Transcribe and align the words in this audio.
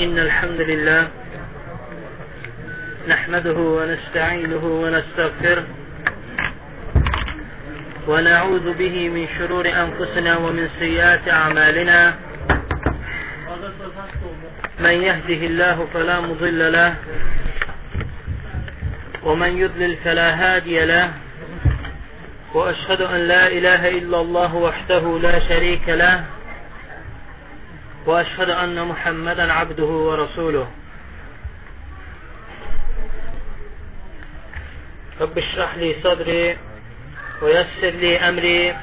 إن 0.00 0.18
الحمد 0.18 0.60
لله 0.60 1.08
نحمده 3.08 3.58
ونستعينه 3.58 4.64
ونستغفره 4.82 5.64
ونعوذ 8.08 8.66
به 8.74 9.08
من 9.08 9.26
شرور 9.38 9.66
أنفسنا 9.68 10.36
ومن 10.36 10.68
سيئات 10.78 11.28
أعمالنا 11.28 12.14
من 14.80 15.02
يهده 15.02 15.46
الله 15.46 15.86
فلا 15.94 16.20
مضل 16.20 16.72
له 16.72 16.94
ومن 19.22 19.58
يضلل 19.58 19.96
فلا 19.96 20.28
هادي 20.34 20.84
له 20.84 21.12
وأشهد 22.54 23.00
أن 23.00 23.20
لا 23.20 23.46
إله 23.46 23.88
إلا 23.88 24.20
الله 24.20 24.54
وحده 24.54 25.18
لا 25.18 25.48
شريك 25.48 25.88
له 25.88 26.24
وأشهد 28.06 28.50
أن 28.50 28.84
محمدا 28.88 29.52
عبده 29.52 29.84
ورسوله 29.84 30.66
رب 35.20 35.38
اشرح 35.38 35.74
لي 35.76 35.94
صدري 36.04 36.56
ويسر 37.42 37.90
لي 38.00 38.18
أمري 38.18 38.76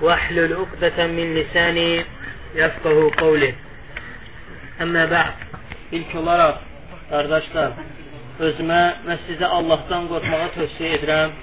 واحلل 0.00 0.52
عقدة 0.52 1.06
من 1.06 1.34
lisani 1.38 2.04
yafqahu 2.58 3.10
qawli. 3.14 3.54
Əmmə 4.82 5.02
bə'd. 5.10 5.42
İlk 5.94 6.14
olaraq 6.18 6.62
qardaşlar, 7.10 7.74
özümə 8.46 8.80
və 9.06 9.16
sizə 9.26 9.50
Allahdan 9.58 10.08
qorxmağa 10.10 10.48
tövsiyə 10.56 10.96
edirəm. 10.96 11.36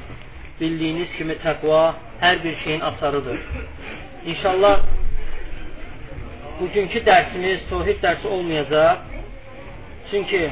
Bildiyiniz 0.60 1.14
kimi 1.18 1.38
təqva 1.44 1.84
hər 2.22 2.42
bir 2.44 2.58
şeyin 2.64 2.82
asarıdır. 2.90 3.40
İnşallah 4.34 4.76
bugünkü 6.60 7.00
dərsimiz 7.08 7.64
tohid 7.70 8.04
dərsi 8.04 8.28
olmayacaq. 8.28 8.98
Çünki 10.12 10.44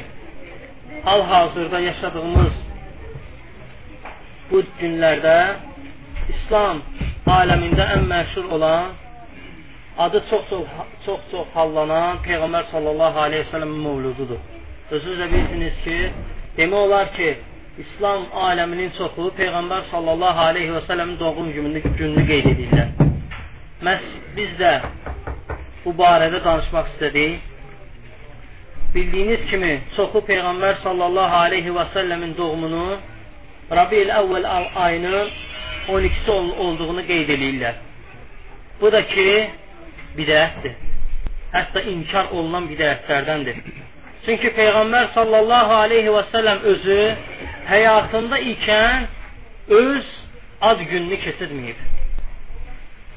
hal-hazırda 1.04 1.80
yaşadığımız 1.80 2.56
bu 4.50 4.64
günlərdə 4.80 5.36
İslam 6.32 6.80
aləmində 7.36 7.92
ən 7.98 8.08
məşhur 8.10 8.48
olan 8.56 8.96
adı 10.04 10.22
çox-çox 11.04 11.46
hallanan 11.54 12.20
Peyğəmbər 12.26 12.70
sallallahu 12.72 13.18
əleyhi 13.26 13.44
və 13.44 13.50
səlləmin 13.52 13.82
mövlududur. 13.86 14.40
Özünüz 14.90 15.18
də 15.20 15.26
bilirsiniz 15.32 15.76
ki, 15.84 15.96
demək 16.56 16.86
olar 16.86 17.12
ki, 17.16 17.28
İslam 17.84 18.24
aləminin 18.46 18.94
çoxu 18.98 19.28
Peyğəmbər 19.40 19.90
sallallahu 19.90 20.46
əleyhi 20.48 20.72
və 20.76 20.82
səlləmin 20.88 21.18
doğum 21.20 21.52
gününü, 21.56 21.82
gününü 21.98 22.26
qeyd 22.32 22.48
edirlər. 22.54 22.88
Məs 23.86 24.08
biz 24.36 24.56
də 24.62 24.72
bu 25.84 25.94
barədə 26.00 26.42
danışmaq 26.48 26.90
istədik. 26.94 27.38
Bildiyiniz 28.94 29.46
kimi, 29.52 29.72
çoxu 29.96 30.24
Peyğəmbər 30.32 30.80
sallallahu 30.82 31.40
aleyhi 31.44 31.76
və 31.76 31.86
səlləmin 31.94 32.36
doğumunu 32.40 32.86
Rabi'l 33.78 34.10
əvvəl 34.20 34.46
ayının 34.86 35.30
12-si 35.88 36.30
olduğunu 36.64 37.06
qeyd 37.06 37.28
edirlər. 37.36 37.74
Bu 38.80 38.92
da 38.92 39.06
ki, 39.06 39.28
bidətdir. 40.16 40.74
Hətta 41.54 41.82
inkar 41.92 42.30
olunan 42.36 42.68
bidətlərdəndir. 42.70 43.60
Çünki 44.24 44.50
Peyğəmbər 44.56 45.08
sallallahu 45.14 45.76
aleyhi 45.84 46.12
və 46.14 46.22
səlləm 46.32 46.60
özü 46.72 46.98
həyatında 47.70 48.38
ikən 48.52 49.06
öz 49.80 50.10
ad 50.70 50.82
gününü 50.90 51.18
keçirməyib. 51.24 51.80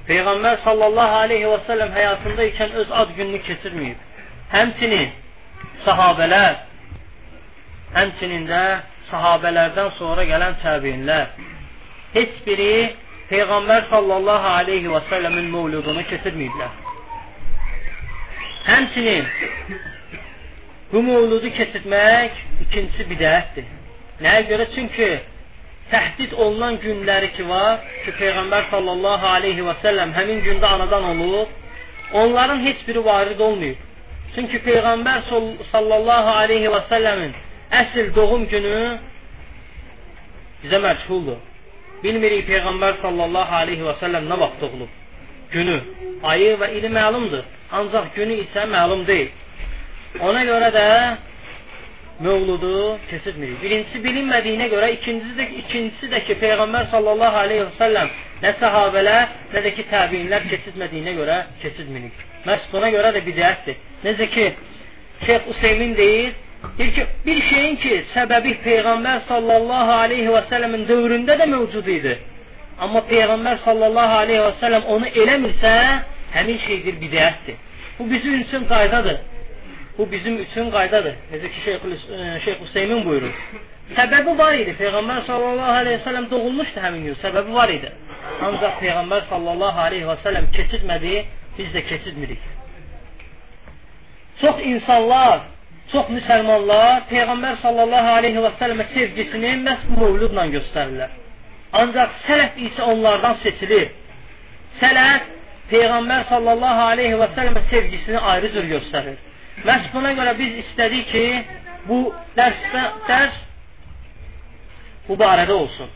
Peyğəmbər 0.07 0.61
sallallahu 0.63 1.19
aleyhi 1.25 1.49
və 1.51 1.59
səlləm 1.67 1.91
həyatında 1.97 2.47
ikən 2.51 2.77
öz 2.83 2.91
ad 3.01 3.11
gününü 3.17 3.41
keçirməyib. 3.49 3.99
Həmçinin 4.53 5.11
sahabələr, 5.85 6.57
həmçinin 7.97 8.47
də 8.49 8.63
sahabələrdən 9.11 9.91
sonra 9.99 10.25
gələn 10.31 10.57
təbiinlər 10.63 11.27
heç 12.17 12.39
biri 12.47 12.73
Peyğəmbər 13.31 13.87
sallallahu 13.91 14.49
aleyhi 14.61 14.89
və 14.93 15.03
səlləmin 15.11 15.47
mövludunu 15.53 16.03
keçirməyiblər. 16.11 16.82
Həmçinin 18.63 19.25
bu 20.94 21.03
mövludu 21.03 21.50
keçirmək 21.57 22.41
ikincisi 22.66 23.06
bidətdir. 23.12 23.66
Nəyə 24.24 24.44
görə? 24.51 24.68
Çünki 24.75 25.07
təhdid 25.91 26.35
olunan 26.44 26.78
günləri 26.84 27.34
ki 27.35 27.47
var, 27.50 27.81
ki 28.06 28.13
Peyğəmbər 28.19 28.69
sallallahu 28.72 29.28
aleyhi 29.38 29.66
və 29.68 29.74
səlləm 29.84 30.13
həmin 30.18 30.40
gündə 30.46 30.69
anadan 30.78 31.09
olub, 31.12 31.50
onların 32.22 32.62
heç 32.66 32.88
biri 32.88 33.06
varid 33.06 33.40
olmayıb. 33.40 33.81
Çünki 34.35 34.62
Peyğəmbər 34.68 35.25
sallallahu 35.72 36.35
aleyhi 36.44 36.69
və 36.75 36.81
səlləmin 36.91 37.34
əsl 37.81 38.13
doğum 38.16 38.45
günü 38.53 38.78
bizə 40.63 40.80
məchuldur. 40.85 41.41
Bilmirik 42.03 42.47
Peyğəmbər 42.47 43.01
sallallahu 43.01 43.59
aleyhi 43.59 43.84
və 43.90 43.97
səlləm 44.00 44.31
nə 44.31 44.40
vaxt 44.45 44.63
doğulub. 44.63 44.95
Günü, 45.51 45.75
ayı 46.31 46.56
və 46.62 46.72
ili 46.78 46.90
məlumdur. 47.00 47.44
Ancaq 47.73 48.11
günü 48.16 48.41
isə 48.45 48.67
məlum 48.69 49.06
deyil. 49.07 49.31
Ona 50.22 50.44
görə 50.45 50.69
də 50.75 50.88
mövludu 52.19 53.00
keçirmirik. 53.09 53.57
Birincisi 53.63 54.01
bilinmədiyinə 54.03 54.67
görə, 54.73 54.91
ikincisi 54.97 55.34
də, 55.39 55.47
ikincisi 55.63 56.09
də 56.12 56.22
ki, 56.28 56.38
Peyğəmbər 56.44 56.91
sallallahu 56.91 57.39
aleyhi 57.45 57.66
və 57.66 57.73
səlləm 57.79 58.12
nə 58.44 58.53
səhabələr, 58.62 59.33
nə 59.56 59.63
də 59.66 59.73
ki, 59.78 59.88
təbiinlər 59.91 60.45
keçirmədiyinə 60.51 61.16
görə 61.17 61.39
keçirmirik. 61.63 62.22
Məhz 62.45 62.69
buna 62.73 62.91
görə 62.94 63.13
də 63.17 63.23
bidətdir. 63.25 63.81
Necə 64.06 64.29
ki, 64.35 64.47
Şeyx 65.25 65.50
Useymin 65.56 65.95
deyir, 65.97 66.33
deyir 66.78 66.94
ki, 66.95 67.07
bir 67.25 67.41
şeyin 67.50 67.75
ki, 67.81 67.97
səbəbi 68.13 68.57
Peyğəmbər 68.67 69.25
sallallahu 69.31 69.97
aleyhi 70.06 70.29
və 70.35 70.45
səlləmin 70.51 70.85
dövründə 70.89 71.39
də 71.41 71.50
mövcud 71.50 71.89
idi. 71.97 72.17
Amma 72.83 73.01
Peyğəmbər 73.09 73.62
sallallahu 73.66 74.19
aleyhi 74.23 74.44
və 74.45 74.53
səlləm 74.62 74.89
onu 74.95 75.12
eləmirsə, 75.23 75.75
həmin 76.35 76.57
şeydir 76.67 76.97
bidətdir. 77.03 77.55
Bu 77.99 78.09
bizim 78.11 78.41
üçün 78.41 78.66
qaydadır. 78.73 79.17
Bu 79.97 80.11
bizim 80.11 80.41
üçün 80.41 80.71
qaydadır. 80.71 81.16
Necə 81.31 81.49
ki 81.53 81.59
Şeyx 81.66 81.81
Şeyx 82.45 82.57
Hüseymin 82.61 83.05
buyurur. 83.05 83.33
Səbəbi 83.97 84.33
var 84.38 84.53
idi. 84.57 84.73
Peyğəmbər 84.79 85.25
sallallahu 85.27 85.79
əleyhi 85.81 85.99
və 85.99 86.03
səlləm 86.07 86.29
doğulmuşdu 86.31 86.83
həmin 86.85 87.07
gün. 87.07 87.16
Səbəbi 87.23 87.53
var 87.53 87.69
idi. 87.69 87.91
Ancaq 88.47 88.77
Peyğəmbər 88.81 89.25
sallallahu 89.29 89.81
əleyhi 89.88 90.07
və 90.09 90.16
səlləm 90.25 90.47
keçirmədi, 90.57 91.16
biz 91.57 91.73
də 91.75 91.83
keçirmirik. 91.89 92.45
Çox 94.41 94.63
insanlar, 94.71 95.44
çox 95.91 96.09
müsəlmanlar 96.15 97.03
Peyğəmbər 97.11 97.59
sallallahu 97.65 98.15
əleyhi 98.21 98.45
və 98.45 98.53
səlləmə 98.61 98.88
sevgisini 98.95 99.53
məhz 99.67 99.91
mövludla 100.00 100.47
göstərirlər. 100.55 101.13
Ancaq 101.83 102.17
sələf 102.27 102.57
isə 102.69 102.89
onlardan 102.94 103.38
seçilir. 103.44 103.91
Sələf 104.81 105.29
Peyğəmbər 105.72 106.28
sallallahu 106.29 106.88
əleyhi 106.94 107.19
və 107.22 107.29
səlləmə 107.38 107.63
sevgisini 107.69 108.19
ayrı 108.34 108.51
cür 108.56 108.69
göstərir. 108.74 109.18
Məhz 109.63 109.90
buna 109.94 110.12
görə 110.18 110.34
biz 110.40 110.59
istədik 110.63 111.09
ki, 111.12 111.25
bu 111.88 112.00
dərsdə, 112.38 112.84
dərs 113.07 113.40
bu 115.07 115.18
barədə 115.19 115.56
olsun. 115.56 115.90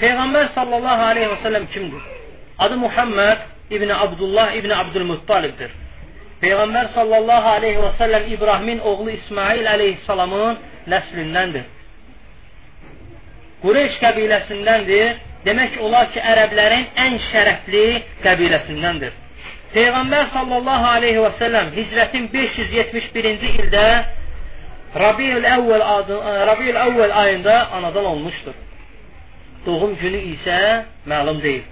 Peyğəmbər 0.00 0.52
sallallahu 0.56 1.08
aleyhi 1.10 1.30
və 1.34 1.38
səlləm 1.44 1.68
kimdir? 1.74 2.02
Adı 2.58 2.76
Muhammed 2.76 3.38
İbn 3.70 3.90
Abdullah 3.90 4.52
İbn 4.60 4.70
Abdülmuttalibdir. 4.70 5.70
Peyğəmbər 6.42 6.92
sallallahu 6.94 7.48
aleyhi 7.56 7.78
və 7.84 7.92
səlləm 8.00 8.28
İbrahimin 8.34 8.78
oğlu 8.78 9.10
İsmail 9.10 9.68
aleyhissalamın 9.70 10.58
nəslindəndir. 10.92 11.68
Qureyş 13.62 13.98
qəbiləsindəndir. 14.02 15.12
Demək 15.46 15.78
olar 15.82 16.10
ki, 16.14 16.20
ərəblərin 16.32 16.86
ən 17.04 17.18
şərəfli 17.30 17.84
qəbiləsindəndir. 18.22 19.12
Peyğəmbər 19.72 20.28
sallallahu 20.34 20.88
aleyhi 20.96 21.22
və 21.24 21.30
səlləm 21.40 21.70
hicrətin 21.76 22.28
571-ci 22.34 23.52
ildə 23.62 23.86
Rabiül 25.02 25.46
Əvvəl 25.48 25.84
adı, 25.96 26.18
Rabiül 26.50 26.76
Əvvəl 26.76 27.14
ayında 27.22 27.54
anadan 27.78 28.04
olmuşdur. 28.12 28.58
Doğum 29.66 29.94
günü 30.02 30.20
isə 30.34 30.58
məlum 31.08 31.40
deyil. 31.42 31.64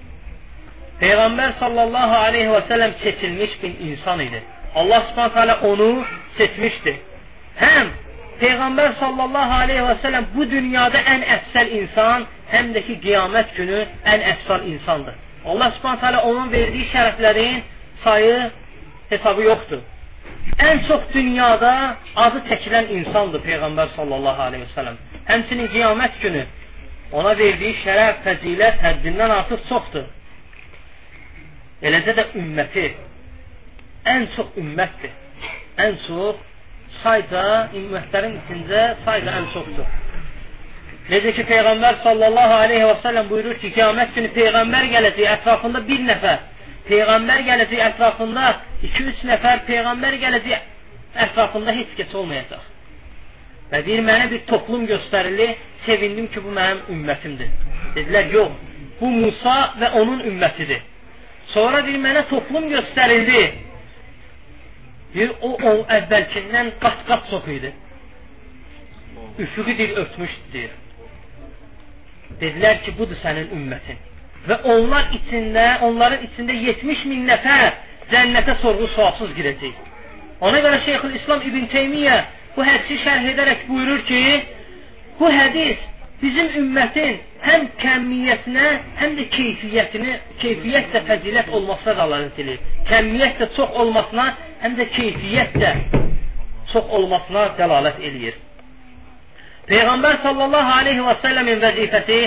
Peyğəmbər 1.01 1.59
sallallahu 1.61 2.17
aleyhi 2.27 2.51
və 2.55 2.63
səlləm 2.71 2.97
seçilmiş 3.03 3.57
bir 3.63 3.77
insan 3.89 4.21
idi. 4.21 4.43
Allah 4.75 5.05
subhanahu 5.11 5.35
teala 5.35 5.59
onu 5.71 6.05
seçmişdi. 6.39 6.97
Həm 7.61 7.93
Peyğəmbər 8.41 8.97
sallallahu 9.01 9.57
aleyhi 9.63 9.85
və 9.85 9.97
səlləm 10.05 10.29
bu 10.35 10.47
dünyada 10.51 11.01
ən 11.15 11.25
əfsəl 11.37 11.73
insan, 11.81 12.29
həm 12.55 12.73
də 12.75 12.83
ki 12.87 12.99
qiyamət 13.05 13.55
günü 13.57 13.81
ən 14.13 14.25
əfsal 14.35 14.67
insandır. 14.73 15.15
Allah 15.45 15.73
subhanahu 15.77 16.01
teala 16.01 16.23
onun 16.29 16.53
verdiyi 16.53 16.87
şərəflərin 16.93 17.61
sayı 18.05 18.51
hesabı 19.11 19.43
yoxdur. 19.43 19.83
Ən 20.61 20.83
çox 20.89 21.07
dünyada 21.15 21.73
adı 22.25 22.43
çəkilən 22.51 22.91
insandır 22.99 23.43
Peyğəmbər 23.47 23.95
sallallahu 23.97 24.43
aleyhi 24.49 24.67
və 24.67 24.75
sələm. 24.77 24.99
Həmçinin 25.31 25.71
qiyamət 25.75 26.19
günü 26.23 26.43
ona 27.13 27.33
verdiyi 27.39 27.77
şərəf, 27.85 28.21
fəzilət 28.27 28.83
həddindən 28.85 29.33
artıq 29.39 29.65
çoxdur. 29.69 30.05
Eləcə 31.89 32.15
də 32.19 32.27
ümməti 32.43 32.87
ən 34.15 34.29
çox 34.37 34.53
ümmətdir. 34.61 35.13
Ən 35.81 35.97
çox 36.07 36.45
sayda 37.03 37.45
ümmətlərin 37.81 38.37
içində 38.43 38.85
sayda 39.07 39.37
ən 39.41 39.51
çoxdur. 39.55 39.89
Necə 41.11 41.33
ki 41.35 41.43
Peyğəmbər 41.49 42.03
sallallahu 42.05 42.57
aleyhi 42.65 42.87
və 42.87 42.97
səlləm 43.03 43.31
buyurur 43.31 43.57
ki, 43.59 43.73
qiyamət 43.75 44.13
günü 44.15 44.29
Peyğəmbər 44.37 44.85
gələcək 44.93 45.31
ətrafında 45.37 45.81
bir 45.89 46.03
nəfər, 46.07 46.43
Peyğəmbər 46.87 47.41
gələcək 47.49 47.81
ətrafında 47.89 48.51
2-3 48.85 49.25
nəfər, 49.31 49.65
Peyğəmbər 49.67 50.19
gələcək 50.23 50.69
ətrafında 51.27 51.75
heç 51.81 51.97
kəs 51.99 52.15
olmayacaq. 52.21 52.69
Və 53.71 53.81
deyir, 53.87 54.03
mənə 54.07 54.29
bir 54.31 54.45
toplum 54.51 54.87
göstərilir, 54.87 55.57
sevindim 55.87 56.29
ki, 56.35 56.43
bu 56.45 56.55
mənim 56.55 56.81
ümmətimdir. 56.95 57.51
Dedilər, 57.97 58.31
yox, 58.35 58.55
bu 59.01 59.11
Musa 59.15 59.57
və 59.83 59.93
onun 60.01 60.25
ümmətidir. 60.31 60.83
Sonra 61.55 61.83
deyir, 61.87 61.99
mənə 62.03 62.25
toplum 62.31 62.67
göstərildi. 62.71 63.43
Deyir, 65.15 65.35
o, 65.43 65.55
o 65.55 65.73
əvvəlkindən 65.99 66.77
qat-qat 66.83 67.31
çox 67.31 67.51
idi. 67.57 67.73
Üfüqü 69.47 69.79
deyir, 69.79 69.97
örtmüşdür, 70.05 70.53
deyir. 70.53 70.79
Dedilər 72.41 72.81
ki, 72.85 72.95
budur 72.99 73.19
sənin 73.25 73.51
ümmətin. 73.57 73.99
Və 74.49 74.57
onlar 74.73 75.11
içində, 75.17 75.67
onların 75.85 76.25
içində 76.31 76.57
70 76.57 77.07
min 77.11 77.27
nəfər 77.29 77.71
cənnətə 78.13 78.57
sorğu 78.63 78.89
sualsız 78.95 79.35
girəcək. 79.37 79.75
Ona 80.41 80.61
görə 80.65 80.79
Şeyxül 80.87 81.17
İslam 81.19 81.43
İbn 81.49 81.67
Teymiyyə 81.75 82.17
bu 82.57 82.65
hədisi 82.65 82.97
şərh 83.05 83.27
edərək 83.35 83.67
buyurur 83.69 84.01
ki, 84.09 84.21
bu 85.21 85.29
hədis 85.35 85.83
bizim 86.23 86.49
ümmətin 86.63 87.19
həm 87.45 87.67
kəmiyyətinə, 87.81 88.67
həm 89.01 89.17
də 89.19 89.27
keyfiyyətini, 89.37 90.17
keyfiyyət 90.43 90.95
də 90.95 91.05
fəzilət 91.09 91.53
olmasına 91.57 91.97
dəlalət 92.01 92.41
edir. 92.45 92.61
Kəmiyyət 92.91 93.41
də 93.41 93.51
çox 93.57 93.81
olmasına, 93.85 94.27
həm 94.65 94.77
də 94.81 94.89
keyfiyyət 94.97 95.57
də 95.63 95.75
çox 96.73 96.97
olmasına 96.99 97.47
dəlalət 97.61 98.01
edir. 98.11 98.37
Peyğəmbər 99.71 100.17
sallallahu 100.25 100.71
aleyhi 100.81 101.03
və 101.07 101.13
səlləmin 101.23 101.61
vəzifəsi 101.63 102.21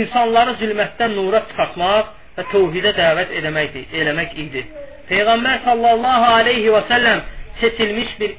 insanları 0.00 0.52
zülmətdən 0.60 1.16
nura 1.18 1.40
çıxartmaq 1.48 2.12
və 2.36 2.44
təvhidə 2.52 2.92
dəvət 2.94 3.32
eləmək, 3.40 3.78
eləmək 4.02 4.36
idi. 4.44 4.62
Peyğəmbər 5.08 5.64
sallallahu 5.64 6.28
aleyhi 6.40 6.70
və 6.74 6.82
səlləm 6.90 7.24
seçilmiş 7.60 8.12
bir 8.20 8.36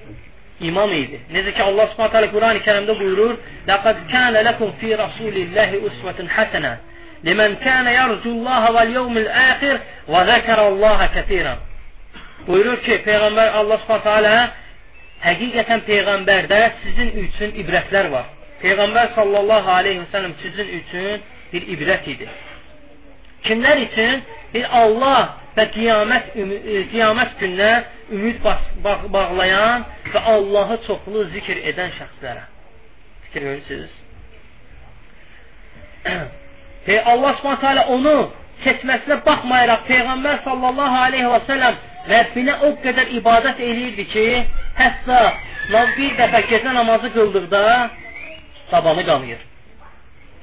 imam 0.70 0.94
idi. 0.96 1.20
Necə 1.34 1.54
ki 1.58 1.64
Allah 1.64 1.90
Subhanahu 1.92 2.14
taala 2.14 2.30
Qurani 2.36 2.62
Kərimdə 2.68 2.96
buyurur: 3.00 3.34
"Laqad 3.68 3.98
kana 4.12 4.44
lakum 4.48 4.72
fi 4.80 4.94
rasulillahi 5.04 5.82
uswatun 5.90 6.28
hasana 6.36 6.78
limen 7.28 7.60
kana 7.66 7.92
yarjullaha 8.00 8.74
vel 8.78 8.94
yevmil 8.98 9.30
ahir 9.50 9.76
ve 10.14 10.22
zekerallaha 10.32 11.12
ketiran." 11.16 11.60
Buyurur 12.48 12.80
ki, 12.86 13.02
Peyğəmbər 13.08 13.48
Allah 13.60 13.78
Subhanahu 13.84 14.10
taala 14.10 14.36
həqiqətən 15.28 15.86
peyğəmbərdə 15.90 16.64
sizin 16.84 17.10
üçün 17.26 17.56
ibrətlər 17.64 18.12
var. 18.16 18.37
Peyğəmbər 18.62 19.14
sallallahu 19.16 19.70
alayhi 19.80 20.00
və 20.02 20.12
sallam 20.12 20.34
sizin 20.42 20.72
üçün 20.80 21.26
bir 21.52 21.68
ibrət 21.76 22.08
idi. 22.14 22.30
Kimlər 23.48 23.84
üçün? 23.86 24.24
Bir 24.54 24.66
Allah 24.82 25.36
və 25.58 25.68
qiyamət, 25.76 26.34
e, 26.38 26.82
qiyamət 26.92 27.38
gününə 27.42 27.72
ümid 28.14 28.42
bağlayan 29.14 29.86
və 30.14 30.24
Allahı 30.34 30.80
çoxlu 30.88 31.28
zikr 31.36 31.62
edən 31.72 31.94
şəxslərə. 32.00 32.44
Fikir 33.28 33.46
verirsiniz? 33.50 33.94
Pey 36.86 37.00
Allah 37.14 37.36
taala 37.62 37.86
onu 37.94 38.16
seçməsinə 38.64 39.20
baxmayaraq 39.26 39.86
Peyğəmbər 39.92 40.44
sallallahu 40.48 41.04
aleyhi 41.08 41.30
və 41.34 41.42
səlləm 41.50 41.80
Rəbbinə 42.08 42.54
o 42.64 42.70
qədər 42.84 43.12
ibadət 43.20 43.60
eləyirdi 43.60 44.06
ki, 44.14 44.28
hətta 44.78 45.22
bir 45.98 46.14
dəfə 46.20 46.40
gecə 46.48 46.74
namazı 46.78 47.10
qıldıqda 47.16 47.64
tabanı 48.72 49.04
qanıyır. 49.06 49.42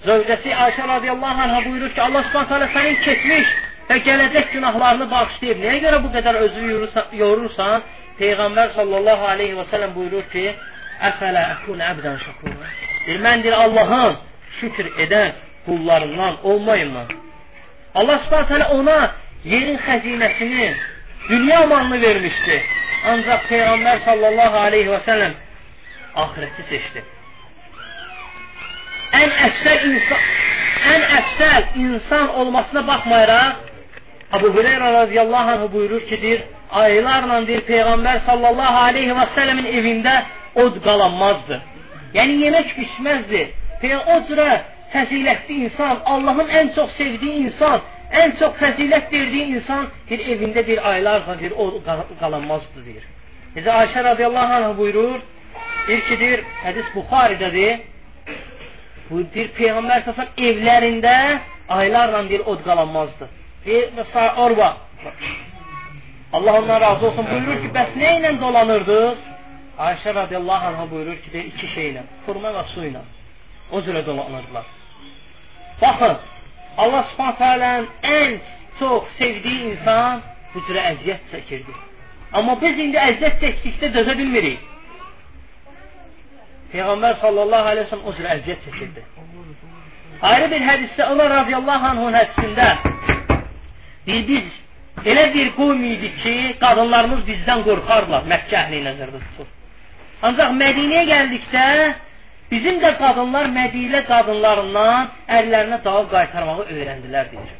Zövcəsi 0.04 0.50
Ayşə 0.64 0.84
radiyallahu 0.88 1.42
anhə 1.44 1.60
buyurur 1.64 1.92
ki, 1.94 2.00
Allah 2.06 2.26
subhanət 2.28 2.50
hələ 2.52 2.66
sənin 2.74 2.98
keçmiş 3.06 3.52
və 3.88 3.96
gələcək 4.08 4.50
günahlarını 4.52 5.06
bağışlayıb. 5.10 5.62
Nəyə 5.64 5.78
görə 5.84 6.00
bu 6.04 6.10
qədər 6.16 6.40
özünü 6.44 6.88
yorursan? 7.20 7.86
Peyğəmbər 8.20 8.74
sallallahu 8.76 9.24
aleyhi 9.32 9.56
və 9.58 9.64
sələm 9.72 9.94
buyurur 9.96 10.28
ki, 10.34 10.44
Əfələ 11.08 11.40
əkun 11.54 11.80
əbdən 11.82 12.20
şəkura. 12.22 12.68
Deyir, 13.06 13.22
mən 13.24 13.42
deyir, 13.42 13.56
Allahın 13.64 14.20
şükür 14.60 14.92
edən 15.06 15.32
qullarından 15.66 16.36
olmayım 16.52 16.94
mən. 16.98 17.16
Allah 17.94 18.20
subhanət 18.26 18.54
hələ 18.54 18.68
ona 18.76 18.98
yerin 19.54 19.80
xəzinəsini, 19.88 20.68
dünya 21.32 21.66
malını 21.72 22.00
vermişdi. 22.06 22.62
Ancaq 23.14 23.50
Peyğəmbər 23.50 24.04
sallallahu 24.04 24.62
aleyhi 24.68 24.92
və 24.92 25.02
sələm 25.08 25.36
ahireti 26.22 26.70
seçdi 26.70 27.04
ən 29.20 29.36
əfsəl 29.48 29.86
insan 29.90 30.26
ən 30.94 31.06
əfsəl 31.18 31.62
insan 31.86 32.34
olmasına 32.40 32.86
baxmayaraq 32.90 33.62
Abu 34.34 34.48
Hüreyrə 34.56 34.92
radiyallahu 35.00 35.50
anh 35.50 35.72
buyurur 35.72 36.00
ki, 36.08 36.16
deyir, 36.22 36.40
aylarla 36.82 37.46
deyir, 37.46 37.62
Peyğəmbər 37.70 38.24
sallallahu 38.28 38.78
aleyhi 38.88 39.14
və 39.18 39.26
sələmin 39.36 39.68
evində 39.78 40.14
od 40.62 40.78
qalanmazdı. 40.86 41.60
Yəni, 42.16 42.40
yemək 42.44 42.72
pişməzdi. 42.78 43.42
O 44.14 44.16
cürə 44.28 44.50
fəzilətli 44.94 45.58
insan, 45.66 46.00
Allahın 46.14 46.50
ən 46.60 46.72
çox 46.76 46.96
sevdiyi 46.98 47.44
insan, 47.46 47.82
ən 48.22 48.34
çox 48.40 48.56
fəzilət 48.62 49.12
verdiyi 49.12 49.46
insan 49.58 49.86
bir 50.10 50.26
evində 50.34 50.66
bir 50.66 50.82
aylarla 50.92 51.38
bir 51.42 51.54
od 51.64 51.78
qalanmazdı, 52.20 52.84
deyir. 52.88 53.06
Necə 53.56 53.70
Ayşə 53.80 54.04
radiyallahu 54.10 54.54
anh 54.58 54.78
buyurur, 54.78 55.20
deyir 55.86 56.06
ki, 56.08 56.20
deyir, 56.22 56.46
hədis 56.64 56.90
Buxaridədir, 56.96 57.84
Bu 59.10 59.20
bir 59.34 59.50
Peyğəmbər 59.58 60.04
səsən 60.08 60.28
evlərində 60.48 61.14
aylarla 61.78 62.22
bir 62.30 62.46
od 62.52 62.62
qalanmazdı. 62.64 63.28
Deyir, 63.66 63.88
mesela 63.96 64.34
Orva. 64.44 64.76
Allah 66.32 66.58
ondan 66.58 66.80
razı 66.80 67.06
olsun 67.06 67.26
buyurur 67.30 67.60
ki, 67.62 67.68
bəs 67.76 67.90
nə 68.00 68.10
ilə 68.18 68.32
dolanırdınız? 68.40 69.18
Ayşə 69.78 70.14
radiyallahu 70.14 70.66
anh'a 70.70 70.90
buyurur 70.90 71.16
ki, 71.22 71.32
deyir, 71.32 71.46
iki 71.52 71.68
şeylə, 71.76 72.02
xurma 72.26 72.50
və 72.56 72.64
su 72.72 72.84
ilə. 72.88 73.02
O 73.72 73.80
cürə 73.86 74.02
dolanırdılar. 74.06 74.66
Baxın, 75.82 76.16
Allah 76.82 77.06
subhanətə 77.12 77.50
alənin 77.54 77.88
ən 78.18 78.36
çox 78.78 79.10
sevdiyi 79.18 79.70
insan 79.72 80.22
bu 80.54 80.62
cürə 80.68 80.84
əziyyət 80.92 81.32
çəkirdi. 81.32 81.74
Amma 82.32 82.56
biz 82.62 82.78
indi 82.86 82.98
əziyyət 83.08 83.40
çəkdikdə 83.42 83.92
dözə 83.98 84.16
bilmirik. 84.18 84.70
Peyğəmbər 86.74 87.20
sallallahu 87.20 87.68
aleyhi 87.70 87.86
ve 87.86 87.90
sellem 87.90 88.06
o 88.10 88.12
cür 88.16 88.26
əziyyət 88.34 88.64
çəkirdi. 88.66 89.02
Ayrı 90.30 90.46
bir 90.50 90.62
hədisdə 90.68 91.02
Allah 91.10 91.28
radiyallahu 91.38 91.86
anhun 91.92 92.16
hədisində 92.18 92.68
deyir, 94.06 94.24
biz 94.30 95.06
elə 95.12 95.26
bir 95.34 95.52
qovm 95.58 95.84
idik 95.90 96.16
ki, 96.22 96.34
qadınlarımız 96.64 97.22
bizdən 97.28 97.62
qorxarlar, 97.68 98.26
Məkkə 98.32 98.58
əhli 98.62 98.80
nəzərdə 98.88 99.20
tutur. 99.26 99.52
Ancaq 100.26 100.56
Mədinəyə 100.62 101.04
gəldikdə 101.12 101.66
bizim 102.50 102.80
də 102.82 102.94
qadınlar 103.02 103.52
Mədinə 103.58 104.02
qadınlarından 104.10 105.12
ərlərinə 105.38 105.78
dava 105.86 106.04
qaytarmağı 106.16 106.66
öyrəndilər 106.74 107.30
deyir. 107.34 107.54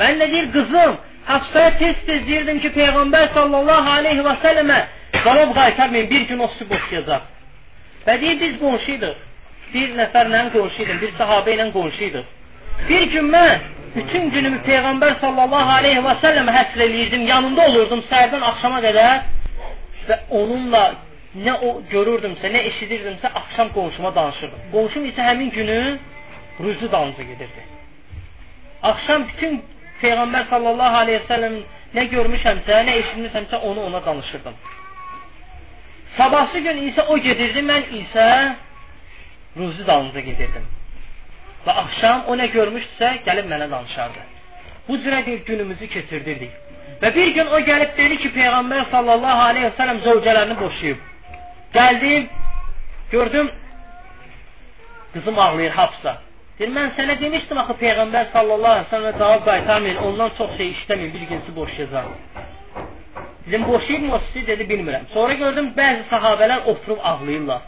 Mən 0.00 0.22
də 0.22 0.30
deyir, 0.32 0.48
qızım, 0.56 0.96
Hafsaya 1.26 1.76
tez-tez 1.78 2.24
deyirdim 2.26 2.58
ki, 2.64 2.72
Peyğəmbər 2.80 3.28
sallallahu 3.36 3.92
aleyhi 3.98 4.24
və 4.26 4.34
səlləmə 4.46 4.80
qalab 5.20 5.54
qaytarmayın, 5.60 6.10
bir 6.10 6.26
gün 6.32 6.38
o 6.38 6.48
su 6.56 6.70
boşayacaq. 6.70 7.28
Deyir, 8.06 8.40
biz 8.40 8.58
qonşuydıq. 8.60 9.14
Bir 9.74 9.92
nəfərlə 9.98 10.40
qonşuydum, 10.56 10.98
bir 11.02 11.12
sahabə 11.20 11.54
ilə 11.56 11.68
qonşuydıq. 11.76 12.26
Bir 12.88 13.02
gün 13.14 13.30
mən 13.34 13.68
bütün 13.94 14.30
günümü 14.34 14.58
Peyğəmbər 14.66 15.18
sallallahu 15.20 15.70
aleyhi 15.78 16.02
və 16.06 16.14
səlləmə 16.24 16.52
həsr 16.56 16.84
eləyirdim, 16.86 17.26
yanında 17.28 17.66
olurdum 17.70 18.04
səhərdən 18.10 18.44
axşama 18.50 18.80
qədər 18.86 19.24
və 20.08 20.18
onunla 20.40 20.84
nə 21.46 21.54
o 21.68 21.72
görürdümsə, 21.92 22.50
nə 22.54 22.64
eşidirdimsə, 22.70 23.30
axşam 23.40 23.72
qonşuma 23.76 24.14
danışırdım. 24.16 24.64
Qonşum 24.72 25.06
isə 25.10 25.28
həmin 25.28 25.50
günü 25.50 25.78
ruzu 26.60 26.92
dalınca 26.92 27.22
gedirdi. 27.22 27.66
Axşam 28.82 29.28
bütün 29.28 29.62
Peyğəmbər 30.02 30.48
sallallahu 30.50 31.02
aleyhi 31.04 31.22
və 31.22 31.28
səlləm 31.32 31.58
nə 31.96 32.06
görmüşəmsə, 32.12 32.84
nə 32.88 32.96
eşitmişəmsə, 33.02 33.60
onu 33.68 33.84
ona 33.88 34.04
danışırdım. 34.06 34.54
Sabahsı 36.16 36.58
gün 36.58 36.82
isə 36.90 37.06
o 37.08 37.16
gedirdi, 37.18 37.62
mən 37.64 37.88
isə 38.02 38.26
ruzi 39.56 39.86
dalınca 39.86 40.20
gedirdim. 40.20 40.66
Və 41.66 41.76
axşam 41.84 42.26
o 42.28 42.36
nə 42.36 42.48
görmüşdüsə, 42.52 43.12
gəlib 43.26 43.48
mənə 43.52 43.70
danışardı. 43.70 44.26
Bu 44.88 44.98
cürə 45.04 45.22
günümüzü 45.46 45.88
keçirdirdik. 45.94 46.52
Və 47.02 47.14
bir 47.14 47.32
gün 47.36 47.46
o 47.56 47.60
gəlib 47.68 47.96
dedi 47.96 48.18
ki, 48.22 48.32
Peyğəmbər 48.36 48.90
sallallahu 48.90 49.46
aleyhi 49.48 49.66
və 49.68 49.74
sələm 49.78 50.02
zövcələrini 50.06 50.58
boşayıb. 50.60 51.08
Gəldim, 51.74 52.28
gördüm, 53.10 53.50
qızım 55.14 55.38
ağlayır 55.38 55.74
hafsa. 55.80 56.16
Deyir, 56.58 56.74
mən 56.76 56.92
sənə 56.98 57.16
demişdim 57.20 57.58
axı 57.62 57.78
Peyğəmbər 57.80 58.32
sallallahu 58.34 58.74
aleyhi 58.74 58.88
və 58.90 58.96
sələm 58.96 59.18
cavab 59.22 59.46
qaytarmayın, 59.48 60.02
ondan 60.08 60.34
çox 60.38 60.56
şey 60.60 60.74
işləməyin, 60.76 61.14
bir 61.14 61.28
günsi 61.32 61.56
boşayacaq. 61.56 62.12
Dedim, 63.46 63.68
boşayıb 63.68 64.02
mı 64.02 64.14
o 64.14 64.20
sizi? 64.32 64.46
Dedi, 64.46 64.62
bilmirəm. 64.62 65.06
Sonra 65.14 65.34
gördüm, 65.34 65.72
bəzi 65.76 66.04
sahabələr 66.10 66.66
oturub 66.72 67.00
ağlayırlar. 67.02 67.62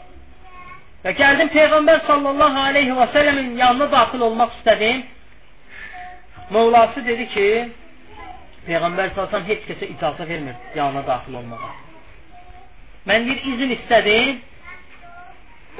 Və 1.05 1.11
gəldim 1.19 1.51
Peyğəmbər 1.53 2.05
sallallahu 2.07 2.61
aleyhi 2.69 2.93
və 2.97 3.05
sələmin 3.13 3.51
yanına 3.59 3.91
daxil 3.91 4.23
olmaq 4.27 4.55
istədim. 4.59 5.03
Mövlası 6.55 7.05
dedi 7.05 7.27
ki, 7.33 7.47
Peyğəmbər 8.67 9.11
sallallahu 9.13 9.51
heç 9.51 9.67
kəsə 9.69 9.91
icazə 9.93 10.27
vermir 10.29 10.55
yanına 10.75 11.03
daxil 11.07 11.37
olmağa. 11.41 11.71
Mən 13.09 13.27
bir 13.29 13.43
izin 13.53 13.75
istədim. 13.77 14.39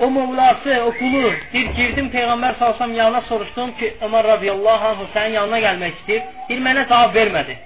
O 0.05 0.09
mövlası, 0.11 0.75
o 0.87 0.91
qulu, 0.99 1.31
bir 1.53 1.71
girdim 1.77 2.11
Peyğəmbər 2.13 2.59
sallallahu 2.59 2.99
yanına 2.99 3.21
soruşdum 3.31 3.71
ki, 3.79 3.93
Ömər 4.05 4.27
radiyallahu 4.33 4.91
anh 4.91 5.05
sənin 5.15 5.39
yanına 5.39 5.59
gəlmək 5.65 5.97
istəyir. 6.01 6.27
Bir 6.49 6.61
mənə 6.67 6.85
cavab 6.89 7.15
vermədi. 7.15 7.57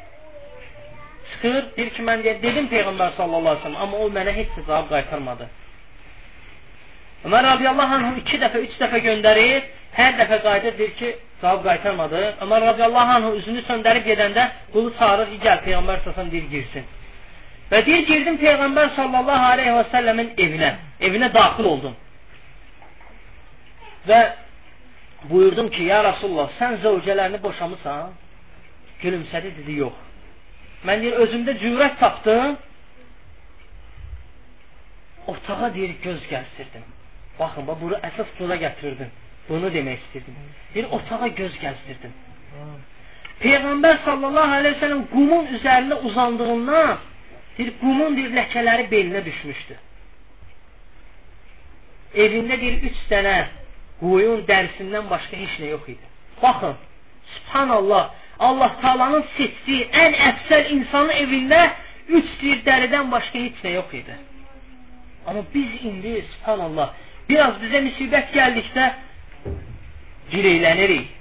Çıxır, 1.41 1.65
deyir 1.77 1.89
ki, 1.95 2.03
mən 2.03 2.23
dedim 2.43 2.67
Peyğəmbər 2.73 3.15
sallallahu 3.17 3.53
aleyhi 3.53 3.59
ve 3.59 3.63
sellem, 3.63 3.81
amma 3.81 3.97
o 3.97 4.07
mənə 4.17 4.31
heç 4.35 4.55
cavab 4.67 4.89
qaytarmadı. 4.89 5.47
Ömər 7.25 7.43
radiyallahu 7.43 7.93
anh 7.95 8.17
iki 8.21 8.39
dəfə, 8.41 8.59
üç 8.67 8.75
dəfə 8.81 8.99
göndərir, 9.05 9.67
hər 9.95 10.17
dəfə 10.19 10.41
qayıdır, 10.43 10.77
deyir 10.79 10.93
ki, 10.99 11.13
cavab 11.41 11.63
qaytarmadı. 11.67 12.23
Ömər 12.45 12.65
radiyallahu 12.71 13.15
anh 13.17 13.37
üzünü 13.39 13.63
söndərib 13.69 14.07
gedəndə 14.11 14.49
qulu 14.73 14.91
çağırır, 14.99 15.31
gəl, 15.45 15.63
Peyğəmbər 15.67 16.03
səsən 16.07 16.31
deyir, 16.33 16.49
girsin. 16.55 16.91
Və 17.71 17.85
deyir, 17.85 18.03
girdim 18.11 18.41
Peyğəmbər 18.43 18.93
sallallahu 18.97 19.49
aleyhi 19.53 19.77
və 19.77 19.85
səlləmin 19.95 20.35
evinə, 20.45 20.73
evinə 21.07 21.31
daxil 21.33 21.71
oldum. 21.71 21.95
Və 24.09 24.19
buyurdum 25.31 25.71
ki, 25.71 25.87
ya 25.91 26.03
Rasulullah, 26.03 26.51
sən 26.59 26.79
zövcələrini 26.83 27.41
boşamısan? 27.43 28.13
Gülümsədi, 29.01 29.55
dedi, 29.59 29.79
yox. 29.85 30.08
Mən 30.87 31.01
deyir, 31.03 31.17
özümdə 31.23 31.55
cürət 31.59 31.97
tapdım, 31.99 32.57
otağa 35.27 35.73
deyir, 35.75 35.95
göz 36.03 36.21
gəzdirdim. 36.31 36.85
Baxın, 37.39 37.67
bax, 37.67 37.81
bunu 37.81 37.99
əsas 38.09 38.31
buna 38.39 38.55
gətirirdim. 38.63 39.11
Bunu 39.49 39.71
demək 39.73 39.99
istirdim. 40.03 40.39
Bir 40.75 40.87
otağa 40.97 41.27
göz 41.41 41.55
gəzdirdim. 41.63 42.13
Peyğəmbər 43.41 44.01
sallallahu 44.05 44.55
aleyhi 44.59 44.75
ve 44.75 44.79
sellem 44.79 45.05
qumun 45.13 45.45
üzərində 45.57 45.99
uzandığından 46.07 46.97
bir 47.59 47.71
qumun 47.81 48.17
bir 48.17 48.33
ləkələri 48.35 48.89
belinə 48.91 49.23
düşmüşdü. 49.25 49.77
Evində 52.23 52.57
bir 52.63 52.83
üç 52.89 52.99
dənə 53.11 53.37
qoyun 54.01 54.43
dərisindən 54.49 55.07
başqa 55.11 55.39
heç 55.43 55.59
nə 55.63 55.71
yox 55.73 55.87
idi. 55.93 56.05
Baxın, 56.41 56.75
subhanallah, 57.35 58.11
Allah 58.39 58.75
Taalanın 58.81 59.25
seçdiyi 59.37 59.89
ən 60.03 60.15
əfsəl 60.29 60.71
insanın 60.77 61.15
evində 61.25 61.59
üç 62.07 62.33
dir 62.41 62.63
dəridən 62.65 63.11
başqa 63.11 63.39
heç 63.45 63.61
nə 63.65 63.75
yox 63.75 63.93
idi. 63.93 64.15
Amma 65.27 65.43
biz 65.53 65.71
indi, 65.85 66.13
subhanallah, 66.33 66.93
Biraz 67.29 67.59
bizə 67.61 67.83
müsibət 67.85 68.31
gəldikdə 68.33 68.85
girəylənirik. 70.31 71.15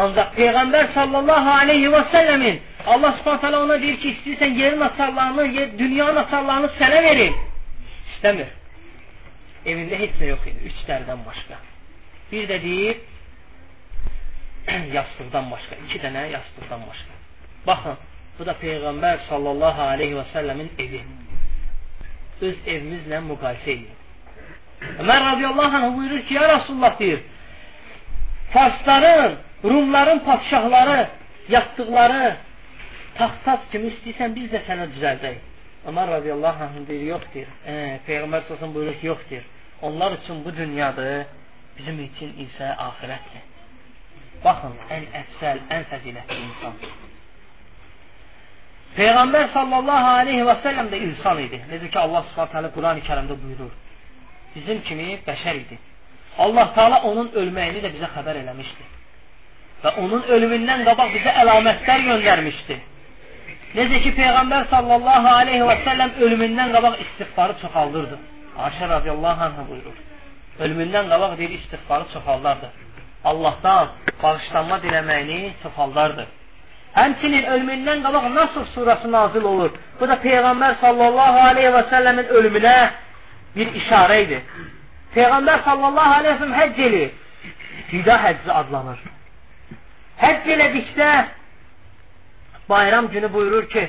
Ancaq 0.00 0.30
Peyğəmbər 0.36 0.92
sallallahu 0.94 1.50
aleyhi 1.60 1.90
və 1.92 2.00
səlləmin 2.12 2.60
Allah 2.94 3.16
subhanət 3.18 3.56
ona 3.58 3.76
deyir 3.82 3.98
ki, 4.00 4.14
istəyirsən 4.14 4.54
yerin 4.56 4.84
açarlarını, 4.86 5.46
yer, 5.56 5.72
dünyanın 5.78 6.22
açarlarını 6.22 6.70
sənə 6.78 7.02
verin. 7.04 7.36
İstəmir. 8.14 8.54
Evində 9.66 9.98
heç 10.00 10.14
nə 10.22 10.30
yox 10.30 10.46
idi, 10.48 10.70
üç 10.70 10.78
dərdən 10.88 11.26
başqa. 11.26 11.58
Bir 12.30 12.46
də 12.48 12.60
deyir, 12.62 13.02
yastıqdan 14.96 15.50
başqa, 15.50 15.78
iki 15.86 15.98
dənə 16.04 16.26
yastıqdan 16.36 16.82
başqa. 16.90 17.18
Baxın, 17.66 17.96
bu 18.38 18.46
da 18.48 18.54
Peyğəmbər 18.62 19.26
sallallahu 19.28 19.82
aleyhi 19.92 20.16
və 20.18 20.26
səlləmin 20.34 20.70
evi. 20.84 21.02
Öz 22.40 22.56
evimizlə 22.66 23.20
müqayisə 23.28 23.70
edin. 23.76 23.96
Ömər 25.02 25.20
radiyallahu 25.32 25.76
anh 25.76 25.96
buyurur 25.96 26.22
ki, 26.26 26.34
ya 26.34 26.48
Rasulullah 26.48 26.98
deyir, 26.98 27.20
Farsların, 28.52 29.34
Rumların 29.64 30.18
padşahları 30.18 31.08
yatdıqları 31.48 32.36
taxtat 33.18 33.66
kimi 33.72 33.90
istəyirsən 33.92 34.34
biz 34.38 34.48
də 34.54 34.62
sənə 34.68 34.86
düzəldək. 34.94 35.36
Ömər 35.90 36.08
radiyallahu 36.16 36.64
anh 36.64 36.88
deyir, 36.88 37.04
yox 37.12 37.26
deyir. 37.34 37.50
E, 37.66 37.74
Peyğəmbər 38.08 38.48
səsən 38.48 38.72
buyurur 38.74 38.96
ki, 39.00 39.06
yox 39.12 39.28
deyir. 39.30 39.44
Onlar 39.82 40.12
üçün 40.12 40.44
bu 40.44 40.56
dünyadır, 40.56 41.26
bizim 41.78 42.00
üçün 42.04 42.32
isə 42.46 42.72
ahirətdir. 42.88 43.49
Baxın, 44.44 44.74
ən 44.96 45.06
əfsəl, 45.20 45.62
ən 45.76 45.86
fəzilətli 45.90 46.40
insan. 46.46 46.80
Peyğəmbər 48.96 49.52
sallallahu 49.54 50.16
aleyhi 50.22 50.48
və 50.48 50.56
səlləm 50.64 50.88
də 50.92 51.04
insan 51.10 51.44
idi. 51.44 51.60
Necə 51.70 51.86
ki, 51.92 51.98
Allah 51.98 52.26
subhanətələ 52.32 52.72
Quran-ı 52.74 53.06
kərimdə 53.06 53.36
buyurur 53.42 53.72
bizim 54.54 54.82
kimi 54.82 55.18
bəşər 55.26 55.56
idi. 55.62 55.78
Allah 56.38 56.72
Taala 56.74 57.00
onun 57.10 57.30
ölməyini 57.40 57.82
də 57.84 57.92
bizə 57.94 58.08
xəbər 58.14 58.40
eləmişdi. 58.42 58.86
Və 59.84 59.94
onun 60.02 60.22
ölümündən 60.34 60.84
qabaq 60.88 61.12
bizə 61.16 61.34
əlamətlər 61.42 62.04
göndərmişdi. 62.08 62.78
Necə 63.78 64.02
ki 64.04 64.12
Peyğəmbər 64.18 64.68
sallallahu 64.74 65.32
aleyhi 65.40 65.66
və 65.70 65.76
səlləm 65.86 66.16
ölümündən 66.26 66.72
qabaq 66.76 67.00
istighfarı 67.04 67.58
çoxaldırdı. 67.62 68.18
Ayşə 68.66 68.88
radiyallahu 68.94 69.46
anhə 69.48 69.66
buyurur. 69.68 69.98
Ölümündən 70.64 71.10
qabaq 71.12 71.36
deyir 71.38 71.58
istighfarı 71.58 72.12
çoxaldardı. 72.14 72.70
Allahdan 73.24 73.88
bağışlanma 74.22 74.76
diləməyini 74.84 75.40
çoxaldardı. 75.62 76.26
Həmçinin 76.94 77.44
ölümündən 77.54 78.02
qabaq 78.06 78.26
Nasr 78.34 78.66
surəsi 78.74 79.10
nazil 79.12 79.44
olur. 79.52 79.70
Bu 80.00 80.08
da 80.08 80.16
Peyğəmbər 80.24 80.80
sallallahu 80.80 81.40
aleyhi 81.50 81.72
və 81.76 81.82
səlləmin 81.92 82.32
ölümünə 82.38 82.76
bir 83.56 83.74
işarə 83.80 84.16
idi. 84.24 84.40
Peyğəmbər 85.14 85.64
sallallahu 85.64 86.14
aleyhi 86.18 86.34
ve 86.34 86.38
sellem 86.38 86.56
həcc 86.60 86.80
eləyir. 86.88 87.10
Vida 87.92 88.16
həcci 88.24 88.50
adlanır. 88.60 89.04
Həcc 90.22 90.50
elədikdə 90.56 91.10
bayram 92.68 93.08
günü 93.14 93.32
buyurur 93.32 93.68
ki, 93.74 93.84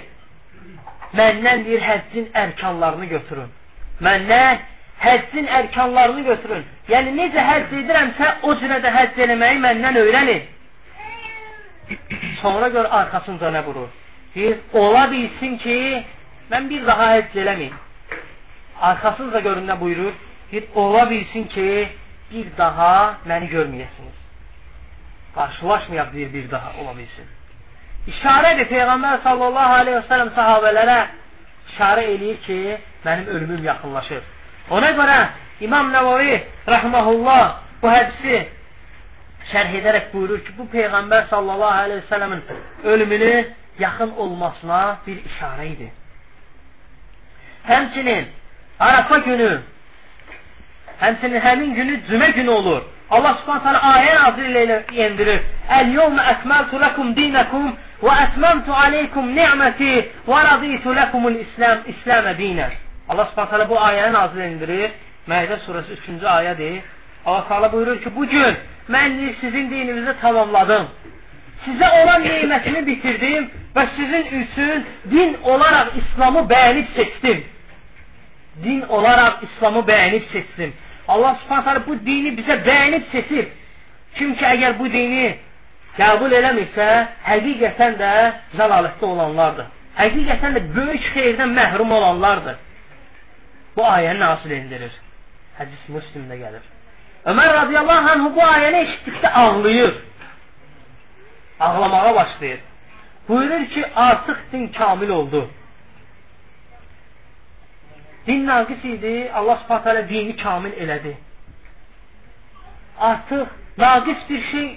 məndən 1.18 1.66
bir 1.66 1.82
həccin 1.90 2.30
ərkanlarını 2.44 3.08
götürün. 3.16 3.50
Məndən 4.06 4.62
həccin 5.02 5.48
ərkanlarını 5.60 6.24
götürün. 6.30 6.66
Yəni, 6.94 7.14
necə 7.20 7.46
həcc 7.50 7.78
edirəmsə, 7.84 8.34
o 8.48 8.56
cürə 8.62 8.82
də 8.84 8.96
həcc 8.98 9.22
eləməyi 9.26 9.62
məndən 9.66 10.02
öyrənin. 10.06 10.42
Sonra 12.42 12.70
gör 12.74 12.90
arxasınca 13.02 13.52
nə 13.52 13.66
vurur. 13.66 13.90
Deyir, 14.36 14.60
ola 14.74 15.08
bilsin 15.12 15.58
ki, 15.64 15.78
mən 16.52 16.70
bir 16.70 16.86
daha 16.88 17.14
həcc 17.16 17.40
eləməyim 17.44 17.80
arxasızca 18.82 19.40
göründə 19.40 19.80
buyurur, 19.80 20.14
bir 20.52 20.64
ola 20.76 21.10
bilsin 21.10 21.44
ki, 21.54 21.68
bir 22.32 22.48
daha 22.58 23.18
məni 23.30 23.48
görməyəsiniz. 23.56 24.18
Qarşılaşmayaq 25.36 26.14
bir, 26.14 26.34
bir 26.34 26.52
daha 26.52 26.74
ola 26.82 26.98
bilsin. 26.98 27.28
İşarədir 28.12 28.68
Peyğəmbər 28.74 29.22
sallallahu 29.24 29.74
aleyhi 29.82 29.98
və 30.00 30.08
sələm 30.12 30.32
sahabələrə 30.38 31.00
işarə 31.72 32.06
eləyir 32.14 32.40
ki, 32.48 32.60
mənim 33.06 33.28
ölümüm 33.36 33.64
yaxınlaşır. 33.64 34.24
Ona 34.70 34.92
görə 34.98 35.18
İmam 35.62 35.92
Nəvavi 35.94 36.38
rəhməhullah 36.68 37.44
bu 37.82 37.90
hədisi 37.90 38.38
şərh 39.52 39.74
edərək 39.80 40.12
buyurur 40.14 40.44
ki, 40.46 40.54
bu 40.58 40.68
Peyğəmbər 40.74 41.28
sallallahu 41.30 41.80
aleyhi 41.86 42.02
və 42.04 42.10
sələmin 42.14 42.42
ölümünü 42.84 43.34
yaxın 43.80 44.12
olmasına 44.18 44.98
bir 45.08 45.18
işarə 45.30 45.66
idi. 45.74 45.92
Həmçinin 47.68 48.26
Arafa 48.80 49.18
günü 49.18 49.52
həmçinin 51.02 51.42
həmin 51.42 51.74
günü 51.76 52.00
cümə 52.10 52.32
günü 52.36 52.50
olur. 52.50 52.82
Allah 53.10 53.38
subhanət 53.42 53.66
hələ 53.68 53.80
ayə 53.94 54.14
nazil 54.18 54.60
ilə 54.64 54.78
endirir. 55.06 55.42
Əl-yevmə 55.78 56.28
əkməltu 56.34 56.80
ləkum 56.84 57.12
dinəkum 57.18 57.74
və 58.06 58.14
ətməmtu 58.26 58.78
aleykum 58.84 59.34
ni'məti 59.36 59.92
və 60.28 60.44
raditu 60.48 60.94
ləkumul 60.96 61.36
İsləmə 61.44 62.38
dinə. 62.40 62.70
Allah 63.10 63.30
subhanət 63.32 63.54
hələ 63.56 63.70
bu 63.70 63.78
ayəni 63.90 64.14
nazil 64.18 64.42
endirir. 64.48 64.90
Məhədə 65.30 65.62
surəsi 65.66 65.98
3-cü 66.08 66.28
ayədir. 66.38 66.82
Allah 67.26 67.46
Teala 67.48 67.72
buyurur 67.74 68.02
ki, 68.04 68.10
bu 68.16 68.26
gün 68.28 68.58
mən 68.90 69.18
sizin 69.42 69.70
dininizi 69.72 70.14
tamamladım. 70.22 70.88
Sizə 71.66 71.88
olan 72.02 72.24
neymətimi 72.26 72.86
bitirdim 72.86 73.50
və 73.76 73.88
sizin 73.96 74.30
üçün 74.42 74.86
din 75.12 75.36
olaraq 75.44 75.98
İslamı 76.02 76.48
bəyənib 76.54 76.88
seçdim 76.96 77.44
din 78.64 78.82
olaraq 78.82 79.34
İslamı 79.44 79.80
bəyənib 79.80 80.26
seçsin. 80.32 80.74
Allah 81.08 81.38
subhanət 81.44 81.88
bu 81.88 81.96
dini 82.06 82.34
bizə 82.38 82.58
bəyənib 82.68 83.08
seçib. 83.12 83.54
Kim 84.16 84.34
ki, 84.36 84.46
əgər 84.46 84.78
bu 84.80 84.90
dini 84.92 85.28
qəbul 85.98 86.34
eləmirsə, 86.40 86.88
həqiqətən 87.28 87.96
də 88.02 88.12
zəlalətdə 88.60 89.08
olanlardır. 89.14 89.70
Həqiqətən 89.98 90.58
də 90.58 90.64
böyük 90.76 91.08
xeyirdən 91.16 91.56
məhrum 91.56 91.92
olanlardır. 91.98 92.60
Bu 93.76 93.86
ayəni 93.88 94.20
nazil 94.20 94.52
indirir. 94.56 94.94
Hədis 95.60 95.88
Müslimdə 95.96 96.38
gəlir. 96.44 96.64
Ömər 97.32 97.54
radiyallahu 97.54 98.12
anh 98.14 98.28
bu 98.36 98.44
ayəni 98.44 98.84
eşitdikdə 98.86 99.30
ağlayır. 99.44 99.96
Ağlamağa 101.60 102.16
başlayır. 102.16 102.60
Buyurur 103.30 103.66
ki, 103.74 103.86
artıq 103.96 104.38
din 104.52 104.68
kamil 104.68 105.10
oldu. 105.10 105.50
Din 108.28 108.48
naqis 108.48 108.86
idi, 108.86 109.14
Allah 109.34 109.60
subhanət 109.64 109.88
hələ 109.90 110.02
dini 110.10 110.36
kamil 110.38 110.74
elədi. 110.84 111.14
Artıq 113.00 113.48
naqis 113.78 114.30
bir 114.30 114.42
şey 114.52 114.68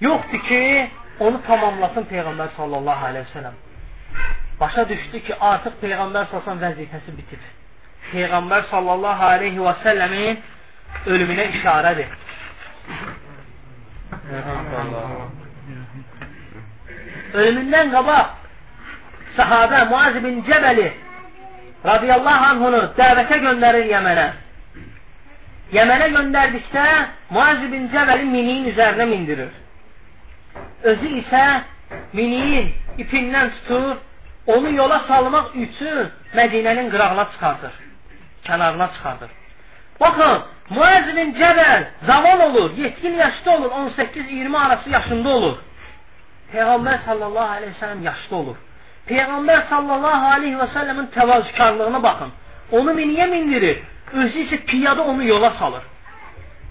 yoxdur 0.00 0.42
ki, 0.48 0.90
onu 1.20 1.42
tamamlasın 1.46 2.06
Peyğəmbər 2.12 2.48
sallallahu 2.56 3.06
aleyhi 3.06 3.26
ve 3.26 3.32
sellem. 3.32 3.54
Başa 4.60 4.88
düşdü 4.88 5.20
ki, 5.26 5.34
artıq 5.50 5.74
Peyğəmbər 5.82 6.30
sallallahu 6.30 6.64
vəzifəsi 6.66 7.16
bitib. 7.18 7.42
Peyğəmbər 8.10 8.68
sallallahu 8.70 9.24
aleyhi 9.34 9.62
və 9.62 9.74
səlləmin 9.84 10.40
ölümünə 11.06 11.48
işarədir. 11.58 12.10
Ölümündən 17.32 17.92
qabaq 17.94 18.38
sahabə 19.36 19.86
Muaz 19.90 20.18
bin 20.24 20.42
Cəbəli 20.48 20.90
radiyallahu 21.84 22.44
anhunu 22.52 22.82
dəvətə 22.98 23.38
göndərir 23.46 23.88
Yəmənə. 23.94 24.28
Yəmənə 25.72 26.08
göndərdikdə 26.16 26.86
Muaz 27.30 27.64
bin 27.72 27.88
Cəbəli 27.94 28.28
miniyin 28.36 28.68
üzərinə 28.74 29.06
mindirir. 29.14 29.52
Özü 30.90 31.14
isə 31.22 31.44
miniyin 32.12 32.72
ipindən 33.02 33.54
tutur, 33.56 33.96
onu 34.46 34.74
yola 34.76 34.98
salmaq 35.08 35.56
üçün 35.64 36.10
Mədinənin 36.36 36.90
qırağına 36.92 37.24
çıxardır, 37.32 37.72
kənarına 38.46 38.88
çıxardır. 38.94 39.30
Baxın, 40.00 40.42
bin 41.16 41.34
Cəbəl 41.40 41.82
zavan 42.06 42.40
olur, 42.40 42.76
yetkin 42.76 43.14
yaşda 43.14 43.50
olur, 43.56 43.70
18-20 43.70 44.58
arası 44.58 44.90
yaşında 44.90 45.28
olur. 45.28 45.56
Peyğəmbər 46.52 46.98
sallallahu 47.04 47.50
aleyhi 47.56 47.74
ve 47.74 47.80
sellem 47.80 48.02
yaşlı 48.02 48.36
olur. 48.36 48.56
Peyğəmbər 49.08 49.68
sallallahu 49.68 50.26
aleyhi 50.34 50.56
və 50.62 50.68
səlləmin 50.74 51.08
təvazükarlığına 51.16 52.02
baxın. 52.02 52.30
Onu 52.72 52.92
miniyə 52.98 53.26
mindirir. 53.30 53.82
Özü 54.12 54.38
isə 54.44 54.58
piyada 54.68 55.02
onu 55.02 55.24
yola 55.24 55.50
salır. 55.58 55.82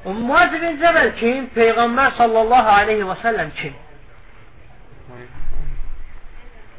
O 0.05 0.13
Muaz 0.13 0.53
ibn 0.57 0.77
Cəbəl 0.83 1.09
kim? 1.19 1.49
Peyğəmbər 1.55 2.15
sallallahu 2.17 2.69
aleyhi 2.81 3.07
və 3.09 3.17
səlləm 3.23 3.51
kim? 3.61 3.73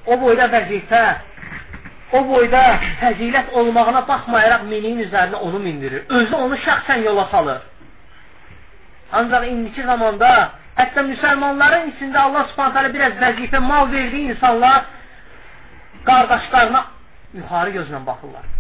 O 0.07 0.17
boyda 0.21 0.49
vəzifə, 0.55 1.03
o 2.13 2.23
boyda 2.29 2.63
fəzilət 3.01 3.53
olmağına 3.59 4.03
baxmayaraq 4.09 4.65
miniyin 4.73 5.05
üzərinə 5.07 5.43
onu 5.49 5.59
mindirir. 5.67 6.05
Özü 6.09 6.35
onu 6.35 6.57
şəxsən 6.67 7.05
yola 7.09 7.29
salır. 7.31 7.61
Ancaq 9.13 9.47
indiki 9.49 9.83
zamanda 9.83 10.33
hətta 10.81 11.05
müsəlmanların 11.11 11.93
içində 11.93 12.25
Allah 12.27 12.49
subhanətələ 12.53 12.93
biraz 12.97 13.21
vəzifə 13.25 13.61
mal 13.61 13.93
verdiyi 13.93 14.33
insanlar 14.35 14.85
qardaşlarına 16.09 16.83
yuxarı 17.39 17.71
gözlə 17.79 18.07
baxırlar. 18.07 18.51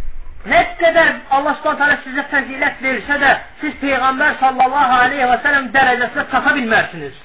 Nə 0.43 0.61
qədər 0.81 1.11
Allah 1.31 1.55
Subhanahu 1.61 2.03
sizə 2.03 2.25
fəzilət 2.33 2.81
versə 2.83 3.19
də, 3.23 3.29
siz 3.61 3.77
Peyğəmbər 3.83 4.41
sallallahu 4.41 4.97
aleyhi 5.05 5.29
və 5.31 5.37
səlləm 5.45 5.69
dərəcəsinə 5.77 6.25
çata 6.33 6.55
bilmərsiniz. 6.57 7.21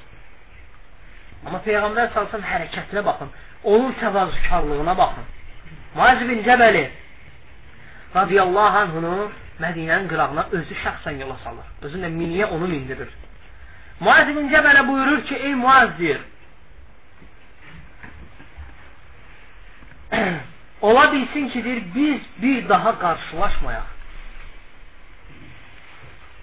Amma 1.47 1.63
Peyğəmbər 1.65 2.11
sallallahu 2.13 2.51
hərəkətinə 2.51 3.03
baxın, 3.07 3.31
onun 3.63 3.95
təvazükarlığına 4.03 4.97
baxın. 5.01 5.25
Muaz 5.97 6.19
bin 6.29 6.43
Cəbəli 6.45 6.85
radiyallahu 8.15 8.77
anhunu 8.85 9.31
Mədinənin 9.57 10.05
qırağına 10.11 10.43
özü 10.57 10.75
şəxsən 10.83 11.15
yola 11.23 11.37
salır. 11.43 11.67
Özünlə 11.85 12.09
miniyə 12.13 12.45
onu 12.53 12.67
mindirir. 12.69 13.09
Muaz 13.99 14.27
bin 14.37 14.51
Cəbələ 14.53 14.83
buyurur 14.87 15.23
ki, 15.25 15.35
ey 15.35 15.55
Muaz 15.55 15.99
deyir, 15.99 16.21
Ola 20.81 21.13
bilsin 21.13 21.49
ki, 21.49 21.63
deyir, 21.63 21.83
biz 21.95 22.21
bir 22.41 22.69
daha 22.69 22.99
qarşılaşmayaq. 22.99 23.87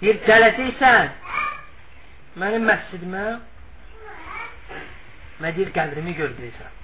Deyir, 0.00 0.18
gələcəksən 0.28 1.08
mənim 2.42 2.66
məscidimə 2.70 3.26
və 5.42 5.54
deyir, 5.56 5.70
qəbrimi 5.78 6.12
gördürəysən. 6.18 6.83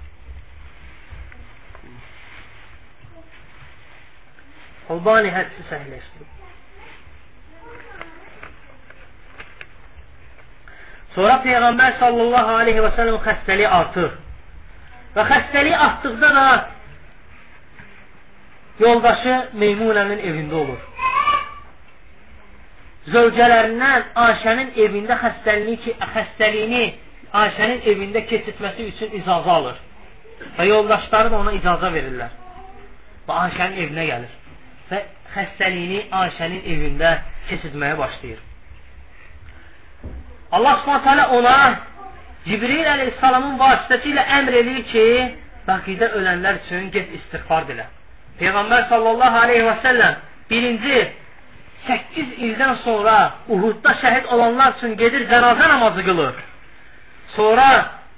Albani 4.90 5.30
hədisi 5.30 5.66
səhləşdirib. 5.70 6.36
Sonra 11.14 11.40
Peyğəmbər 11.44 11.96
sallallahu 12.00 12.58
aleyhi 12.62 12.82
və 12.84 12.90
səlləm 12.98 13.18
xəstəliyi 13.24 13.70
artır. 13.78 14.12
Və 15.16 15.24
xəstəlik 15.30 15.82
artdıqda 15.86 16.30
da 16.36 16.46
yoldaşı 18.84 19.36
Meymunənin 19.62 20.22
evində 20.30 20.58
olur. 20.62 20.80
Zövcələrindən 23.10 24.10
Ayşənin 24.24 24.74
evində 24.86 25.16
xəstəliyini, 25.22 25.94
xəstəliyini 26.14 26.82
Ayşənin 27.42 27.86
evində 27.90 28.22
keçirtməsi 28.30 28.90
üçün 28.92 29.16
icazə 29.20 29.56
alır. 29.56 29.80
Və 30.58 30.66
yoldaşları 30.68 31.32
da 31.32 31.40
ona 31.42 31.56
icazə 31.58 31.90
verirlər. 31.94 32.36
Və 33.26 33.40
Ayşənin 33.46 33.82
evinə 33.86 34.06
gəlir. 34.12 34.36
Və 34.90 35.02
xəstəliyini 35.34 36.06
Ayşənin 36.22 36.64
evində 36.74 37.12
keçirtməyə 37.50 37.98
başlayır. 37.98 38.40
Allah 40.50 40.82
subhanətələ 40.82 41.26
ona 41.38 41.56
Cibril 42.46 42.86
əleyhissalamın 42.94 43.58
vasitəsilə 43.60 44.24
əmr 44.40 44.56
eləyir 44.62 44.84
ki, 44.90 45.06
baqidə 45.68 46.08
ölənlər 46.18 46.62
üçün 46.64 46.88
get 46.94 47.10
istighfar 47.18 47.66
dilə. 47.68 47.86
Peyğəmbər 48.40 48.86
sallallahu 48.90 49.42
aleyhi 49.44 49.66
və 49.68 49.74
səlləm 49.84 50.14
birinci 50.50 51.00
8 51.86 52.32
ildən 52.46 52.78
sonra 52.84 53.16
Uhudda 53.48 53.92
şəhid 54.02 54.30
olanlar 54.34 54.76
üçün 54.78 54.96
gedir 55.00 55.26
cənazə 55.30 55.68
namazı 55.68 56.04
qılır. 56.08 56.40
Sonra 57.36 57.68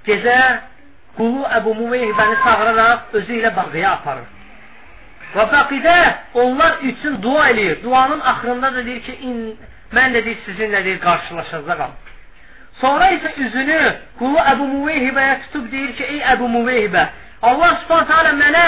gecə 0.07 0.39
qulu 1.19 1.43
Əbu 1.59 1.75
Muveyhibəni 1.81 2.39
çağıraraq 2.45 3.19
özü 3.19 3.41
ilə 3.41 3.53
baqiyə 3.59 3.91
aparır. 3.97 4.29
Və 5.33 5.45
baqidə 5.49 5.97
onlar 6.43 6.83
üçün 6.85 7.17
dua 7.23 7.49
eləyir. 7.51 7.83
Duanın 7.83 8.21
axırında 8.21 8.75
da 8.75 8.85
deyir 8.87 9.03
ki, 9.07 9.15
mən 9.97 10.17
də 10.17 10.25
deyir, 10.25 10.41
sizinlə 10.47 10.85
deyir, 10.85 11.01
qarşılaşacaqam. 11.01 11.95
Sonra 12.81 13.09
isə 13.17 13.33
üzünü 13.47 13.81
qulu 14.19 14.45
Əbu 14.53 14.69
Muveyhibəyə 14.75 15.39
tutub 15.47 15.71
deyir 15.73 15.97
ki, 15.97 16.05
ey 16.15 16.21
Əbu 16.35 16.49
Muveyhibə, 16.57 17.07
Allah 17.49 17.75
subhanətə 17.85 18.33
mənə 18.43 18.67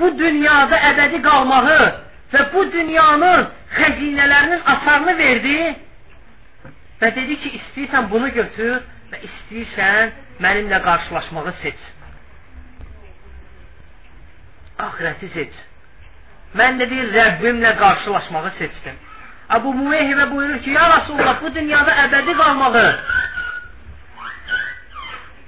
bu 0.00 0.10
dünyada 0.18 0.80
əbədi 0.90 1.22
qalmağı 1.24 1.78
və 2.32 2.42
bu 2.52 2.64
dünyanın 2.72 3.46
xəzinələrinin 3.76 4.64
asarını 4.74 5.16
verdi 5.18 5.56
və 7.00 7.12
dedi 7.18 7.38
ki, 7.42 7.52
istəyirsən 7.60 8.10
bunu 8.12 8.32
götür 8.40 8.80
və 9.12 9.22
istəyirsən 9.28 10.12
mənimlə 10.44 10.82
qarşılaşmağı 10.88 11.54
seç. 11.62 11.86
Ahirəti 14.86 15.32
seç. 15.32 15.64
Mən 16.56 16.78
deyir, 16.80 17.12
Rəbbimlə 17.14 17.76
qarşılaşmağı 17.80 18.52
seçdim. 18.58 18.96
Əbu 19.56 19.72
Muveyhibə 19.80 20.30
buyurur 20.32 20.62
ki, 20.64 20.70
ya 20.74 20.88
Rasulullah, 20.96 21.36
bu 21.42 21.54
dünyada 21.54 21.92
əbədi 22.06 22.36
qalmağı 22.40 22.86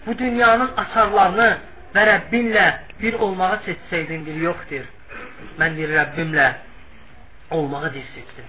bu 0.08 0.14
dünyanın 0.18 0.70
açarlarını 0.82 1.48
və 1.94 2.04
Rəbbinlə 2.08 2.64
bir 3.00 3.18
olmağı 3.24 3.58
seçsəydin, 3.66 4.24
deyir, 4.26 4.40
yoxdur. 4.48 4.86
Mən 5.60 5.76
deyir, 5.76 5.92
Rəbbimlə 5.98 6.46
olmağı 7.56 7.92
deyir, 7.94 8.08
seçdim. 8.14 8.48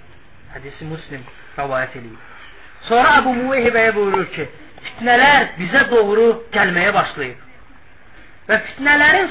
Hədisi 0.53 0.87
Muslim 0.87 1.25
rəvayət 1.57 1.97
edir. 1.99 2.15
Sonra 2.87 3.17
Əbu 3.19 3.35
Muveyhibəyə 3.41 3.91
buyurur 3.97 4.29
ki, 4.35 4.47
fitnələr 4.85 5.49
bizə 5.59 5.83
doğru 5.91 6.27
gəlməyə 6.55 6.93
başlayıb. 6.95 7.45
Və 8.49 8.59
fitnələrin 8.69 9.27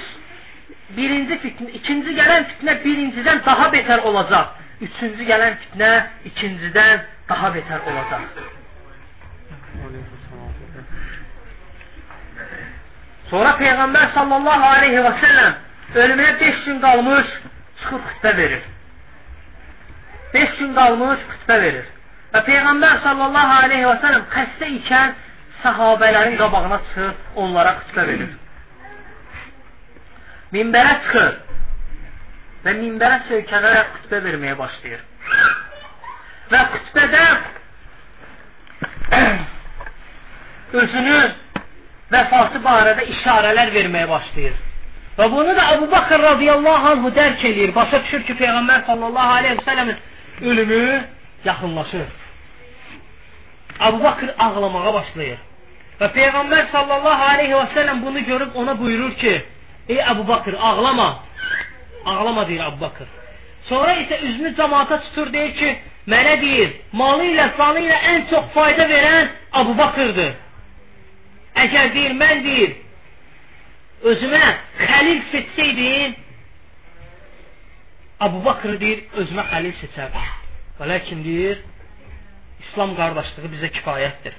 birinci 0.96 1.38
fitnə, 1.42 1.72
ikinci 1.80 2.14
gələn 2.16 2.46
fitnə 2.52 2.76
birincidən 2.84 3.42
daha 3.46 3.68
betər 3.74 4.04
olacaq. 4.08 4.54
Üçüncü 4.86 5.26
gələn 5.28 5.58
fitnə 5.64 5.90
ikincidən 6.30 7.04
daha 7.28 7.50
betər 7.56 7.84
olacaq. 7.90 8.22
Sonra 13.30 13.52
Peyğəmbər 13.60 14.12
sallallahu 14.14 14.68
aleyhi 14.78 15.04
və 15.04 15.12
səlləm 15.22 16.00
ölümünə 16.02 16.32
5 16.40 16.64
gün 16.66 16.80
qalmış 16.84 17.30
çıxıb 17.80 18.10
xütbə 18.10 18.36
verir. 18.36 18.62
5 20.34 20.58
gün 20.60 20.74
qalmış 20.78 21.24
xütbə 21.32 21.60
verir. 21.64 21.86
Və 22.32 22.44
Peyğəmbər 22.48 23.00
sallallahu 23.04 23.58
aleyhi 23.64 23.88
və 23.90 23.96
səlləm 24.04 24.28
xəstə 24.34 24.70
ikən 24.78 25.16
səhabələrin 25.62 26.36
qabağına 26.40 26.78
çıxır, 26.88 27.14
onlara 27.44 27.76
xütbə 27.82 28.06
verir. 28.12 28.32
Minbərə 30.52 30.92
çıxır 31.04 31.34
və 32.64 32.72
minbərə 32.78 33.18
söykənərək 33.28 33.88
xütbə 33.96 34.20
verməyə 34.24 34.54
başlayır. 34.56 35.02
Və 36.48 36.60
xütbədə 36.72 37.24
özünü 40.82 41.18
vəfatı 42.14 42.62
barədə 42.64 43.04
işarələr 43.14 43.74
verməyə 43.74 44.08
başlayır. 44.08 44.56
Və 45.18 45.26
bunu 45.34 45.52
da 45.58 45.66
Əbu 45.74 45.90
Bakır 45.92 46.22
radiyallahu 46.22 46.92
anhu 46.92 47.10
dərk 47.12 47.44
edir. 47.50 47.74
Başa 47.74 48.00
düşür 48.06 48.24
ki, 48.24 48.38
Peyğəmbər 48.40 48.86
sallallahu 48.86 49.36
aleyhi 49.40 49.58
və 49.58 49.66
səlləmin 49.66 49.96
ölümü 50.48 50.82
yaxınlaşır. 51.44 52.08
Əbu 53.90 54.02
Bakır 54.04 54.34
ağlamağa 54.46 54.94
başlayır. 54.94 55.38
Və 56.00 56.10
Peyğəmbər 56.16 56.68
sallallahu 56.72 57.30
aleyhi 57.34 57.56
və 57.56 57.66
səlləm 57.76 58.04
bunu 58.06 58.24
görüb 58.30 58.56
ona 58.62 58.78
buyurur 58.80 59.16
ki, 59.20 59.34
ey 59.88 60.00
Əbu 60.12 60.28
Bakır 60.28 60.54
ağlama. 60.54 61.08
Ağlama 62.04 62.48
deyir 62.48 62.60
Əbu 62.68 62.80
Bakır. 62.80 63.08
Sonra 63.68 63.94
isə 64.02 64.20
üzünü 64.28 64.54
cəmaata 64.58 65.00
tutur 65.06 65.32
deyir 65.32 65.54
ki, 65.58 65.72
mənə 66.08 66.36
deyir, 66.40 66.76
malı 66.92 67.26
ilə, 67.32 67.48
canı 67.58 67.82
ilə 67.86 67.98
ən 68.12 68.28
çox 68.30 68.52
fayda 68.54 68.86
verən 68.92 69.32
Əbu 69.62 69.76
Bakırdır. 69.78 70.32
Əgər 71.64 71.92
deyir, 71.94 72.14
mən 72.22 72.44
deyir, 72.46 72.76
özümə 74.12 74.44
xəlil 74.78 75.20
seçsəydim, 75.32 76.16
Abu 78.20 78.40
Bakır 78.44 78.78
deyir, 78.80 79.04
özümə 79.20 79.44
xəlil 79.46 79.74
seçərdim. 79.78 80.30
Və 80.78 80.86
lakin 80.90 81.20
deyir, 81.22 81.60
İslam 82.64 82.96
qardaşlığı 82.98 83.50
bizə 83.52 83.70
kifayətdir. 83.76 84.34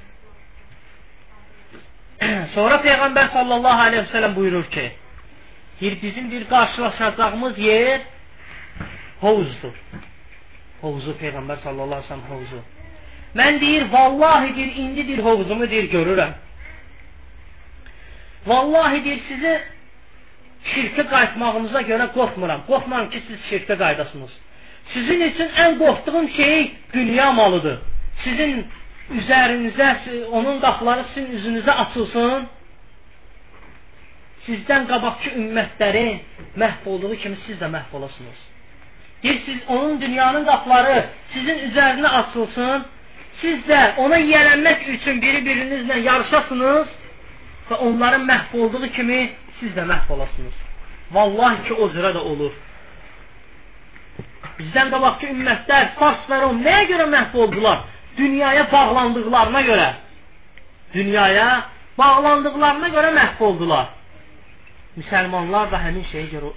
Sonra 2.55 2.81
Peyğəmbər 2.83 3.31
sallallahu 3.35 3.85
aleyhi 3.85 4.03
ve 4.03 4.11
sellem 4.11 4.35
buyurur 4.35 4.65
ki, 4.73 4.85
deyir, 5.81 6.01
bizim 6.01 6.31
bir 6.31 6.49
qarşılaşacağımız 6.49 7.57
yer 7.57 8.01
hovuzdur. 9.21 9.75
Hovuzu 10.81 11.11
Peyğəmbər 11.21 11.57
sallallahu 11.63 11.99
aleyhi 11.99 12.03
ve 12.03 12.07
sellem 12.07 12.29
hovuzu. 12.31 12.61
Mən 13.35 13.61
deyir, 13.61 13.91
vallahi 13.91 14.55
deyir, 14.55 14.75
indi 14.75 15.07
deyir, 15.07 15.19
hovuzumu 15.19 15.69
deyir, 15.69 15.91
görürəm. 15.91 16.31
Vallahi 18.47 19.03
deyir, 19.05 19.21
sizi 19.27 19.53
şirkə 20.71 21.03
qayıtmağınıza 21.13 21.81
görə 21.91 22.07
qorxmuram. 22.17 22.61
Qorxmuram 22.69 23.09
ki, 23.09 23.23
siz 23.27 23.39
şirkə 23.51 23.77
qaydasınız. 23.83 24.31
Sizin 24.93 25.21
üçün 25.21 25.49
ən 25.63 25.77
qorxduğum 25.81 26.29
şey 26.29 26.71
dünya 26.93 27.31
malıdır. 27.31 27.77
Sizin 28.23 28.65
üzərinizə, 29.19 29.89
onun 30.31 30.59
qapıları 30.59 31.05
sizin 31.13 31.37
üzünüzə 31.37 31.71
açılsın. 31.71 32.47
Sizdən 34.45 34.87
qabaqki 34.91 35.33
ümmətlərin 35.41 36.21
məhv 36.61 36.87
olduğu 36.93 37.15
kimi 37.23 37.37
siz 37.47 37.57
də 37.61 37.67
məhv 37.75 37.97
olasınız. 37.97 38.39
Deyir, 39.23 39.41
siz 39.45 39.57
onun 39.67 40.01
dünyanın 40.01 40.45
qapıları 40.45 41.05
sizin 41.33 41.59
üzərinə 41.67 42.07
açılsın. 42.21 42.85
Siz 43.41 43.59
də 43.67 43.79
ona 44.03 44.17
yiyələnmək 44.19 44.87
üçün 44.95 45.21
biri-birinizlə 45.23 45.99
yarışasınız 46.07 46.87
və 47.69 47.75
onların 47.75 48.25
məhv 48.31 48.57
olduğu 48.61 48.87
kimi 48.95 49.19
siz 49.59 49.75
də 49.77 49.85
məhv 49.91 50.13
olasınız. 50.13 50.57
Vallahi 51.11 51.63
ki, 51.67 51.73
o 51.73 51.89
cürə 51.93 52.11
də 52.15 52.23
olur. 52.31 52.51
Bizdən 54.59 54.91
qabaqki 54.93 55.31
ümmətlər, 55.33 55.93
Fars 55.99 56.25
və 56.29 56.41
Rom 56.41 56.59
nəyə 56.63 56.87
görə 56.91 57.07
məhv 57.13 57.37
oldular? 57.43 57.85
Dünyaya 58.17 58.71
bağlandıqlarına 58.71 59.61
görə. 59.61 59.87
Dünyaya 60.93 61.47
bağlandıqlarına 61.97 62.87
görə 62.95 63.13
məhv 63.19 63.43
oldular. 63.43 63.87
Müsəlmanlar 64.97 65.69
da 65.71 65.79
həmin 65.85 66.05
şeyə 66.11 66.27
görə 66.33 66.51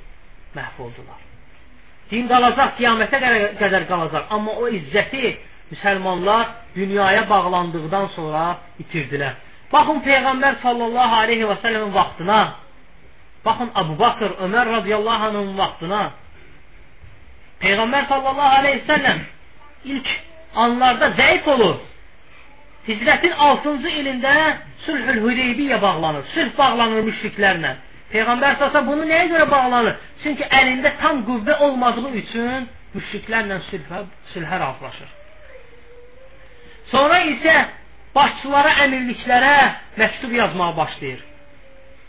məhv 0.57 0.81
oldular. 0.87 1.21
Din 2.11 2.29
qalacaq, 2.29 2.75
qiyamətə 2.79 3.21
qədər 3.61 3.87
qalacaq. 3.89 4.29
Amma 4.35 4.57
o 4.63 4.69
izzəti 4.69 5.37
müsəlmanlar 5.73 6.49
dünyaya 6.77 7.29
bağlandıqdan 7.31 8.11
sonra 8.17 8.43
itirdilər. 8.83 9.39
Baxın 9.73 10.03
Peyğəmbər 10.05 10.59
sallallahu 10.65 11.15
aleyhi 11.25 11.47
və 11.49 11.57
səlləmin 11.63 11.95
vaxtına, 11.95 12.41
baxın 13.45 13.71
Abu 13.75 13.99
Bakır, 13.99 14.35
Ömər 14.45 14.69
radiyallahu 14.79 15.29
anhın 15.31 15.55
vaxtına, 15.59 16.03
Peyğəmbər 17.63 18.09
sallallahu 18.11 18.59
aleyhi 18.59 18.83
və 18.83 18.89
səlləm 18.91 19.23
ilk 19.95 20.13
anlarda 20.65 21.09
zəif 21.21 21.49
olur. 21.55 21.81
Hicrətin 22.89 23.33
6-cı 23.47 23.91
ilində 24.03 24.35
Sülhül 24.85 25.21
Hüdeybiyyə 25.25 25.79
bağlanır. 25.83 26.25
Sülh 26.35 26.53
bağlanır 26.59 27.05
müşriklərlə. 27.07 27.77
Peyğəmbər 28.13 28.59
səsə 28.61 28.83
bunu 28.87 29.07
nəyə 29.09 29.29
görə 29.33 29.49
bağlanır? 29.51 29.99
Çünki 30.23 30.45
əlində 30.45 30.93
tam 31.01 31.23
qüvvə 31.29 31.59
olmadığı 31.67 32.11
üçün 32.21 32.67
müşriklərlə 32.95 33.61
sülhə, 33.71 34.03
sülhə 34.35 34.59
razılaşır. 34.61 35.13
Sonra 36.93 37.21
isə 37.33 37.55
başçılara, 38.15 38.73
əmirliklərə 38.87 39.55
məktub 40.01 40.35
yazmağa 40.37 40.77
başlayır. 40.77 41.23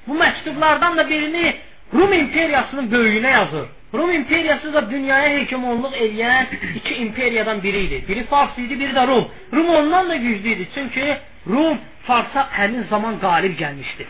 Bu 0.07 0.17
məktublardan 0.19 0.97
da 0.97 1.09
birini 1.09 1.55
Rum 1.93 2.13
imperiyasının 2.13 2.91
böyüyünə 2.91 3.31
yazır. 3.31 3.67
Rum 3.93 4.11
imperiyası 4.11 4.73
da 4.73 4.81
dünyaya 4.91 5.39
hökmranlıq 5.39 5.93
edən 6.05 6.45
iki 6.75 6.95
imperiyadan 6.95 7.63
biri 7.63 7.83
idi. 7.85 8.03
Biri 8.07 8.23
Fars 8.23 8.57
idi, 8.57 8.79
biri 8.79 8.93
də 8.93 9.07
Rum. 9.07 9.27
Rum 9.53 9.69
ondan 9.69 10.09
da 10.09 10.15
güclü 10.15 10.49
idi. 10.49 10.67
Çünki 10.75 11.17
Rum 11.47 11.77
Farsa 12.07 12.47
həmin 12.57 12.83
zaman 12.89 13.19
qalib 13.19 13.59
gəlmişdi. 13.59 14.07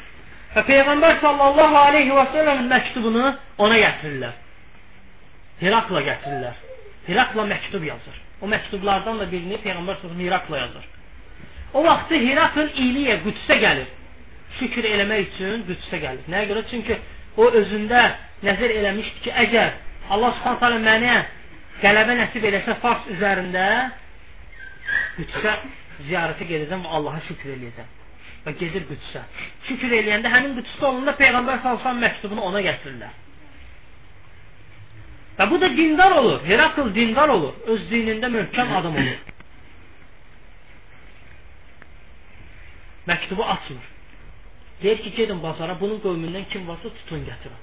Və 0.54 0.62
Peyğəmbər 0.68 1.16
sallallahu 1.22 1.78
aleyhi 1.80 2.14
və 2.14 2.26
səlləmin 2.34 2.68
məktubunu 2.70 3.24
ona 3.66 3.78
gətirirlər. 3.82 4.34
Herakla 5.64 6.02
gətirirlər. 6.10 6.60
Herakla 7.08 7.46
məktub 7.50 7.86
yazır. 7.88 8.20
O 8.42 8.50
məktublardan 8.52 9.22
da 9.22 9.30
birini 9.32 9.58
Peyğəmbər 9.64 9.98
sallallahu 10.02 10.28
Herakla 10.28 10.60
yazır. 10.60 10.86
O 11.74 11.84
vaxtı 11.84 12.20
Herakl 12.22 12.68
iyiliyə 12.70 13.18
Qüdsə 13.26 13.58
gəlir. 13.66 13.90
Şükür 14.60 14.86
eləmək 14.92 15.26
üçün 15.32 15.66
Qüdsə 15.70 16.02
gəlir. 16.06 16.30
Nəyə 16.30 16.52
görə? 16.52 16.64
Çünki 16.70 17.00
o 17.38 17.50
özündə 17.50 18.04
nəzər 18.46 18.76
eləmişdi 18.78 19.26
ki, 19.26 19.34
əgər 19.48 19.74
Allah 20.14 20.38
Subhanahu 20.38 20.62
taala 20.62 20.80
mənə 20.86 21.18
qələbə 21.82 22.20
nəsib 22.22 22.46
eləsə 22.52 22.78
Fars 22.86 23.10
üzərində 23.16 23.66
Qüdsə 25.18 25.58
ziyarətə 26.06 26.46
gedəcəm 26.54 26.86
və 26.86 26.96
Allaha 27.00 27.26
şükür 27.26 27.58
eləyəcəm. 27.58 28.03
Və 28.44 28.56
gedir 28.60 28.88
Qüdsə. 28.90 29.26
Şükür 29.68 29.98
eləyəndə 30.00 30.32
həmin 30.32 30.58
Qüdsdə 30.60 30.88
olanda 30.90 31.14
Peyğəmbər 31.20 31.62
əleyhi 31.62 32.00
məktubunu 32.06 32.48
ona 32.50 32.64
gətirirlər. 32.66 33.20
Və 35.38 35.50
bu 35.50 35.60
da 35.62 35.70
dindar 35.78 36.18
olur. 36.22 36.42
Herakl 36.46 36.92
dindar 36.96 37.32
olur. 37.34 37.56
Öz 37.74 37.88
dinində 37.92 38.30
möhkəm 38.30 38.76
adam 38.80 39.00
olur. 39.02 39.22
məktubu 43.08 43.44
açmır. 43.44 43.86
Deyir 44.84 44.98
ki, 45.04 45.12
gedin 45.16 45.44
bazara, 45.44 45.76
bunun 45.82 46.00
qövmündən 46.06 46.46
kim 46.52 46.68
varsa 46.68 46.90
tutun 46.98 47.24
gətirin. 47.30 47.60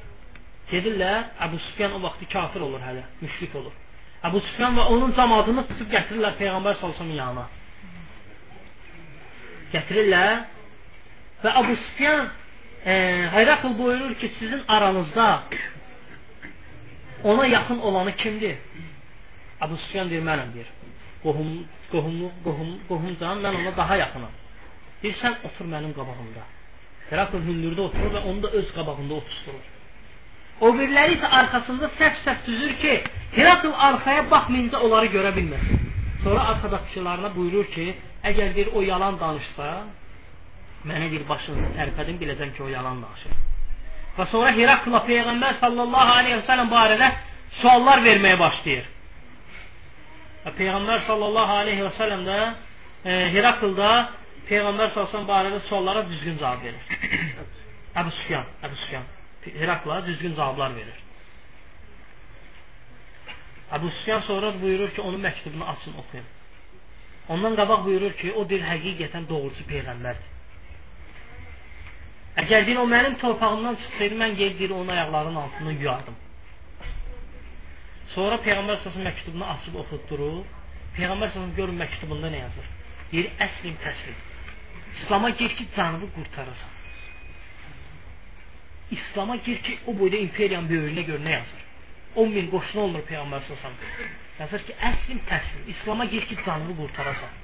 Gedirlər, 0.73 1.25
Əbu 1.47 1.59
Sufyan 1.67 1.97
o 1.97 2.03
vaxtı 2.03 2.29
kafir 2.33 2.61
olur 2.67 2.83
hələ, 2.89 3.03
müşrik 3.21 3.55
olur. 3.61 3.75
Əbu 4.29 4.41
Sufyan 4.47 4.77
və 4.79 4.85
onun 4.95 5.13
cəmadını 5.19 5.67
tutub 5.71 5.91
gətirirlər 5.95 6.37
Peyğəmbər 6.41 6.79
sallallahu 6.81 7.17
yanına. 7.23 7.47
Gətirirlər 9.75 10.33
və 11.43 11.55
Əbu 11.61 11.77
Sufyan 11.85 12.29
e, 12.85 12.95
Hayrakıl 13.33 13.79
buyurur 13.79 14.15
ki, 14.21 14.33
sizin 14.39 14.63
aranızda 14.69 15.43
ona 17.25 17.47
yaxın 17.47 17.79
olanı 17.79 18.17
kimdir? 18.17 18.57
Əbu 19.61 19.77
Sufyan 19.85 20.11
deyir, 20.11 20.25
mənəm 20.25 20.55
deyir. 20.55 20.69
Qohum, 21.25 21.51
qohum, 21.93 22.17
qohum, 22.45 22.71
qohumcan, 22.89 23.43
mən 23.45 23.61
ona 23.61 23.77
daha 23.77 23.97
yaxınam. 24.05 24.33
Deyir, 25.03 25.17
sən 25.23 25.37
otur 25.49 25.69
mənim 25.75 25.93
qabağımda. 25.99 26.47
Herakl 27.11 27.43
hündürdə 27.49 27.87
oturur 27.89 28.17
və 28.17 28.25
onu 28.31 28.43
da 28.45 28.51
öz 28.61 28.73
qabağında 28.77 29.21
oturur. 29.21 29.69
O 30.61 30.73
biriləri 30.77 31.17
isə 31.17 31.29
arxasında 31.41 31.89
səhv-səhv 31.99 32.47
düzür 32.47 32.75
ki, 32.83 32.95
Herakl 33.37 33.73
arxaya 33.89 34.27
baxmayınca 34.31 34.81
onları 34.87 35.09
görə 35.17 35.33
bilməsin. 35.37 35.87
Sonra 36.25 36.45
arxadakılarına 36.53 37.31
buyurur 37.37 37.69
ki, 37.75 37.87
əgər 38.31 38.55
bir 38.57 38.73
o 38.77 38.83
yalan 38.85 39.21
danışsa, 39.21 39.69
mənə 40.89 41.11
bir 41.13 41.27
başınızı 41.29 41.75
tərpədin, 41.77 42.21
biləcəm 42.23 42.55
ki, 42.57 42.63
o 42.65 42.71
yalan 42.73 43.03
danışır. 43.05 43.37
Və 44.17 44.27
sonra 44.33 44.55
Herakla 44.57 45.03
Peyğəmbər 45.09 45.61
sallallahu 45.61 46.17
aleyhi 46.21 46.39
və 46.41 46.47
sələm 46.49 46.73
barədə 46.73 47.11
suallar 47.61 48.03
verməyə 48.07 48.39
başlayır. 48.41 48.89
Və 50.47 50.57
Peyğəmbər 50.59 51.07
sallallahu 51.07 51.61
aleyhi 51.63 51.87
və 51.87 51.93
sələm 52.01 52.27
də 52.27 52.41
e, 53.05 53.21
Heraklda 53.37 53.93
Peyğəmbər 54.51 54.93
sallallahu 54.97 55.31
barədə 55.31 55.63
suallara 55.69 56.05
düzgün 56.09 56.41
cavab 56.43 56.65
verir. 56.65 56.83
Əbu 58.01 58.13
Sufyan, 58.19 58.47
Əbu 58.67 58.83
Sufyan 58.85 59.09
Herakla 59.45 60.07
düzgün 60.07 60.35
cavablar 60.37 60.75
verir. 60.77 60.99
Əbu 63.73 63.91
Sufyan 63.91 64.21
sonra 64.21 64.53
buyurur 64.63 64.91
ki, 64.95 65.01
onun 65.01 65.21
məktubunu 65.21 65.65
açın, 65.73 65.95
oxuyun. 66.03 66.27
Ondan 67.29 67.57
qabaq 67.57 67.85
buyurur 67.85 68.13
ki, 68.21 68.33
o 68.33 68.49
bir 68.51 68.61
həqiqətən 68.71 69.29
doğrucu 69.29 69.65
peyğəmbərdir. 69.71 70.30
Əgər 72.39 72.67
deyir, 72.67 72.79
o 72.79 72.87
mənim 72.87 73.17
torpağımdan 73.19 73.77
çıxsaydı, 73.83 74.17
mən 74.23 74.37
gedib 74.39 74.59
deyir, 74.59 74.71
onun 74.71 74.89
ayaqlarının 74.95 75.37
altından 75.37 75.79
yuyardım. 75.83 76.17
Sonra 78.15 78.37
Peyğəmbər 78.47 78.79
səsin 78.85 79.07
məktubunu 79.07 79.47
açıb 79.55 79.79
oxutdurub, 79.83 80.45
Peyğəmbər 80.97 81.33
səsin 81.35 81.57
görün 81.59 81.81
məktubunda 81.83 82.31
nə 82.31 82.45
yazır? 82.45 82.69
Deyir, 83.13 83.31
əslim 83.47 83.79
təslim. 83.85 84.21
İslama 85.01 85.31
gir 85.31 85.57
ki, 85.57 85.67
canını 85.77 86.13
qurtarasan. 86.15 86.73
İslama 88.91 89.37
gir 89.37 89.63
ki, 89.63 89.79
o 89.87 89.99
boyda 89.99 90.17
imperiyanın 90.17 90.71
böyrünə 90.71 91.07
gör 91.11 91.21
nə 91.27 91.35
yazır? 91.39 91.67
10 92.17 92.33
min 92.37 92.51
qoşunu 92.55 92.83
olmur 92.87 93.05
Peyğəmbər 93.11 93.47
səsin. 93.51 93.79
Yazır 94.39 94.67
ki, 94.71 94.79
əslim 94.93 95.21
təslim. 95.31 95.69
İslama 95.75 96.05
gir 96.15 96.27
ki, 96.31 96.39
canını 96.47 96.79
qurtarasan. 96.79 97.37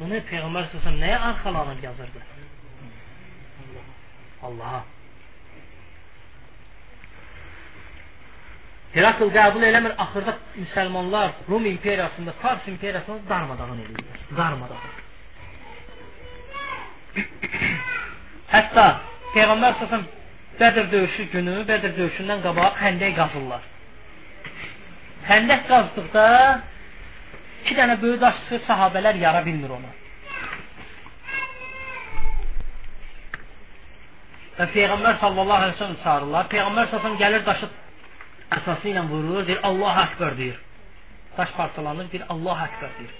Bunu 0.00 0.20
Peyğəmbər 0.30 0.72
səsin 0.76 1.00
nəyə 1.00 1.18
arxalanıb 1.32 1.84
yazırdı? 1.88 2.33
Allaha. 4.48 4.82
Herakl 8.94 9.30
qəbul 9.34 9.64
eləmir, 9.66 9.94
axırda 10.04 10.36
müsəlmanlar 10.56 11.32
Rum 11.50 11.64
imperiyasında, 11.66 12.32
Fars 12.42 12.68
imperiyasını 12.72 13.28
darmadağın 13.28 13.80
edirlər. 13.84 14.20
Darmadağın. 14.36 14.92
Hətta 18.54 18.84
Peyğəmbər 19.34 19.80
səsən 19.80 20.06
Bədir 20.60 20.86
döyüşü 20.92 21.24
günü, 21.32 21.56
Bədir 21.66 21.96
döyüşündən 21.98 22.44
qabaq 22.46 22.78
xəndək 22.82 23.16
qazırlar. 23.18 23.66
Xəndək 25.26 25.66
qazdıqda 25.70 26.24
iki 27.64 27.74
dənə 27.78 27.98
böyük 28.02 28.20
daş 28.22 28.40
çıxır, 28.44 28.62
sahabələr 28.68 29.18
yara 29.18 29.42
bilmir 29.46 29.74
onu. 29.78 29.90
Və 34.58 34.68
Peyğəmbər 34.70 35.18
sallallahu 35.22 35.64
əleyhi 35.64 35.74
və 35.74 35.80
səlləm 35.80 35.96
çağırırlar. 36.04 36.46
Peyğəmbər 36.52 36.90
sallallahu 36.90 37.20
gəlir 37.22 37.42
daşı 37.46 37.68
əsası 38.58 38.92
ilə 38.92 39.02
vurur, 39.08 39.42
deyir 39.48 39.60
Allahu 39.68 40.02
əkbər 40.04 40.36
deyir. 40.38 40.60
Daş 41.38 41.50
parçalanır, 41.56 42.10
deyir 42.12 42.24
Allahu 42.28 42.66
əkbər 42.68 42.92
deyir. 42.98 43.12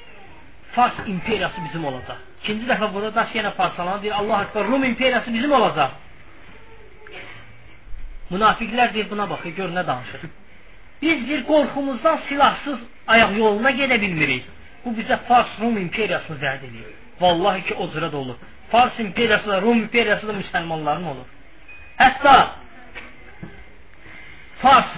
Fars 0.77 1.01
imperiyası 1.07 1.65
bizim 1.67 1.85
olacaq. 1.91 2.23
İkinci 2.43 2.71
dəfə 2.71 2.93
burada 2.95 3.15
daş 3.15 3.35
yenə 3.39 3.55
parçalanır, 3.59 4.03
deyir 4.03 4.17
Allahu 4.21 4.47
əkbər, 4.47 4.71
Rum 4.71 4.85
imperiyası 4.85 5.35
bizim 5.35 5.53
olacaq. 5.59 6.01
Münafiqlər 8.31 8.95
deyir 8.95 9.11
buna 9.11 9.29
baxır, 9.31 9.57
gör 9.59 9.75
nə 9.75 9.87
danışır. 9.87 10.31
Biz 11.03 11.29
bir 11.29 11.45
qorxumuzdan 11.51 12.19
silahsız 12.29 12.79
ayaq 13.07 13.39
yoluna 13.39 13.71
gedə 13.81 14.01
bilmirik. 14.01 14.45
Bu 14.85 14.95
bizə 14.99 15.19
Fars 15.29 15.51
Rum 15.61 15.79
imperiyasını 15.79 16.37
zəd 16.39 16.67
edir. 16.69 16.93
Vallahi 17.21 17.63
ki 17.67 17.75
o 17.75 17.91
cürə 17.93 18.11
də 18.13 18.17
olur. 18.23 18.39
Fars 18.71 18.99
imperiyası 18.99 19.49
da, 19.49 19.63
Rum 19.63 19.79
imperiyası 19.79 20.29
da 20.29 20.33
müsəlmanların 20.33 21.05
olur. 21.05 21.27
Hətta 21.99 22.35
Fars 24.63 24.97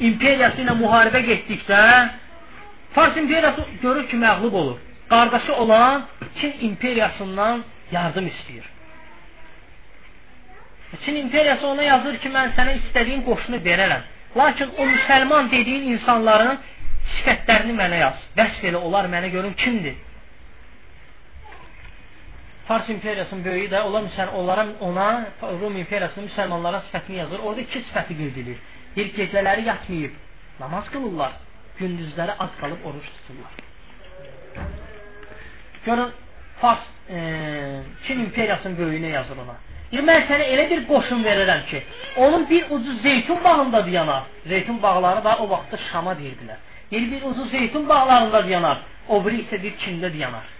imperiyası 0.00 0.62
ilə 0.62 0.74
müharibə 0.78 1.20
getdikdə 1.26 2.08
Fars 2.94 3.16
imperiyası 3.16 3.64
görür 3.82 4.08
ki, 4.08 4.16
məğlub 4.16 4.52
olur. 4.52 4.78
Qardaşı 5.08 5.54
olan 5.54 6.06
Çin 6.40 6.54
imperiyasından 6.60 7.64
yardım 7.92 8.26
istəyir. 8.26 8.64
Çin 11.04 11.16
imperiyası 11.16 11.66
ona 11.66 11.82
yazır 11.82 12.16
ki, 12.18 12.28
mən 12.28 12.54
sənə 12.56 12.78
istədiyin 12.80 13.22
qoşunu 13.24 13.56
verərəm. 13.56 14.02
Lakin 14.36 14.70
o 14.78 14.86
müsəlman 14.86 15.50
dediyin 15.50 15.92
insanların 15.92 16.58
sifətlərini 17.14 17.74
mənə 17.80 17.98
yaz. 18.04 18.20
Vəsf 18.36 18.64
elə 18.70 18.76
onlar 18.76 19.08
mənə 19.12 19.28
görüm 19.32 19.54
kimdir. 19.54 19.96
Fars 22.68 22.88
imperiyasının 22.88 23.44
böyüyü 23.44 23.70
də 23.70 23.80
onlar 23.82 24.28
onlara 24.28 24.66
ona 24.80 25.26
Rum 25.42 25.76
imperiyasının 25.76 26.26
müsəlmanlara 26.28 26.80
sifətini 26.88 27.16
yazır. 27.16 27.38
Orada 27.38 27.60
iki 27.60 27.78
sifəti 27.78 28.18
bildirir. 28.18 28.58
Bir 28.96 29.06
gecələri 29.14 29.64
yatmayıb 29.64 30.12
namaz 30.60 30.90
qılırlar, 30.92 31.32
gündüzləri 31.78 32.34
ac 32.38 32.50
qalıb 32.60 32.84
oruç 32.84 33.06
tuturlar. 33.14 33.52
Görün 35.86 36.10
Fars 36.60 36.84
e, 37.10 37.16
Çin 38.06 38.18
imperiyasının 38.18 38.76
böyüyünə 38.76 39.14
yazır 39.14 39.40
ona. 39.44 39.56
Deyir, 39.92 40.04
mən 40.10 40.28
sənə 40.28 40.50
elə 40.52 40.68
bir 40.70 40.84
qoşun 40.90 41.24
verirəm 41.24 41.64
ki, 41.70 41.82
onun 42.16 42.50
bir 42.50 42.70
ucu 42.70 42.98
zeytun 43.02 43.44
bağında 43.44 43.80
yanar. 43.88 44.22
Zeytun 44.46 44.82
bağları 44.82 45.24
da 45.24 45.38
o 45.38 45.50
vaxtda 45.50 45.78
Şama 45.92 46.12
deyirdilər. 46.20 46.60
Deyir, 46.90 47.10
bir 47.12 47.22
ucu 47.30 47.48
zeytun 47.48 47.88
bağlarında 47.88 48.44
yanar. 48.50 48.78
O 49.08 49.24
biri 49.24 49.44
isə 49.46 49.62
bir 49.62 49.72
Çində 49.86 50.16
yanar. 50.16 50.57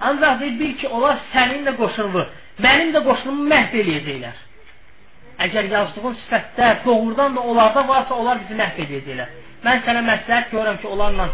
Ancaq 0.00 0.40
deyir, 0.40 0.58
bil 0.60 0.74
ki, 0.80 0.88
onlar 0.88 1.20
sənin 1.32 1.64
də 1.66 1.76
qoşununu, 1.78 2.24
mənim 2.66 2.92
də 2.94 3.02
qoşunumu 3.08 3.48
məhv 3.52 3.76
eləyəcəklər. 3.82 4.40
Əgər 5.46 5.70
yazdığın 5.70 6.16
sifətlər 6.22 6.84
doğrudan 6.84 7.36
da 7.36 7.40
onlarda 7.40 7.88
varsa, 7.88 8.14
onlar 8.14 8.40
bizi 8.42 8.58
məhv 8.58 8.80
edəcəklər. 8.86 9.34
Mən 9.64 9.84
sənə 9.86 10.02
məsləhət 10.08 10.50
görürəm 10.54 10.80
ki, 10.82 10.88
onlarla 10.94 11.28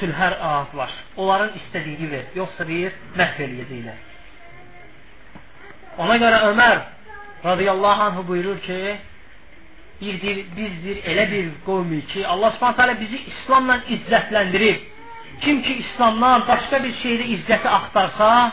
sülhər 0.00 0.36
ağızlaş. 0.48 0.96
Onların 1.16 1.54
istədiyini 1.60 2.10
ver. 2.10 2.26
Yoxsa 2.34 2.66
deyir, 2.68 2.98
məhv 3.16 3.40
eləyəcəklər. 3.46 4.02
Ona 6.02 6.18
görə 6.20 6.44
Ömər 6.50 6.78
radiyallahu 7.44 8.02
anhu 8.08 8.26
buyurur 8.28 8.60
ki, 8.66 8.78
bizdir, 10.00 10.44
bizdir 10.56 11.02
elə 11.12 11.26
bir 11.30 11.50
qovmuyuk 11.66 12.08
ki, 12.12 12.24
Allah 12.26 12.54
subhanət 12.56 12.80
hələ 12.82 12.94
bizi 13.00 13.20
İslamla 13.32 13.76
izzətləndirib. 13.96 14.88
Kim 15.40 15.62
ki 15.62 15.74
İslamdan 15.74 16.46
başqa 16.48 16.82
bir 16.84 16.94
şeydə 17.02 17.26
izzəti 17.36 17.68
axtarsa, 17.68 18.52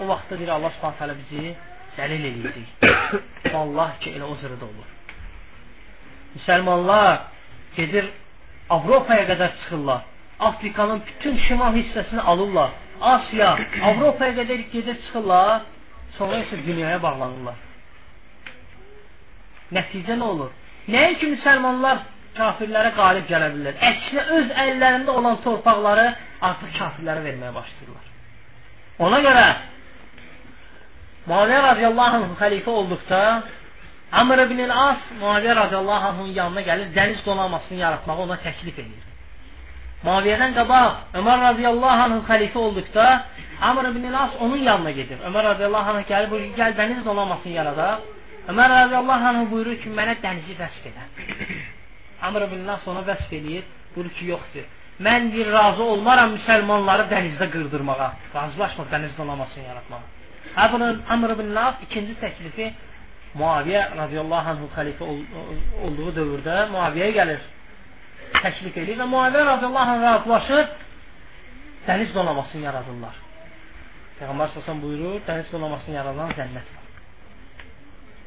o 0.00 0.08
vaxtda 0.08 0.38
deyir 0.38 0.52
Allah 0.56 0.72
subhanət 0.76 1.02
hələ 1.02 1.14
bizi 1.22 1.54
dəlil 1.98 2.26
eləyəcək. 2.30 2.68
Allah 3.60 3.94
ki, 4.00 4.12
elə 4.16 4.26
o 4.28 4.34
zırıda 4.42 4.64
olur. 4.64 4.88
Müsəlmanlar 6.36 7.18
gedir 7.76 8.10
Avropaya 8.70 9.24
qədər 9.30 9.54
çıxırlar. 9.62 10.02
Afrikanın 10.40 11.00
bütün 11.06 11.38
şimal 11.48 11.72
hissəsini 11.74 12.20
alırlar. 12.20 12.70
Asiya, 13.00 13.56
Avropaya 13.82 14.34
qədər 14.42 14.60
gedir 14.72 14.96
çıxırlar. 15.06 15.62
Sonra 16.18 16.42
isə 16.44 16.58
dünyaya 16.66 17.00
bağlanırlar. 17.02 17.56
Nəticə 19.72 20.16
nə 20.20 20.24
olur? 20.32 20.52
Nəinki 20.88 21.32
müsəlmanlar 21.34 22.04
kafirlərə 22.38 22.92
qalib 22.96 23.26
gələ 23.30 23.50
bilirlər. 23.54 23.80
Əksinə 23.90 24.24
öz 24.38 24.52
əllərində 24.64 25.16
olan 25.20 25.40
torpaqları 25.44 26.06
artıq 26.48 26.78
kafirlərə 26.78 27.24
verməyə 27.26 27.52
başlayırlar. 27.56 28.06
Ona 29.06 29.20
görə 29.26 29.46
Muaviyə 31.28 31.60
radiyallahu 31.60 32.22
anh 32.22 32.36
xəlifə 32.40 32.72
olduqda 32.72 33.20
Amr 34.20 34.40
ibn 34.46 34.62
el-As 34.64 35.10
Muaviyə 35.20 35.56
radiyallahu 35.58 36.06
anhın 36.12 36.30
yanına 36.38 36.62
gəlir, 36.68 36.88
dəniz 36.96 37.20
donanmasını 37.26 37.78
yaratmağı 37.82 38.24
ona 38.24 38.38
təklif 38.46 38.78
edir. 38.80 39.02
Muaviyədən 40.06 40.54
qabaq 40.56 41.18
Ömər 41.20 41.40
radiyallahu 41.50 42.04
anh 42.06 42.22
xəlifə 42.30 42.58
olduqda 42.66 43.06
Amr 43.68 43.90
ibn 43.90 44.04
el-As 44.10 44.36
onun 44.40 44.62
yanına 44.70 44.90
gedir. 45.00 45.18
Ömər 45.28 45.44
radiyallahu 45.52 45.96
anh 45.96 46.06
gəlir, 46.10 46.30
buyurur, 46.30 46.54
gəl 46.56 46.76
dəniz 46.78 47.04
donanmasını 47.04 47.52
yaradaq. 47.60 48.06
Ömər 48.48 48.70
radiyallahu 48.74 49.28
anh 49.30 49.50
buyurur 49.50 49.76
ki, 49.82 49.90
mənə 49.98 50.14
dənizi 50.22 50.54
vəsf 50.60 50.86
edə. 50.90 51.08
İbn 52.26 52.60
el-As 52.64 52.88
ona 52.90 53.02
vəsf 53.06 53.30
eləyir, 53.38 53.64
buyurur 53.94 54.12
ki, 54.18 54.24
yoxdur. 54.32 54.66
Mən 55.06 55.30
bir 55.30 55.46
razı 55.52 55.82
olmaram 55.92 56.32
müsəlmanları 56.36 57.04
dənizdə 57.12 57.46
qırdırmağa. 57.52 58.08
Razılaşmır 58.34 58.86
dəniz 58.92 59.12
donanmasını 59.18 59.64
yaratmağa. 59.70 60.02
Amr 61.14 61.30
ibn 61.36 61.50
el-As 61.52 61.76
ikinci 61.86 62.16
təklifi 62.24 62.72
Muaviyə 63.38 63.82
radiyallahu 63.96 64.50
anh 64.50 64.60
xəlifə 64.74 65.06
olduğu 65.84 66.10
dövrdə 66.18 66.56
Muaviyəyə 66.74 67.14
gəlir. 67.20 67.40
Təklif 68.42 68.76
edir 68.82 68.98
və 68.98 69.06
Muaviyə 69.14 69.44
radiyallahu 69.52 69.94
anh 69.94 70.02
razılaşır. 70.08 70.64
Dəniz 71.86 72.14
donanmasını 72.14 72.66
yaradırlar. 72.66 73.14
Peyğəmbər 74.18 74.54
səsən 74.56 74.80
buyurur, 74.82 75.20
dəniz 75.28 75.52
donanmasını 75.52 75.94
yaradan 76.00 76.32
cənnət 76.38 76.72
var. 76.74 76.86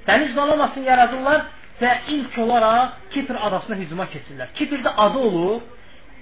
Dəniz 0.07 0.35
donanmasını 0.35 0.85
yaradırlar 0.87 1.41
və 1.81 1.91
ilk 2.15 2.37
olaraq 2.43 2.97
Kipr 3.13 3.37
adasına 3.47 3.75
hücuma 3.81 4.05
keçirlər. 4.13 4.51
Kiprdə 4.59 4.93
adı 5.05 5.17
olur. 5.29 5.61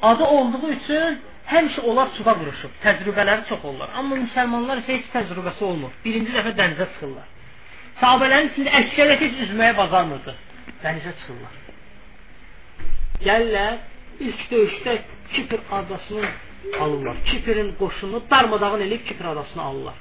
Adı 0.01 0.23
olduğu 0.23 0.69
üçün 0.71 1.19
həmişə 1.51 1.81
onlar 1.91 2.11
suda 2.17 2.35
vuruşub. 2.39 2.71
Təcrübələri 2.83 3.47
çox 3.49 3.65
olur. 3.71 3.89
Amma 3.99 4.15
müsəlmanlar 4.23 4.81
heç 4.87 5.09
təcrübəsi 5.15 5.63
olmur. 5.69 5.91
Birinci 6.05 6.31
dəfə 6.35 6.53
dənizə 6.59 6.87
çıxırlar. 6.93 7.27
Sahabələrin 8.01 8.51
içində 8.53 8.75
əksəriyyət 8.81 9.23
heç 9.25 9.41
üzməyə 9.47 9.75
bacarmırdı. 9.77 10.35
Dənizə 10.83 11.15
çıxırlar. 11.21 11.57
Gəlirlər, 13.25 13.79
ilk 14.27 14.45
döyüşdə 14.51 14.93
Kipr 15.33 15.59
adasını 15.79 16.29
alırlar. 16.79 17.17
Kiprin 17.25 17.73
qoşunu 17.81 18.23
darmadağın 18.31 18.85
eləyib 18.87 19.03
Kipr 19.09 19.25
adasını 19.33 19.61
alırlar. 19.63 19.97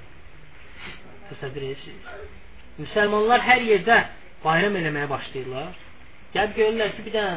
Təsəvvür 1.33 1.66
edirsiniz. 1.71 2.07
Müsəlmanlar 2.79 3.42
hər 3.51 3.66
yerdə 3.73 3.99
bayram 4.44 4.77
eləməyə 4.81 5.09
başlayırlar. 5.11 5.77
Gəlib 6.35 6.57
görürlər 6.59 6.96
ki, 6.96 7.05
bir 7.07 7.14
dənə 7.18 7.37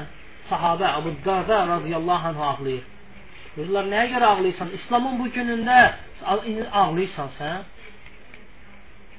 sahabə 0.50 0.88
Abu 1.00 1.14
Darda 1.26 1.60
radiyallahu 1.76 2.32
anh 2.32 2.42
ağlayır. 2.50 2.84
Deyirlər, 3.56 3.88
nəyə 3.94 4.08
görə 4.14 4.32
ağlayırsan? 4.34 4.74
İslamın 4.80 5.20
bu 5.20 5.28
günündə 5.36 5.80
ağlayırsan 6.82 7.32
sən? 7.40 7.64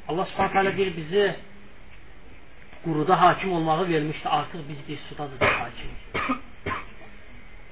Allah 0.09 0.27
Subhanahu 0.31 0.53
taala 0.53 0.77
deyir 0.77 0.97
bizi 0.97 1.35
quruda 2.85 3.21
hakim 3.23 3.53
olmağı 3.53 3.89
vermişdi. 3.89 4.29
Artıq 4.29 4.59
biz 4.69 4.89
deyir 4.89 5.01
suda 5.09 5.25
da 5.41 5.47
hakimiz. 5.47 6.01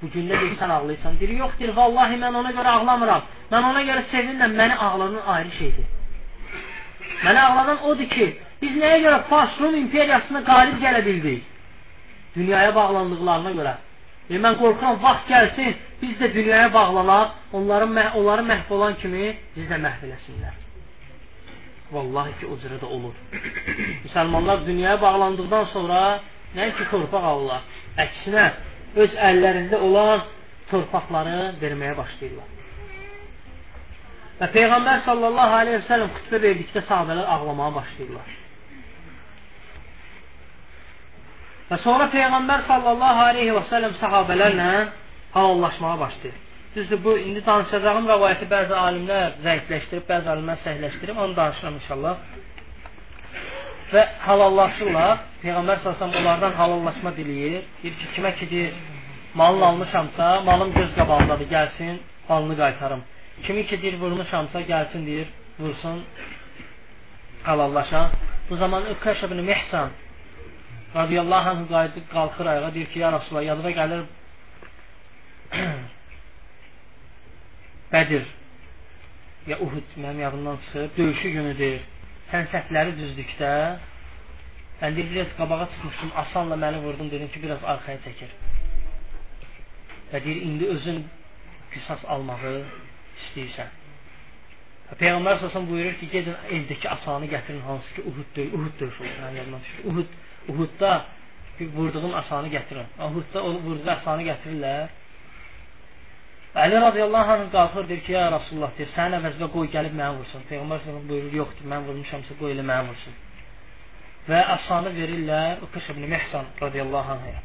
Bu 0.01 0.07
gündə 0.07 0.39
deyir 0.41 0.55
sən 0.61 0.71
ağlayırsan. 0.77 1.19
Deyir 1.19 1.33
yox 1.43 1.57
deyir 1.59 1.75
vallahi 1.75 2.15
mən 2.23 2.37
ona 2.41 2.51
görə 2.57 2.69
ağlamıram. 2.77 3.25
Mən 3.51 3.67
ona 3.71 3.81
görə 3.89 4.05
sevinirəm. 4.13 4.55
Məni 4.61 4.75
ağlanan 4.75 5.25
ayrı 5.27 5.51
şeydir. 5.51 5.85
Məni 7.25 7.41
ağladan 7.41 7.83
odur 7.83 8.09
ki, 8.09 8.37
biz 8.61 8.73
nəyə 8.81 8.99
görə 9.05 9.19
Fars 9.29 9.59
Rum 9.61 9.75
imperiyasına 9.83 10.43
qalib 10.51 10.81
gələ 10.83 11.05
bildik? 11.05 11.47
Dünyaya 12.35 12.75
bağlandıqlarına 12.75 13.51
görə. 13.59 13.75
E, 14.29 14.39
mən 14.39 14.57
qorxuram, 14.61 14.99
vaxt 15.03 15.29
gəlsin, 15.31 15.73
biz 16.01 16.13
də 16.21 16.33
dünyaya 16.33 16.73
bağlanaq, 16.73 17.31
onların, 17.53 17.95
onların 18.19 18.45
məhv 18.51 18.73
olan 18.73 18.95
kimi 19.01 19.33
biz 19.55 19.65
də 19.71 19.79
məhv 19.85 20.05
eləsinlər. 20.07 20.59
Vallahi 21.91 22.37
ki, 22.39 22.47
o 22.47 22.55
cürə 22.61 22.77
də 22.79 22.87
olur. 22.95 23.15
Müsəlmanlar 24.05 24.65
dünyaya 24.65 25.01
bağlandıqdan 25.01 25.65
sonra 25.73 25.99
nəinki 26.55 26.87
torpaq 26.93 27.27
alırlar, 27.31 27.67
əksinə 28.05 28.45
öz 29.03 29.19
əllərində 29.29 29.79
olan 29.87 30.23
torpaqları 30.71 31.37
verməyə 31.61 31.97
başlayırlar. 31.99 32.57
Və 34.39 34.47
Peyğəmbər 34.55 35.03
sallallahu 35.05 35.57
aleyhi 35.61 35.81
və 35.81 35.87
səlləm 35.89 36.13
xütbə 36.15 36.39
verdikdə 36.45 36.85
sahabələr 36.87 37.27
ağlamağa 37.35 37.75
başlayırlar. 37.75 38.29
Və 41.71 41.77
sonra 41.85 42.09
Peyğəmbər 42.11 42.65
sallallahu 42.67 43.21
aleyhi 43.29 43.51
və 43.55 43.61
səlləm 43.69 43.93
sahabələrlə 44.01 44.71
halallaşmağa 45.31 45.99
başlayır. 45.99 46.39
Düzdür, 46.75 46.99
bu 47.05 47.13
indi 47.19 47.43
danışacağım 47.45 48.09
rəvayəti 48.11 48.47
bəzi 48.51 48.75
alimlər 48.75 49.37
zəifləşdirib, 49.45 50.03
bəzi 50.09 50.27
alimlər 50.33 50.59
səhləşdirib, 50.65 51.21
onu 51.23 51.35
danışıram 51.37 51.77
inşallah. 51.79 52.17
Və 53.93 54.03
halallaşırlar. 54.25 55.23
Peyğəmbər 55.43 55.81
sallallahu 55.83 56.21
onlardan 56.21 56.59
halallaşma 56.59 57.15
diləyir. 57.15 57.63
Deyir 57.83 57.97
ki, 58.01 58.11
kimə 58.17 58.35
ki 58.39 58.51
deyir, 58.51 58.75
malını 59.33 59.65
almışamsa, 59.71 60.29
malım 60.51 60.75
göz 60.75 60.93
qabağındadır, 60.99 61.51
gəlsin, 61.55 61.97
malını 62.29 62.57
qaytarım. 62.57 63.01
Kimi 63.47 63.65
ki 63.67 63.81
deyir, 63.81 63.99
vurmuşamsa, 63.99 64.61
gəlsin 64.61 65.05
deyir, 65.05 65.27
vursun, 65.59 66.03
halallaşa. 67.43 68.09
Bu 68.49 68.55
zaman 68.55 68.83
Ökkəş 68.95 69.25
ibn 69.25 69.45
Mihsan 69.51 69.89
radiyallahu 70.95 71.49
anh 71.49 71.63
qayıdıb 71.73 72.05
qalxır 72.15 72.45
ayağa, 72.45 72.73
deyir 72.73 72.89
ki, 72.93 72.99
ya 72.99 73.11
Rasulullah, 73.11 73.45
yadıma 73.51 73.71
gəlir 73.79 74.01
Bədir 77.93 78.23
ya 79.47 79.57
Uhud 79.65 79.87
mənim 80.03 80.19
yadımdan 80.25 80.57
çıxır, 80.63 80.89
döyüşü 80.97 81.29
günüdür. 81.37 81.79
Sən 82.31 82.45
səhvləri 82.53 82.93
düzdükdə 82.99 83.51
mən 84.81 84.95
deyir, 84.95 85.09
biraz 85.13 85.31
qabağa 85.39 85.65
çıxmışdım, 85.71 86.11
asanla 86.23 86.55
məni 86.63 86.79
vurdum, 86.85 87.11
dedim 87.11 87.29
ki, 87.33 87.43
biraz 87.43 87.63
arxaya 87.73 87.99
çəkir. 88.05 88.31
Və 90.11 90.23
deyir, 90.23 90.41
indi 90.47 90.65
özün 90.75 91.03
qisas 91.73 92.01
almağı 92.13 92.55
istəyirsən. 93.21 93.69
Peyğəmbər 95.01 95.37
səsən 95.43 95.67
buyurur 95.69 95.95
ki, 95.99 96.09
gedin 96.15 96.35
evdəki 96.55 96.87
asanı 96.95 97.27
gətirin, 97.33 97.61
hansı 97.67 97.95
ki, 97.95 98.01
Uhud 98.09 98.29
döyüşü, 98.35 98.55
Uhud 98.57 98.79
döyüşü 98.79 99.03
olur, 99.03 99.19
yəni 99.23 99.37
yadımdan 99.41 99.61
düşür. 99.65 99.85
Uhud 99.91 100.09
Uhudda 100.49 101.05
vurduğun 101.59 102.13
asanı 102.13 102.47
gətirin. 102.47 102.87
Uhudda 103.07 103.43
o 103.43 103.53
vurduğu 103.65 103.91
asanı 103.91 104.23
gətirirlər. 104.29 104.87
Əli 106.63 106.81
radiyallahu 106.87 107.31
anh 107.31 107.51
qalxır, 107.51 107.85
deyir 107.89 108.01
ki, 108.05 108.11
ya 108.11 108.25
Rasulullah, 108.31 108.71
deyir, 108.77 108.89
sənin 108.95 109.19
əvəzində 109.21 109.47
qoy 109.53 109.69
gəlib 109.75 109.93
mənə 109.95 110.17
vursun. 110.17 110.41
Peyğəmbər 110.49 110.81
s.ə.v 110.83 111.03
buyurur, 111.09 111.35
yoxdur, 111.41 111.69
mən 111.73 111.85
vurmuşamsa 111.87 112.35
qoy 112.41 112.51
elə 112.55 112.65
mənə 112.67 112.89
vursun. 112.89 113.15
Və 114.27 114.41
asanı 114.55 114.91
verirlər 114.97 115.63
Uqaş 115.65 115.87
ibn 115.93 116.03
Məhsan 116.11 116.51
radiyallahu 116.61 117.15
anhə. 117.15 117.37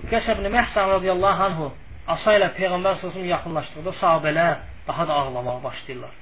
Uqaş 0.00 0.32
ibn 0.34 0.48
Məhsan 0.56 0.94
radiyallahu 0.96 1.46
anhu 1.50 1.68
asa 2.14 2.38
ilə 2.38 2.48
Peyğəmbər 2.56 3.02
s.ə.v 3.02 3.26
yaxınlaşdıqda 3.34 3.94
sahabələr 4.00 4.56
daha 4.88 5.08
da 5.08 5.20
ağlamağa 5.20 5.62
başlayırlar. 5.64 6.14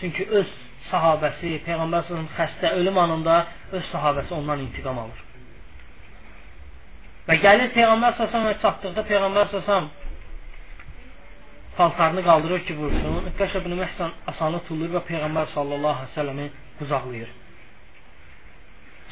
Çünki 0.00 0.28
öz 0.28 0.50
sahabəsi, 0.88 1.56
Peyğəmbər 1.66 2.06
s.ə.v 2.08 2.22
xəstə 2.36 2.72
ölüm 2.80 2.98
anında 2.98 3.44
öz 3.76 3.84
sahabəsi 3.92 4.34
ondan 4.34 4.64
intiqam 4.66 4.98
alır. 5.04 5.20
Və 7.28 7.36
gəlir 7.44 7.72
Peyğəmbər 7.76 8.16
s.ə.və 8.18 8.54
çatdıqda 8.62 9.06
Peyğəmbər 9.10 9.52
s.ə.v 9.52 9.82
paltarını 11.76 12.22
qaldırır 12.28 12.64
ki, 12.66 12.74
vursun. 12.80 13.30
Qəş 13.38 13.54
ibn 13.60 13.76
Məhsən 13.78 14.10
asanı 14.32 14.58
tullur 14.66 14.90
və 14.96 15.04
Peyğəmbər 15.10 15.52
səlləmi 16.16 16.48
qucaqlayır. 16.80 17.30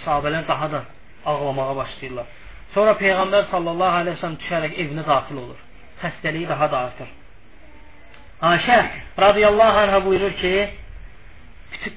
Sahabelər 0.04 0.44
daha 0.48 0.66
da 0.72 0.82
ağlamağa 1.30 1.76
başlayırlar. 1.76 2.26
Sonra 2.74 2.92
Peyğəmbər 3.02 3.48
sallallahu 3.52 4.00
əleyhi 4.00 4.16
və 4.16 4.22
səlləm 4.22 4.36
düşərək 4.42 4.76
evinə 4.82 5.04
daxil 5.06 5.40
olur. 5.44 5.62
Xəstəliyi 6.02 6.48
daha 6.48 6.68
da 6.72 6.82
artır. 6.88 7.08
Ayşə 8.50 8.76
radiyallahu 9.26 9.80
anhə 9.84 10.04
buyurur 10.04 10.34
ki, 10.42 10.52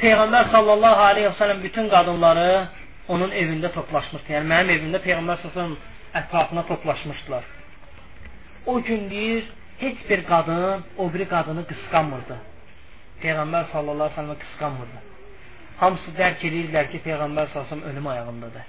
Peyğəmbər 0.01 0.51
sallallahu 0.51 1.01
aleyhi 1.09 1.27
və 1.29 1.37
sələm 1.39 1.61
bütün 1.63 1.89
qadınları 1.89 2.67
onun 3.09 3.31
evində 3.31 3.71
toplaşmışdı. 3.73 4.33
Yəni 4.35 4.49
mənim 4.51 4.73
evimdə 4.75 5.01
Peyğəmbər 5.05 5.41
sallallahu 5.41 5.77
ətrafına 6.21 6.67
toplaşmışdılar. 6.67 7.43
O 8.65 8.81
gün 8.81 9.09
deyir, 9.09 9.43
heç 9.79 9.97
bir 10.09 10.25
qadın 10.25 10.83
o 10.97 11.13
biri 11.13 11.27
qadını 11.29 11.63
qısqanmırdı. 11.71 12.37
Peyğəmbər 13.23 13.71
sallallahu 13.73 14.07
aleyhi 14.09 14.19
və 14.19 14.21
sələmə 14.21 14.37
qısqanmırdı. 14.43 14.99
Hamısı 15.81 16.15
dərk 16.19 16.45
edirlər 16.49 16.91
ki, 16.91 17.01
Peyğəmbər 17.05 17.51
sallallahu 17.53 17.73
aleyhi 17.73 17.91
ölüm 17.91 18.07
ayağındadır. 18.07 18.65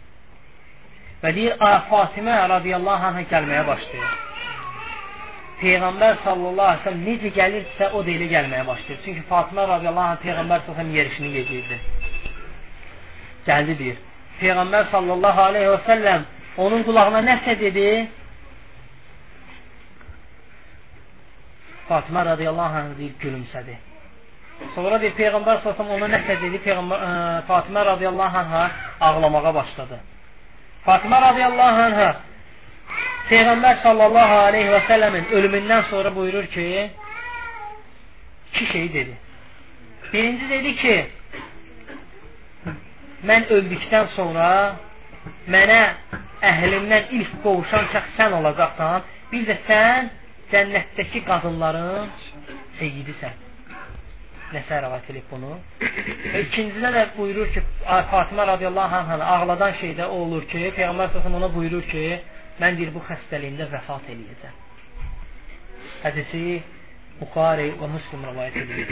Və 1.22 1.34
deyir, 1.36 1.56
Fatimə 1.90 2.36
radiyallahu 2.56 3.10
anhə 3.10 3.28
gəlməyə 3.32 3.66
başlayır. 3.66 4.31
Peyğəmbər 5.62 6.16
sallallahu 6.24 6.70
əleyhi 6.72 6.80
və 6.80 6.84
səlləm 6.86 7.02
necə 7.06 7.30
gəlirsə 7.36 7.90
o 7.94 8.00
da 8.02 8.10
elə 8.10 8.26
gəlməyə 8.32 8.64
başlayır. 8.66 9.02
Çünki 9.04 9.22
Fatimə 9.28 9.66
radiyallahu 9.70 10.14
anh 10.14 10.22
Peyğəmbər 10.24 10.64
sallallahu 10.64 10.86
əleyhi 10.86 10.98
yerişini 10.98 11.28
yeyirdi. 11.36 11.78
Gəldi 13.46 13.76
deyir. 13.78 14.00
Peyğəmbər 14.40 14.90
sallallahu 14.90 15.44
əleyhi 15.48 15.70
və 15.70 15.78
səlləm 15.86 16.26
onun 16.66 16.82
qulağına 16.88 17.22
nəsə 17.28 17.54
dedi. 17.60 17.86
Fatimə 21.88 22.26
radiyallahu 22.32 22.82
anh 22.82 22.92
deyir, 22.98 23.14
gülümsədi. 23.22 23.78
Sonra 24.74 24.98
deyir 25.02 25.14
Peyğəmbər 25.18 25.62
sallallahu 25.62 25.98
ona 26.00 26.10
nəsə 26.16 26.40
dedi. 26.42 26.58
Peyğəmbər 26.66 27.06
ə, 27.06 27.12
e, 27.12 27.46
Fatimə 27.50 27.86
radiyallahu 27.92 28.42
anha 28.42 28.66
ağlamağa 29.08 29.54
başladı. 29.54 30.02
Fatimə 30.86 31.22
radiyallahu 31.28 31.82
anha 31.86 32.10
Peyğəmbər 33.32 33.78
sallallahu 33.80 34.34
aleyhi 34.46 34.68
və 34.68 34.78
səlləmin 34.90 35.30
ölümündən 35.38 35.86
sonra 35.88 36.10
buyurur 36.12 36.46
ki, 36.52 36.64
iki 38.50 38.66
şey 38.72 38.88
dedi. 38.92 39.14
Birinci 40.12 40.48
dedi 40.48 40.72
ki, 40.76 40.96
mən 43.30 43.46
öldükdən 43.56 44.10
sonra 44.16 44.48
mənə 45.54 45.78
əhlimdən 46.50 47.14
ilk 47.18 47.38
qovuşan 47.46 47.88
şəxs 47.94 48.18
sən 48.18 48.36
olacaqsan, 48.40 49.08
bir 49.32 49.46
də 49.48 49.56
sən 49.70 50.10
cənnətdəki 50.52 51.24
qadınların 51.30 52.12
seyyidisən. 52.82 53.40
Nəsə 54.52 54.82
rəvat 54.84 55.08
edib 55.08 55.32
bunu. 55.32 55.54
İkincidə 56.42 56.92
də 56.98 57.06
buyurur 57.16 57.48
ki, 57.54 57.64
Fatimə 58.12 58.44
radiyallahu 58.52 59.00
anh 59.00 59.26
ağladan 59.36 59.72
şeydə 59.80 60.12
o 60.12 60.20
olur 60.26 60.44
ki, 60.52 60.66
Peyğəmbər 60.76 61.14
səsəm 61.16 61.40
ona 61.40 61.48
buyurur 61.56 61.88
ki, 61.94 62.04
mən 62.60 62.76
deyir 62.78 62.92
bu 62.94 63.00
xəstəliyimdə 63.08 63.68
vəfat 63.72 64.04
eləyəcəm. 64.12 64.54
Hədisi 66.02 66.44
Buxari 67.20 67.68
və 67.78 67.88
Müslim 67.92 68.24
rəvayət 68.28 68.56
edir. 68.62 68.88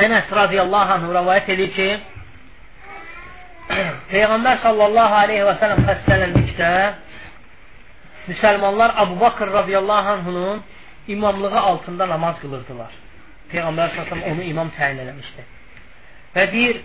Ənəs 0.00 0.32
radiyallahu 0.32 0.96
anh 0.96 1.04
rəvayət 1.14 1.52
edir 1.54 1.70
ki, 1.76 1.90
Peyğəmbər 4.10 4.58
sallallahu 4.64 5.14
aleyhi 5.22 5.44
və 5.46 5.54
sələm 5.60 5.84
xəstələndikdə 5.86 6.70
müsəlmanlar 8.30 8.96
Abu 9.02 9.20
Bakır 9.20 9.52
radiyallahu 9.52 10.08
anhunun 10.16 10.62
imamlığı 11.08 11.60
altında 11.60 12.08
namaz 12.08 12.40
qılırdılar. 12.42 12.90
Peyğəmbər 13.52 13.96
s.ə.v 13.96 14.22
onu 14.30 14.46
imam 14.46 14.70
təyin 14.76 15.02
eləmişdi. 15.04 15.44
Və 16.36 16.46
deyir, 16.52 16.80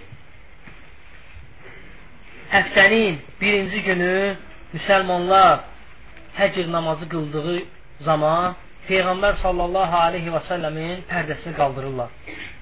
həftənin 2.53 3.19
birinci 3.41 3.81
günü 3.85 4.13
müsəlmanlar 4.73 5.65
həcr 6.39 6.71
namazı 6.71 7.09
qıldığı 7.09 7.57
zaman 8.07 8.55
Peyğəmbər 8.89 9.39
sallallahu 9.41 9.97
aleyhi 10.07 10.29
və 10.33 10.41
səlləmin 10.49 11.05
pərdəsini 11.09 11.55
qaldırırlar. 11.57 12.11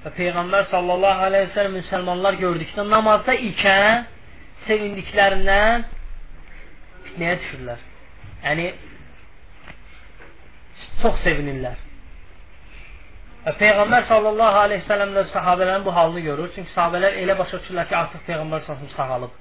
Və 0.05 0.11
Peyğəmbər 0.19 0.69
sallallahu 0.71 1.25
aleyhi 1.27 1.49
və 1.49 1.55
səlləm 1.57 1.75
müsəlmanlar 1.81 2.39
gördükdə 2.43 2.85
namazda 2.87 3.35
ikən 3.49 4.05
sevindiklərindən 4.67 5.83
fitnəyə 7.09 7.39
düşürlər. 7.43 7.83
Yəni, 8.45 8.69
çox 11.01 11.19
sevinirlər. 11.27 11.82
Və 13.43 13.51
Peyğəmbər 13.59 14.05
sallallahu 14.07 14.59
aleyhi 14.65 14.81
ve 14.85 14.87
sellem 14.87 15.09
də 15.17 15.25
sahabələrin 15.33 15.83
bu 15.85 15.95
halını 15.95 16.21
görür. 16.23 16.51
Çünki 16.55 16.71
sahabələr 16.77 17.17
elə 17.23 17.35
başa 17.39 17.59
düşürlər 17.59 17.89
ki, 17.89 17.95
artıq 17.97 18.23
Peyğəmbər 18.29 18.63
sallallahu 18.67 18.95
sağalıb. 18.95 19.33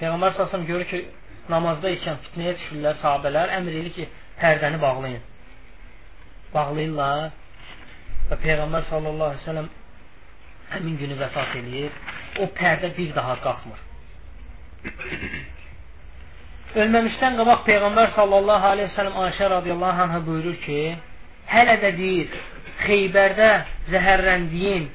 Peyğəmbər 0.00 0.36
sallallahu 0.36 0.70
görür 0.72 0.90
ki, 0.90 1.02
namazda 1.54 1.94
ikən 1.98 2.18
fitnəyə 2.26 2.56
düşürlər 2.58 2.98
sahabələr, 3.04 3.54
əmr 3.60 3.78
edir 3.80 3.94
ki, 4.00 4.08
pərdəni 4.42 4.82
bağlayın. 4.82 5.24
Bağlayırlar 6.54 7.30
və 8.30 8.42
Peyğəmbər 8.42 8.90
sallallahu 8.90 9.30
aleyhi 9.30 9.44
ve 9.44 9.50
sellem 9.50 9.72
həmin 10.74 11.00
günü 11.02 11.22
vəfat 11.22 11.58
eləyir. 11.62 11.98
O 12.42 12.50
pərdə 12.58 12.90
bir 12.96 13.14
daha 13.14 13.38
qalxmır. 13.46 13.82
Ölməmişdən 16.82 17.38
qabaq 17.38 17.68
Peyğəmbər 17.68 18.16
sallallahu 18.18 18.74
aleyhi 18.74 18.90
ve 18.90 18.96
sellem 18.96 19.20
Ayşə 19.26 19.50
radiyallahu 19.60 20.02
anhə 20.10 20.26
buyurur 20.26 20.58
ki, 20.66 20.80
hələ 21.50 21.78
də 21.82 21.90
deyir, 21.96 22.36
Xeybərdə 22.86 23.50
zəhərləndiyin 23.92 24.88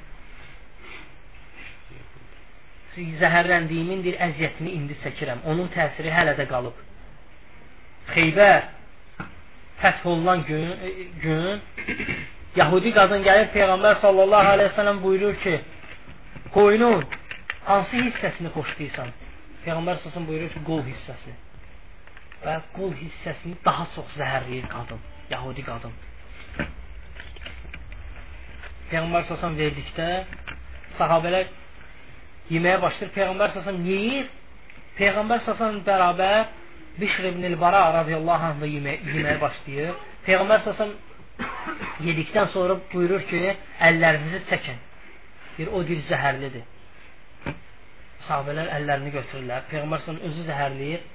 zəhərləndiyimin 3.21 4.03
bir 4.03 4.17
əziyyətini 4.27 4.73
indi 4.77 4.97
çəkirəm. 5.03 5.45
Onun 5.47 5.69
təsiri 5.73 6.11
hələ 6.11 6.35
də 6.37 6.45
qalıb. 6.49 6.75
Xeybər 8.11 8.67
fəth 9.81 10.05
olunan 10.11 10.43
gün, 10.49 10.73
gün 11.23 11.61
Yahudi 12.55 12.91
qadın 12.93 13.23
gəlir 13.23 13.47
Peyğəmbər 13.55 14.01
sallallahu 14.01 14.53
aleyhi 14.55 14.69
ve 14.69 14.75
sellem 14.75 15.03
buyurur 15.03 15.35
ki, 15.43 15.55
qoyunun 16.53 17.05
hansı 17.65 17.95
hissəsini 17.95 18.51
xoşlayırsan? 18.57 19.09
Peyğəmbər 19.65 20.03
sallallahu 20.03 20.27
buyurur 20.27 20.51
ki, 20.53 20.63
qol 20.67 20.83
hissəsi. 20.91 21.35
Və 22.43 22.59
qol 22.75 22.91
hissəsini 22.99 23.55
daha 23.65 23.87
çox 23.95 24.17
zəhərləyir 24.19 24.67
qadın, 24.75 24.99
Yahudi 25.29 25.63
qadın. 25.63 25.93
Peyğəmbər 28.91 29.27
sallallahu 29.27 29.59
verdikdə 29.59 30.07
sahabelər 30.97 31.51
yeməyə 32.51 32.81
başlayır. 32.83 33.13
Peyğəmbər 33.15 33.53
sallallahu 33.53 33.87
yeyir. 33.87 34.25
Peyğəmbər 34.97 35.45
sallallahu 35.45 35.85
bərabər 35.87 36.49
Bişr 36.99 37.23
ibn 37.29 37.43
el-Bara 37.47 37.85
radiyallahu 37.93 38.45
anh 38.49 38.59
da 38.61 38.67
yeməyə, 38.67 38.99
yeməyə 39.15 39.39
başlayır. 39.39 39.93
Peyğəmbər 40.25 40.63
sallallahu 40.65 42.07
yedikdən 42.07 42.51
sonra 42.55 42.75
buyurur 42.91 43.23
ki, 43.29 43.39
əllərinizi 43.87 44.41
çəkin. 44.49 44.81
Bir 45.57 45.71
o 45.71 45.83
dil 45.87 46.01
zəhərlidir. 46.09 46.65
Sahabələr 48.27 48.73
əllərini 48.77 49.13
götürürlər. 49.15 49.63
Peyğəmbər 49.71 50.03
sallallahu 50.05 50.33
özü 50.33 50.47
zəhərləyir, 50.49 51.07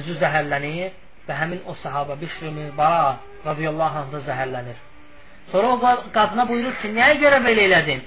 özü 0.00 0.16
zəhərlənir 0.22 0.96
və 1.28 1.36
həmin 1.42 1.60
o 1.68 1.76
sahaba 1.82 2.16
Bişr 2.24 2.48
ibn 2.48 2.64
el-Bara 2.70 3.18
radiyallahu 3.44 4.02
anh 4.04 4.16
da 4.16 4.24
zəhərlənir. 4.30 4.80
Sonra 5.50 5.68
o 5.68 5.80
qadına 6.14 6.48
buyurur 6.48 6.74
ki, 6.80 6.92
nəyə 6.96 7.18
görə 7.20 7.42
belə 7.44 7.66
elədin? 7.68 8.02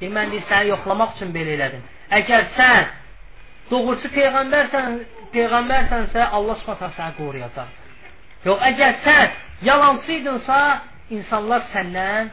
Deyir, 0.00 0.12
mən 0.12 0.32
deyir, 0.32 0.44
səni 0.50 0.70
yoxlamaq 0.72 1.16
üçün 1.16 1.32
belə 1.34 1.56
elədim. 1.56 1.84
Əgər 2.18 2.48
sən 2.56 2.90
doğrusu 3.70 4.10
peyğəmbərsən, 4.14 4.98
peyğəmbərsənsə, 5.34 6.28
Allah 6.38 6.58
Subhanahu 6.62 6.96
səni 6.98 7.16
qoruyacaq. 7.20 7.70
Yox, 8.46 8.66
əgər 8.70 8.98
sən 9.06 9.38
yalancıydınsa, 9.68 10.58
insanlar 11.16 11.64
səndən 11.74 12.30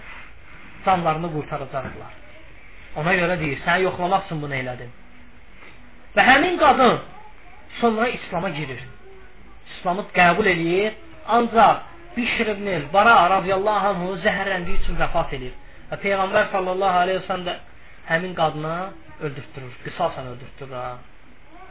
canlarını 0.86 1.32
qurtaracaqlar. 1.36 2.20
Ona 3.02 3.16
görə 3.18 3.40
deyir, 3.40 3.64
səni 3.66 3.88
yoxlamaq 3.88 4.28
üçün 4.28 4.44
bunu 4.44 4.60
elədim. 4.60 4.92
Və 6.16 6.28
həmin 6.28 6.60
qadın 6.62 7.00
sonra 7.80 8.08
İslam'a 8.08 8.50
girir. 8.60 8.84
İslamı 9.78 10.06
qəbul 10.16 10.48
eləyir, 10.54 10.94
ancaq 11.28 11.93
Bişr 12.18 12.48
ibn 12.56 12.68
el-Bara 12.78 13.16
radiyallahu 13.38 13.88
anhu 13.94 14.10
zəhərləndiyi 14.26 14.82
üçün 14.84 15.00
vəfat 15.02 15.34
edir. 15.38 15.54
Və 15.90 15.98
Peyğəmbər 16.04 16.52
sallallahu 16.52 17.02
aleyhi 17.04 17.20
ve 17.22 17.26
sellem 17.28 17.46
də 17.48 17.56
həmin 18.12 18.36
qadına 18.38 18.76
öldürtdürür. 19.26 19.74
Qısasən 19.86 20.30
öldürtdürür. 20.34 20.78
Ha. 20.78 20.98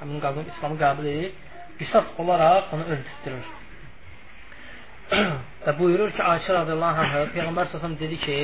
Həmin 0.00 0.20
qadın 0.24 0.50
İslamı 0.54 0.78
qəbul 0.84 1.08
edir. 1.14 1.32
Qisas 1.78 2.04
olaraq 2.18 2.74
onu 2.74 2.84
öldürtdürür. 2.92 3.46
və 5.64 5.78
buyurur 5.78 6.12
ki, 6.16 6.22
Ayşə 6.34 6.58
radiyallahu 6.60 7.06
anhə 7.06 7.24
Peyğəmbər 7.34 7.72
sallallahu 7.72 8.00
dedi 8.02 8.18
ki, 8.26 8.38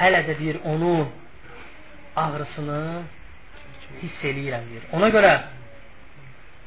hələ 0.00 0.22
də 0.28 0.38
deyir 0.38 0.58
onun 0.64 1.10
ağrısını 2.16 2.82
hiss 4.02 4.24
eləyirəm 4.30 4.70
deyir. 4.70 4.86
Ona 4.96 5.08
görə 5.14 5.32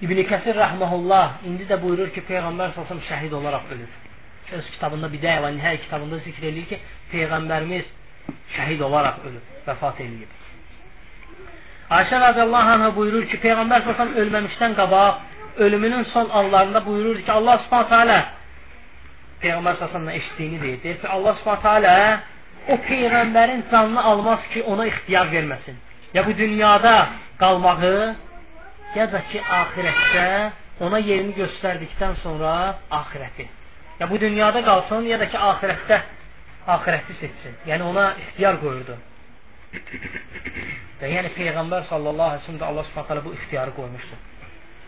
İbn 0.04 0.18
Kəsir 0.28 0.58
rəhməhullah 0.60 1.46
indi 1.48 1.64
də 1.70 1.78
buyurur 1.80 2.10
ki, 2.12 2.26
Peyğəmbər 2.28 2.74
salsam 2.76 3.00
şəhid 3.10 3.32
olaraq 3.38 3.70
ölür. 3.72 3.92
Öz 4.58 4.66
kitabında 4.74 5.08
Bidə 5.14 5.38
və 5.44 5.54
Nihəyə 5.56 5.80
kitabında 5.86 6.20
zikr 6.26 6.50
eləyir 6.50 6.68
ki, 6.72 6.80
Peyğəmbərimiz 7.14 7.86
şəhid 8.58 8.84
olaraq 8.84 9.24
ölüb, 9.30 9.54
vəfat 9.68 10.02
eləyib. 10.04 10.34
Ayşə 11.96 12.20
radiyallahu 12.26 12.76
anhə 12.76 12.92
buyurur 12.98 13.30
ki, 13.32 13.40
Peyğəmbər 13.46 13.88
salsam 13.88 14.12
ölməmişdən 14.20 14.76
qabaq, 14.82 15.24
ölümünün 15.64 16.04
son 16.12 16.30
anlarında 16.42 16.84
buyurur 16.86 17.24
ki, 17.24 17.32
Allah 17.32 17.64
subhanətə 17.64 18.04
alə 18.04 18.20
Peyğəmbər 19.46 19.80
salsamla 19.80 20.20
eşitdiyini 20.20 20.62
deyir. 20.62 20.80
Deyir 20.84 21.02
ki, 21.02 21.08
Allah 21.16 21.40
subhanətə 21.40 21.74
alə 21.80 21.98
o 22.68 22.82
Peyğəmbərin 22.92 23.64
canını 23.72 24.04
almaz 24.12 24.44
ki, 24.52 24.64
ona 24.64 24.92
ixtiyar 24.92 25.32
verməsin. 25.32 25.80
Ya 26.14 26.28
bu 26.28 26.38
dünyada 26.38 26.96
qalmağı, 27.40 28.16
ya 28.96 29.08
da 29.12 29.22
ki 29.32 29.42
axirətdə 29.60 30.28
ona 30.86 31.00
yerini 31.00 31.36
göstərdikdən 31.38 32.20
sonra 32.24 32.52
axirəti. 32.92 33.48
Ya 34.00 34.10
bu 34.10 34.20
dünyada 34.20 34.62
qalsın, 34.64 35.08
ya 35.12 35.20
da 35.20 35.30
ki 35.32 35.38
axirətdə 35.38 36.00
axirəti 36.76 37.20
seçsin. 37.20 37.60
Yəni 37.70 37.84
ona 37.92 38.06
ixtiyar 38.24 38.60
qoyurdu. 38.64 38.98
Və 41.02 41.12
yəni 41.12 41.32
Peyğəmbər 41.36 41.88
sallallahu 41.92 42.36
əleyhi 42.36 42.48
və 42.48 42.58
səlləm 42.58 42.68
Allah 42.70 42.86
Subhanahu 42.90 43.30
bu 43.30 43.36
ixtiyarı 43.38 43.76
qoymuşdu. 43.80 44.20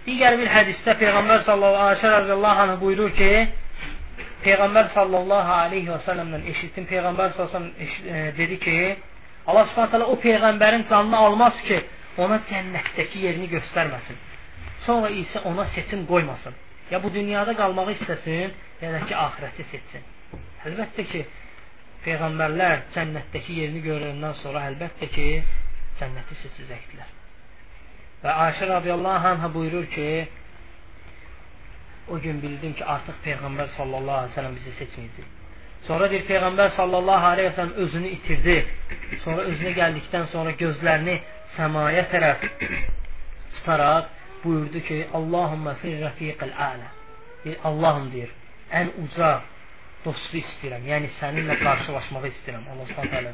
Digər 0.08 0.38
bir 0.40 0.52
hədisdə 0.56 0.96
Peyğəmbər 1.02 1.44
sallallahu 1.48 1.90
əleyhi 1.96 2.12
və 2.16 2.38
səlləm 2.38 2.80
buyurur 2.84 3.12
ki, 3.20 3.32
Peyğəmbər 4.46 4.94
sallallahu 4.96 5.54
əleyhi 5.66 5.92
və 5.92 6.00
səlləmdən 6.08 6.48
eşitdim. 6.54 6.88
Peyğəmbər 6.92 7.36
sallallahu 7.36 7.72
əleyhi 7.76 8.38
dedi 8.40 8.60
ki, 8.64 8.78
Allah 9.48 9.68
Subhanahu 9.72 10.12
o 10.12 10.16
peyğəmbərin 10.24 10.88
canını 10.90 11.18
almaz 11.18 11.60
ki, 11.68 11.82
ona 12.24 12.40
cənnətdəki 12.50 13.24
yerini 13.26 13.50
göstərməsin. 13.52 14.22
Sonra 14.86 15.10
isə 15.14 15.44
ona 15.50 15.68
seçim 15.76 16.06
qoymasın. 16.10 16.56
Ya 16.92 17.02
bu 17.04 17.12
dünyada 17.14 17.54
qalmağı 17.56 17.94
istəsin, 17.98 18.54
ya 18.82 18.94
da 18.94 19.04
ki, 19.06 19.14
axirəti 19.26 19.66
seçsin. 19.72 20.08
Əlbəttə 20.70 21.06
ki, 21.12 21.24
Peyğəmbərlər 22.06 22.84
cənnətdəki 22.96 23.60
yerini 23.62 23.84
görəndən 23.84 24.36
sonra 24.42 24.64
əlbəttə 24.72 25.10
ki, 25.16 25.28
cənnəti 26.00 26.38
seçəcəkdilər. 26.44 27.16
Və 28.24 28.36
Ayşə 28.46 28.70
radiyallahu 28.72 29.34
anhə 29.34 29.50
buyurur 29.54 29.90
ki, 29.94 30.10
o 32.08 32.20
gün 32.24 32.40
bildim 32.42 32.78
ki, 32.78 32.86
artıq 32.96 33.20
Peyğəmbər 33.26 33.74
sallallahu 33.78 34.22
aleyhi 34.22 34.32
ve 34.32 34.40
sellem 34.40 34.56
bizi 34.62 34.76
seçməyəcək. 34.80 35.34
Sonra 35.88 36.08
deyir 36.12 36.24
Peyğəmbər 36.30 36.76
sallallahu 36.76 37.26
aleyhi 37.26 37.50
ve 37.50 37.56
sellem 37.56 37.74
özünü 37.84 38.14
itirdi. 38.16 38.56
Sonra 39.24 39.44
özünə 39.52 39.74
gəldikdən 39.82 40.32
sonra 40.32 40.56
gözlərini 40.62 41.20
səmaya 41.58 42.06
tərəf 42.14 42.46
tutaraq 43.58 44.14
buyurdu 44.44 44.82
ki, 44.88 44.98
Allahumma 45.18 45.76
fir 45.82 45.98
rəfiqəl 46.06 46.54
ələ. 46.70 46.90
Deyir, 47.44 47.58
Allahım 47.70 48.12
deyir, 48.14 48.34
ən 48.80 48.94
uca 49.04 49.32
dostu 50.06 50.42
istəyirəm. 50.42 50.86
Yəni 50.92 51.10
səninlə 51.20 51.58
qarşılaşmağı 51.64 52.32
istəyirəm. 52.34 52.70
Allah 52.74 52.92
Subhanahu 52.92 53.34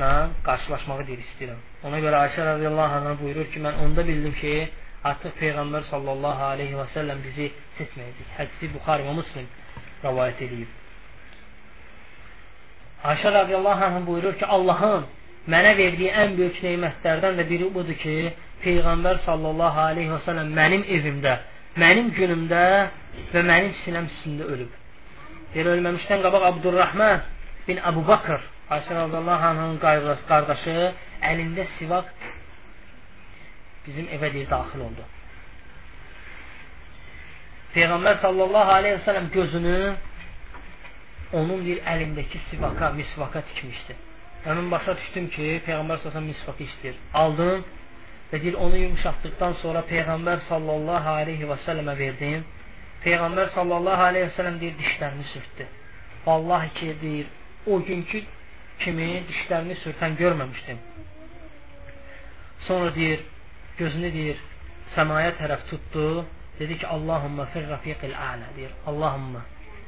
nə 0.00 0.10
qarşılaşmağı 0.46 1.06
deyir 1.08 1.24
istəyirəm. 1.26 1.60
Ona 1.88 2.00
görə 2.04 2.22
Ayşə 2.26 2.46
radiyallahu 2.54 3.00
anha 3.00 3.16
buyurur 3.20 3.48
ki, 3.52 3.60
mən 3.66 3.80
onda 3.84 4.04
bildim 4.08 4.34
ki, 4.40 4.54
artıq 5.10 5.34
Peyğəmbər 5.40 5.88
sallallahu 5.90 6.46
aleyhi 6.52 6.78
və 6.78 6.86
səlləm 6.94 7.20
bizi 7.26 7.50
seçməyəcək. 7.78 8.30
Hədisi 8.38 8.70
Buxari 8.76 9.08
və 9.08 9.16
Müslim 9.18 9.50
rəvayət 10.04 10.44
edib. 10.46 10.78
Ayşə 13.12 13.34
radiyallahu 13.40 13.84
anha 13.88 14.06
buyurur 14.06 14.38
ki, 14.40 14.46
Allahın 14.46 15.06
mənə 15.50 15.74
verdiyi 15.78 16.10
ən 16.22 16.36
böyük 16.38 16.60
nemətlərdən 16.62 17.38
də 17.40 17.46
biri 17.48 17.68
budur 17.74 17.96
ki, 18.02 18.16
Peyğəmbər 18.62 19.24
sallallahu 19.24 19.80
aleyhi 19.88 20.12
və 20.12 20.20
səlləm 20.26 20.52
mənim 20.54 20.84
evimdə, 20.96 21.32
mənim 21.82 22.12
günümdə 22.14 22.62
və 23.32 23.42
mənim 23.48 23.72
sinəm 23.82 24.06
üstündə 24.10 24.46
ölüb. 24.54 24.76
Deyir, 25.54 25.72
ölməmişdən 25.74 26.22
qabaq 26.22 26.46
Abdurrahman 26.50 27.24
bin 27.66 27.80
Əbu 27.90 28.04
Bakır, 28.06 28.44
Ayşə 28.72 28.94
radiyallahu 28.96 29.48
anhın 29.50 29.74
qardaşı 30.28 30.76
əlində 31.30 31.66
sivaq 31.78 32.06
bizim 33.86 34.06
evə 34.14 34.30
deyir, 34.32 34.48
daxil 34.50 34.86
oldu. 34.86 35.04
Peyğəmbər 37.74 38.22
sallallahu 38.22 38.72
aleyhi 38.78 39.00
və 39.00 39.04
səlləm 39.08 39.28
gözünü 39.34 39.76
onun 41.40 41.66
bir 41.66 41.82
əlindəki 41.88 42.40
sivaka, 42.50 42.92
misvaka 42.96 43.42
tikmişdi. 43.50 43.96
Həmin 44.42 44.70
başa 44.70 44.96
düşdüm 44.98 45.28
ki, 45.34 45.44
Peyğəmbər 45.66 46.00
sallallahu 46.02 46.28
misvakı 46.32 46.64
istəyir. 46.66 46.96
Aldım 47.14 47.62
və 48.32 48.40
deyir 48.42 48.56
onu 48.64 48.80
yumşatdıqdan 48.80 49.54
sonra 49.62 49.84
Peyğəmbər 49.90 50.42
sallallahu 50.48 51.14
aleyhi 51.20 51.46
və 51.50 51.58
səlləmə 51.66 51.94
verdim. 51.98 52.42
Peyğəmbər 53.04 53.52
sallallahu 53.54 54.08
aleyhi 54.08 54.30
və 54.30 54.34
sələm 54.38 54.58
deyir, 54.62 54.74
dişlərini 54.80 55.28
sürtdü. 55.34 55.68
Vallahi 56.26 56.74
ki, 56.78 56.96
deyir, 57.02 57.30
o 57.66 57.78
günkü 57.88 58.24
kimi 58.82 59.08
dişlərini 59.30 59.78
sürtən 59.84 60.18
görməmişdim. 60.18 60.84
Sonra 62.66 62.94
deyir, 62.94 63.24
gözünü 63.78 64.12
deyir, 64.18 64.46
səmaya 64.96 65.34
tərəf 65.38 65.68
tutdu. 65.70 66.24
Dedi 66.58 66.78
ki, 66.78 66.86
Allahumma 66.86 67.46
fir 67.54 67.68
rafiqil 67.70 68.14
a'la 68.28 68.54
deyir. 68.56 68.74
Allahumma 68.86 69.42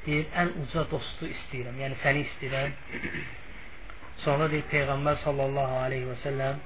deyir, 0.06 0.26
ən 0.42 0.54
uca 0.62 0.86
dostu 0.90 1.30
istəyirəm. 1.36 1.80
Yəni 1.82 2.04
səni 2.06 2.28
istəyirəm. 2.28 2.76
Sonra 4.22 4.46
deyir 4.50 4.64
Peyğəmbər 4.70 5.18
sallallahu 5.24 5.80
aleyhi 5.84 6.06
və 6.08 6.16
səlləm 6.22 6.60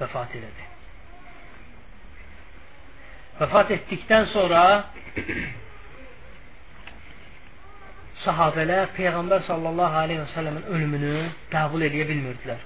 vəfat 0.00 0.38
elədi. 0.38 0.70
Vəfat 3.40 3.74
etdikdən 3.76 4.30
sonra 4.32 4.62
sahabələr 8.24 8.94
Peyğəmbər 8.96 9.44
sallallahu 9.48 10.00
aleyhi 10.04 10.22
və 10.22 10.30
səlləmin 10.34 10.70
ölümünü 10.76 11.14
qəbul 11.52 11.86
edə 11.88 12.08
bilmirdilər. 12.10 12.62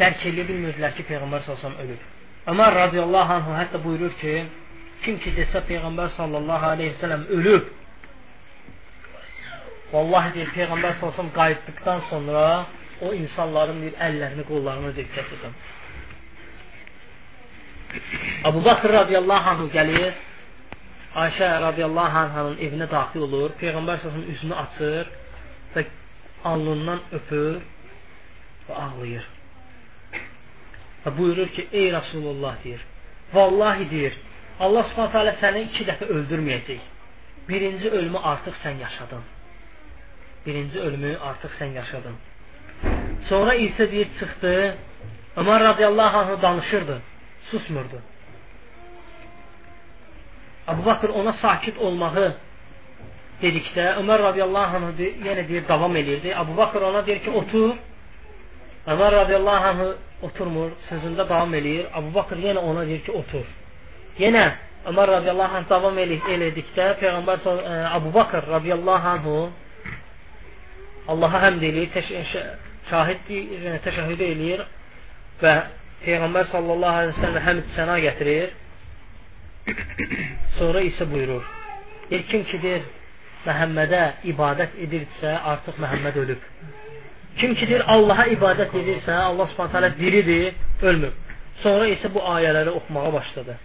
Dərk 0.00 0.24
edə 0.30 0.46
bilmirdilər 0.48 0.96
ki, 0.96 1.04
Peyğəmbər 1.10 1.44
sallallahu 1.46 1.84
ölüb. 1.86 2.08
Ömər 2.48 2.76
radiyallahu 2.84 3.36
anhu 3.36 3.56
hətta 3.58 3.82
buyurur 3.84 4.14
ki, 4.22 4.36
kim 5.04 5.18
ki 5.20 5.34
desə 5.36 5.64
Peyğəmbər 5.68 6.14
sallallahu 6.16 6.72
aleyhi 6.74 6.94
və 6.94 7.02
səlləm 7.02 7.26
ölüb, 7.36 7.68
vallahi 9.92 10.34
deyir, 10.34 10.50
Peyğəmbər 10.56 10.98
sallallahu 11.00 11.34
qayıtdıqdan 11.40 12.00
sonra 12.10 12.44
o 13.02 13.12
insanların 13.14 13.78
bir 13.84 13.94
əllərini, 14.06 14.44
qollarını 14.50 14.94
deyir, 14.96 15.08
kəsirdim. 15.16 15.54
Abu 18.48 18.64
Bakr 18.64 18.92
radiyallahu 19.00 19.50
anhu 19.54 19.66
gəlir, 19.76 20.12
Ayşə 21.24 21.48
radiyallahu 21.66 22.18
anhanın 22.22 22.60
evinə 22.66 22.86
daxil 22.90 23.26
olur, 23.26 23.56
Peyğəmbər 23.62 23.98
səsinin 24.04 24.28
üzünü 24.34 24.54
açır 24.64 25.10
və 25.74 25.84
alnından 26.52 27.00
öpür 27.18 27.58
və 28.68 28.76
ağlayır. 28.84 29.26
Və 31.04 31.16
buyurur 31.18 31.50
ki, 31.56 31.66
ey 31.72 31.90
Rasulullah 31.92 32.62
deyir, 32.64 32.86
vallahi 33.34 33.90
deyir, 33.90 34.14
Allah 34.60 34.86
subhanət 34.92 35.18
hələ 35.18 35.34
səni 35.42 35.66
iki 35.70 35.88
dəfə 35.88 36.06
öldürməyəcək. 36.14 36.88
Birinci 37.48 37.90
ölümü 37.90 38.18
artıq 38.32 38.58
sən 38.62 38.78
yaşadın. 38.84 39.22
Birinci 40.46 40.80
ölümü 40.80 41.16
artıq 41.18 41.52
sən 41.60 41.74
yaşadın. 41.80 42.16
Sonra 43.28 43.54
isə 43.54 43.90
deyir, 43.90 44.08
çıxdı, 44.18 44.54
Ömər 45.36 45.60
radiyallahu 45.64 46.18
anhu 46.18 46.42
danışırdı 46.42 47.00
susmurdu. 47.50 47.98
Abu 50.66 50.84
Bakır 50.86 51.08
ona 51.08 51.32
sakit 51.32 51.78
olmağı 51.78 52.34
dedikdə 53.42 53.86
Ömər 54.00 54.22
radiyallahu 54.22 54.76
anh 54.76 55.00
yenə 55.26 55.48
deyir 55.48 55.68
davam 55.68 55.96
eləyirdi. 55.96 56.34
Abu 56.36 56.56
Bakır 56.56 56.82
ona 56.82 57.06
deyir 57.06 57.22
ki, 57.24 57.30
otur. 57.30 57.74
Ömər 58.86 59.12
radiyallahu 59.12 59.64
anh 59.70 59.80
oturmur, 60.22 60.70
sözündə 60.90 61.28
davam 61.28 61.54
eləyir. 61.54 61.86
Abu 61.94 62.14
Bakır 62.14 62.36
yenə 62.36 62.58
ona 62.58 62.86
deyir 62.86 63.02
ki, 63.06 63.12
otur. 63.12 63.46
Yenə 64.18 64.50
Ömər 64.90 65.10
radiyallahu 65.16 65.56
anh 65.56 65.66
davam 65.68 65.98
elədikdə 65.98 66.86
Peyğəmbər 67.00 67.42
e, 67.44 67.74
Abu 67.96 68.14
Bakır 68.14 68.46
radiyallahu 68.48 69.08
anh 69.08 69.26
Allaha 71.08 71.40
həmd 71.46 71.62
eləyir, 71.64 71.90
şahiddir, 72.90 73.78
təşəhhüd 73.86 74.24
eləyir 74.26 74.64
və 75.42 75.54
Peyğəmbər 76.04 76.50
sallallahu 76.52 77.00
aleyhi 77.00 77.16
ve 77.16 77.24
sellem 77.24 77.46
həmd 77.46 77.72
səna 77.76 77.96
gətirir. 78.04 78.52
Sonra 80.58 80.82
isə 80.84 81.06
buyurur. 81.10 81.44
Bir 82.10 82.22
kim 82.30 82.44
ki 82.48 82.60
deyir, 82.62 82.86
Məhəmmədə 83.46 84.00
ibadət 84.28 84.76
edirsə, 84.84 85.32
artıq 85.52 85.78
Məhəmməd 85.80 86.18
ölüb. 86.24 86.42
Kim 87.40 87.54
ki 87.56 87.68
deyir, 87.70 87.84
Allaha 87.88 88.26
ibadət 88.34 88.74
edirsə, 88.76 89.14
Allah 89.16 89.48
subhanət 89.54 89.76
hələ 89.78 89.90
diridir, 89.96 90.56
ölmür. 90.82 91.14
Sonra 91.62 91.86
isə 91.88 92.10
bu 92.12 92.20
ayələri 92.34 92.72
oxumağa 92.80 93.12
başladı. 93.14 93.56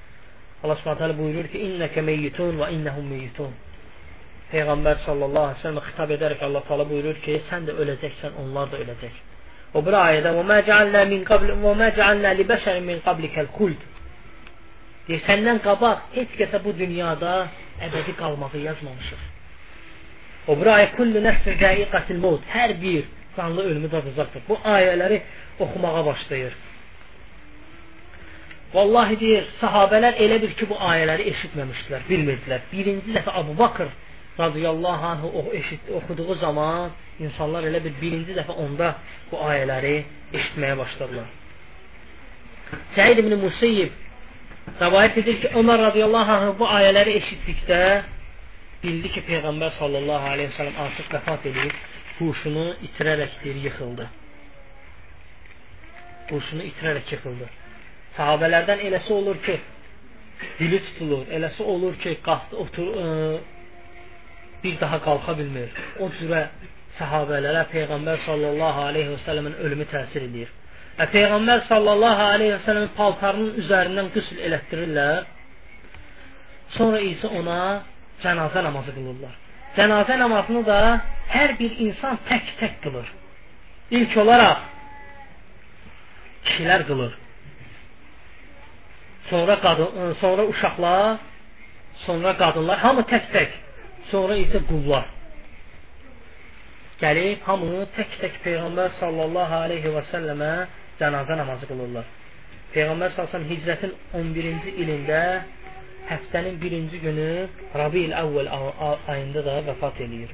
Allah 0.63 0.79
subhanət 0.81 1.03
hələ 1.05 1.17
buyurur 1.19 1.49
ki, 1.51 1.63
İnnəkə 1.67 2.03
meyyitun 2.07 2.59
və 2.61 2.71
innəhum 2.77 3.09
meyyitun. 3.11 3.51
Peyğəmbər 4.51 4.99
sallallahu 5.05 5.47
aleyhi 5.49 5.57
ve 5.57 5.63
sellem 5.63 5.83
xitab 5.87 6.11
edərək 6.15 6.43
Allah 6.47 6.63
taala 6.67 6.85
buyurur 6.89 7.17
ki, 7.25 7.39
sən 7.49 7.65
də 7.67 7.73
öləcəksən, 7.81 8.35
onlar 8.43 8.69
da 8.71 8.81
öləcək. 8.83 9.15
O 9.75 9.81
bir 9.85 9.97
ayədə 9.99 10.31
və 10.37 10.43
mə 10.51 10.59
cəalnə 10.67 11.01
min 11.09 11.23
qabl 11.27 11.53
və 11.63 11.71
mə 11.79 11.89
cəalnə 11.97 12.33
li 12.37 12.45
bəşərin 12.51 12.85
min 12.91 13.01
qablikəl 13.07 13.49
xuld. 13.57 13.81
Deyir, 15.07 15.23
səndən 15.25 15.63
qabaq 15.65 16.13
heç 16.17 16.37
kəsə 16.39 16.61
bu 16.63 16.75
dünyada 16.77 17.33
əbədi 17.87 18.15
qalmağı 18.21 18.61
yazmamışıq. 18.67 19.25
O 20.47 20.55
bir 20.59 20.71
ayə 20.75 20.93
kullu 20.95 21.25
nəfsin 21.25 21.57
zəiqətil 21.61 22.21
maut. 22.21 22.45
Hər 22.53 22.77
bir 22.81 23.03
canlı 23.35 23.65
ölümü 23.69 23.91
dadacaqdır. 23.91 24.45
Bu 24.49 24.61
ayələri 24.77 25.21
oxumağa 25.59 26.05
başlayır. 26.05 26.53
Vallahi 28.73 29.19
deyir, 29.19 29.45
sahabələr 29.61 30.17
elə 30.23 30.41
bir 30.43 30.53
ki, 30.59 30.69
bu 30.69 30.77
ayələri 30.91 31.29
eşitməmişdilər, 31.31 32.07
bilmirdilər. 32.09 32.65
Birinci 32.71 33.13
dəfə 33.15 33.33
Abu 33.41 33.57
Bakır 33.57 33.89
radiyallahu 34.39 35.05
anh 35.05 35.23
o 35.25 35.53
eşit, 35.53 35.79
oxuduğu 35.97 36.35
zaman 36.35 36.91
insanlar 37.19 37.63
elə 37.63 37.79
bir 37.85 37.93
birinci 38.01 38.35
dəfə 38.35 38.55
onda 38.65 38.95
bu 39.31 39.39
ayələri 39.49 39.95
eşitməyə 40.33 40.77
başladılar. 40.77 41.29
Səid 42.95 43.21
ibn 43.21 43.37
Musayyib 43.39 43.95
rəvayət 44.81 45.19
edir 45.21 45.39
ki, 45.41 45.51
Ömər 45.59 45.81
radiyallahu 45.89 46.37
anh 46.37 46.53
bu 46.59 46.67
ayələri 46.67 47.15
eşitdikdə 47.21 47.81
bildi 48.83 49.11
ki, 49.15 49.23
Peyğəmbər 49.29 49.77
sallallahu 49.79 50.31
aleyhi 50.33 50.51
ve 50.51 50.57
sellem 50.57 50.79
artıq 50.85 51.11
vəfat 51.15 51.47
edib, 51.51 51.75
huşunu 52.19 52.65
itirərək 52.89 53.39
deyir, 53.43 53.61
yıxıldı. 53.69 54.09
Huşunu 56.31 56.67
itirərək 56.71 57.15
yıxıldı. 57.15 57.49
Sahabələrdən 58.17 58.83
eləsi 58.89 59.13
olur 59.13 59.39
ki, 59.47 59.57
dili 60.59 60.81
tutulur, 60.89 61.27
eləsi 61.37 61.63
olur 61.75 61.95
ki, 62.03 62.17
qalxdı, 62.25 62.59
otur, 62.65 62.91
ə, 62.99 63.07
bir 64.65 64.79
daha 64.83 64.99
qalxa 65.07 65.37
bilmir. 65.39 65.69
O 66.03 66.09
cürə 66.17 66.41
səhabələrə 66.99 67.65
Peyğəmbər 67.73 68.21
sallallahu 68.25 68.85
aleyhi 68.89 69.13
və 69.13 69.21
səlləmin 69.25 69.57
ölümü 69.65 69.87
təsir 69.93 70.27
edir. 70.29 70.51
Və 70.99 71.09
Peyğəmbər 71.15 71.65
sallallahu 71.71 72.27
aleyhi 72.35 72.53
və 72.55 72.61
səlləmin 72.67 72.93
paltarının 72.99 73.57
üzərindən 73.63 74.11
qüsl 74.15 74.43
elətdirirlər. 74.47 75.25
Sonra 76.77 77.01
isə 77.11 77.31
ona 77.39 77.59
cənazə 78.23 78.63
namazı 78.67 78.95
qılırlar. 78.95 79.35
Cənazə 79.75 80.17
namazını 80.19 80.63
da 80.67 80.79
hər 81.35 81.57
bir 81.59 81.75
insan 81.87 82.17
tək-tək 82.29 82.79
qılır. 82.85 83.11
İlk 83.91 84.17
olaraq 84.23 84.63
kişilər 86.47 86.87
qılır. 86.87 87.13
Sonra 89.29 89.55
qadın, 89.61 90.15
sonra 90.21 90.43
uşaqlar, 90.51 91.17
sonra 92.05 92.31
qadınlar, 92.37 92.77
hamı 92.85 93.01
tək-tək 93.11 93.49
sonra 94.11 94.37
isə 94.45 94.63
qullar 94.69 95.11
gəlib 97.01 97.41
hamını 97.43 97.85
tək-tək 97.95 98.37
Peyğəmbər 98.45 98.93
sallallahu 99.01 99.57
aleyhi 99.65 99.91
və 99.91 100.03
səlləmə 100.11 100.51
cənazə 100.99 101.35
namazı 101.41 101.67
qılırlar. 101.67 102.07
Peyğəmbər 102.75 103.11
sallallahu 103.15 103.49
hicrətin 103.51 103.91
11-ci 104.19 104.75
ilində 104.83 105.19
həftənin 106.09 106.57
birinci 106.61 107.01
günü 107.03 107.27
Rabiil 107.81 108.15
əvvəl 108.15 108.49
ayında 109.11 109.43
da 109.47 109.57
vəfat 109.69 109.99
eləyir. 110.07 110.31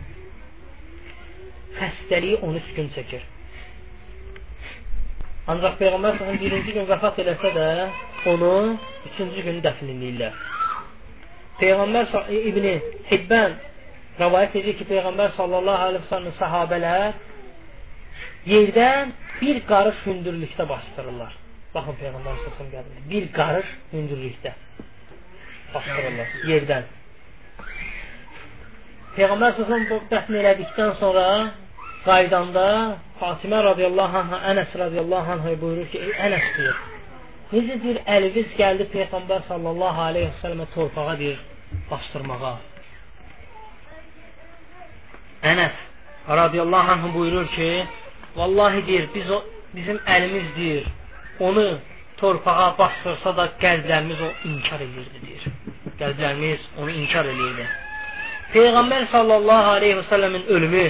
Xəstəliyi 1.80 2.42
13 2.46 2.72
gün 2.78 2.94
çəkir. 2.98 3.26
Ancaq 5.52 5.80
Peyğəmbər 5.82 6.20
sallallahu 6.20 6.46
birinci 6.46 6.78
gün 6.78 6.90
vəfat 6.94 7.24
eləsə 7.26 7.56
də 7.58 7.70
onu 8.36 8.54
üçüncü 9.10 9.48
gün 9.50 9.64
dəfn 9.66 9.90
edirlər. 9.96 10.38
Peyğəmbər 11.62 12.06
İbn 12.52 12.66
Hibban 13.12 13.58
rəvayət 14.20 14.58
edir 14.62 14.78
ki, 14.80 14.88
Peyğəmbər 14.90 15.36
sallallahu 15.38 15.88
əleyhi 15.88 16.04
və 16.06 16.10
səlləm 16.12 16.36
səhabələr 16.40 17.12
yerdən 18.50 19.14
bir 19.42 19.62
qarış 19.70 20.00
hündürlükdə 20.08 20.68
bastırırlar. 20.70 21.36
Baxın 21.76 22.00
Peyğəmbər 22.02 22.40
sallallahu 22.42 22.66
əleyhi 22.66 22.82
və 22.82 22.88
səlləm 22.88 23.12
bir 23.14 23.30
qarış 23.38 23.76
hündürlükdə 23.94 24.56
bastırırlar 25.76 26.34
yerdən. 26.52 26.90
Peyğəmbər 29.16 29.56
sallallahu 29.60 30.10
dəfn 30.12 30.40
elədikdən 30.42 30.98
sonra 31.04 31.26
qaydanda 32.06 32.68
Fatimə 33.22 33.60
radiyallahu 33.64 34.18
anha, 34.18 34.38
Ənəs 34.52 34.72
radiyallahu 34.84 35.32
anha 35.36 35.52
buyurur 35.62 35.90
ki, 35.94 36.00
Ənəs 36.26 36.48
deyir. 36.58 36.78
Necə 37.52 37.76
deyir, 37.84 38.00
əliniz 38.16 38.54
gəldi 38.58 38.88
Peyğəmbər 38.96 39.44
sallallahu 39.50 40.06
aleyhi 40.10 40.32
və 40.32 40.40
səlləmə 40.42 40.68
torpağa 40.74 41.18
deyir, 41.20 41.42
bastırmağa. 41.92 42.58
Ənəs 45.52 45.76
radiyallahu 46.42 46.92
anh 46.92 47.14
buyurur 47.16 47.48
ki, 47.56 47.70
vallahi 48.36 48.88
deyir, 48.88 49.10
biz 49.16 49.32
o, 49.32 49.44
bizim 49.76 49.98
əlimiz 50.16 50.56
deyir, 50.58 50.86
onu 51.40 51.68
torpağa 52.18 52.76
bastırsa 52.80 53.38
da 53.38 53.46
qəlblərimiz 53.64 54.20
o 54.28 54.30
inkar 54.50 54.82
edirdi 54.88 55.26
deyir. 55.28 55.44
qəlblərimiz 56.02 56.62
onu 56.82 56.94
inkar 57.02 57.28
eləyirdi. 57.30 57.66
Peyğəmbər 58.54 59.08
sallallahu 59.12 59.76
aleyhi 59.78 59.98
və 60.00 60.06
səlləmin 60.10 60.48
ölümü 60.56 60.86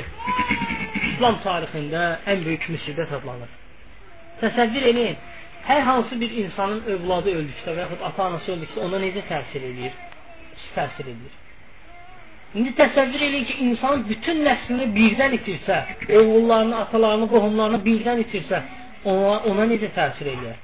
İslam 1.11 1.41
tarixində 1.45 2.05
ən 2.31 2.45
böyük 2.45 2.69
müsibət 2.73 3.11
adlanır. 3.19 3.51
Təsəvvür 4.41 4.87
edin, 4.91 5.17
hər 5.67 5.83
hansı 5.89 6.17
bir 6.21 6.31
insanın 6.43 6.81
övladı 6.95 7.35
öldükdə 7.39 7.75
və 7.75 7.83
yaxud 7.85 8.07
ata-anası 8.09 8.55
öldükdə 8.55 8.87
ona 8.87 9.01
necə 9.03 9.25
təsir 9.29 9.67
edir? 9.67 9.99
Təsir 10.75 11.07
edir. 11.13 11.37
İndi 12.55 12.71
təsəvvür 12.75 13.21
edin 13.27 13.45
ki, 13.47 13.55
insan 13.65 14.03
bütün 14.09 14.41
nəslini 14.47 14.89
birdən 14.95 15.35
itirsə, 15.37 15.77
oğullarını, 16.19 16.75
atalarını, 16.83 17.27
qohumlarını 17.33 17.79
birdən 17.85 18.23
itirsə, 18.25 18.59
ona, 19.07 19.37
ona 19.51 19.67
necə 19.71 19.91
təsir 19.95 20.31
edir? 20.33 20.57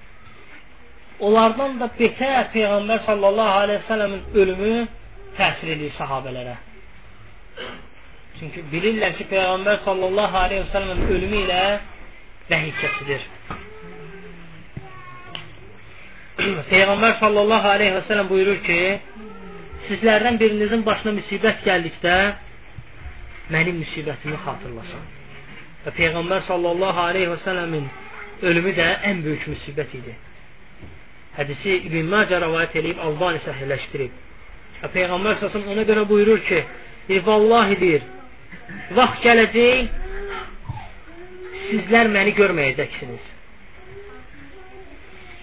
Onlardan 1.27 1.77
da 1.81 1.87
betər 1.99 2.49
Peyğəmbər 2.55 3.05
sallallahu 3.05 3.61
aleyhi 3.61 3.81
və 3.81 3.87
səlləmin 3.91 4.41
ölümü 4.41 4.73
təsir 5.39 5.71
edir 5.77 5.93
sahabələrə. 5.99 6.57
Çünki 8.39 8.65
bilirlər 8.73 9.15
ki, 9.17 9.29
Peyğəmbər 9.31 9.79
sallallahu 9.87 10.43
aleyhi 10.43 10.65
və 10.65 10.73
səlləmin 10.75 11.15
ölümü 11.15 11.45
ilə 11.45 11.61
vəhiy 12.51 12.75
kəsilir. 12.83 13.23
Peyğəmbər 16.37 17.17
sallallahu 17.19 17.67
aleyhi 17.75 17.95
və 17.95 18.03
səlləm 18.09 18.27
buyurur 18.29 18.59
ki, 18.65 18.79
sizlərdən 19.87 20.39
birinizin 20.41 20.83
başına 20.85 21.13
müsibət 21.17 21.63
gəldikdə 21.65 22.15
mənim 23.53 23.79
müsibətimi 23.83 24.39
xatırlasın. 24.45 25.05
Və 25.85 25.93
Peyğəmbər 25.99 26.45
sallallahu 26.47 27.03
aleyhi 27.09 27.31
və 27.31 27.37
səlləmin 27.45 27.85
ölümü 28.49 28.73
də 28.77 28.87
ən 29.11 29.21
böyük 29.25 29.47
müsibət 29.53 29.93
idi. 29.99 30.15
Hədisi 31.37 31.77
İbn 31.87 32.09
Macə 32.11 32.41
rəvayət 32.41 32.75
edib 32.81 32.99
Albani 33.03 33.39
səhihləşdirib. 33.45 34.17
Və 34.81 34.91
Peyğəmbər 34.95 35.39
sallallahu 35.39 35.75
ona 35.75 35.85
görə 35.89 36.03
buyurur 36.09 36.43
ki, 36.49 36.63
deyir, 37.07 37.23
vallahi 37.25 37.79
deyir, 37.79 38.03
vaxt 38.97 39.23
gələcək, 39.25 39.87
sizlər 41.69 42.11
məni 42.13 42.33
görməyəcəksiniz. 42.37 43.33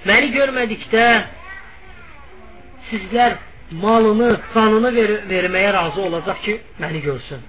Məni 0.05 0.31
görmədikdə 0.35 1.09
sizlər 2.91 3.39
malını, 3.83 4.31
qanını 4.55 4.91
ver 4.95 5.11
verməyə 5.31 5.73
razı 5.75 6.01
olacaq 6.09 6.41
ki, 6.47 6.55
məni 6.83 7.01
görsün. 7.05 7.43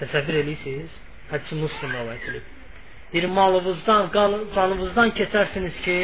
Təsəvvür 0.00 0.40
edirsiniz? 0.42 0.98
Hədisi 1.32 1.58
Müslim 1.62 1.94
rivayət 1.96 2.28
edib. 2.30 2.50
Bir 3.12 3.24
malınızdan, 3.38 4.10
qanınızdan 4.56 5.14
keçərsiniz 5.20 5.80
ki, 5.86 5.96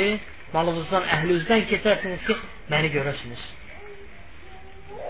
malınızdan, 0.57 1.07
əhlünüzdən 1.17 1.69
keçərsiniz 1.73 2.27
ki, 2.27 2.37
məni 2.73 2.91
görəsiniz. 2.97 3.47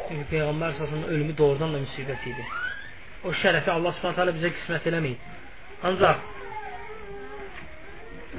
Çünki 0.08 0.26
Peyğəmbər 0.34 0.74
əsasının 0.74 1.08
ölümü 1.14 1.36
doğrudan 1.38 1.74
da 1.74 1.80
müsibət 1.86 2.28
idi. 2.30 2.46
O 3.24 3.32
şərəfi 3.42 3.72
Allah 3.72 3.96
subhanətə 4.00 4.36
bizə 4.38 4.52
qismət 4.58 4.90
eləməyib. 4.92 5.32
Ancaq 5.90 6.30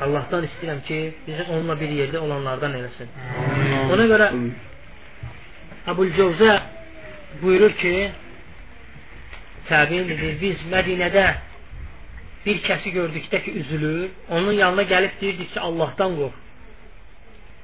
Allahdan 0.05 0.43
istəyirəm 0.49 0.81
ki, 0.87 0.99
bizi 1.27 1.49
onunla 1.49 1.79
bir 1.79 1.93
yerdə 2.01 2.19
olanlardan 2.27 2.73
eləsin. 2.81 3.44
Ona 3.93 4.05
görə 4.09 4.29
Əbul 5.91 6.13
Cəvzə 6.17 6.53
buyurur 7.41 7.75
ki, 7.81 7.93
təbiin 9.69 10.07
deyir, 10.09 10.39
biz 10.41 10.63
Mədinədə 10.71 11.25
bir 12.45 12.61
kəsi 12.65 12.93
gördükdə 12.95 13.41
ki, 13.45 13.53
üzülür, 13.61 14.09
onun 14.29 14.57
yanına 14.57 14.85
gəlib 14.89 15.21
deyirdik 15.21 15.53
ki, 15.53 15.59
Allahdan 15.59 16.17
qorx. 16.19 16.41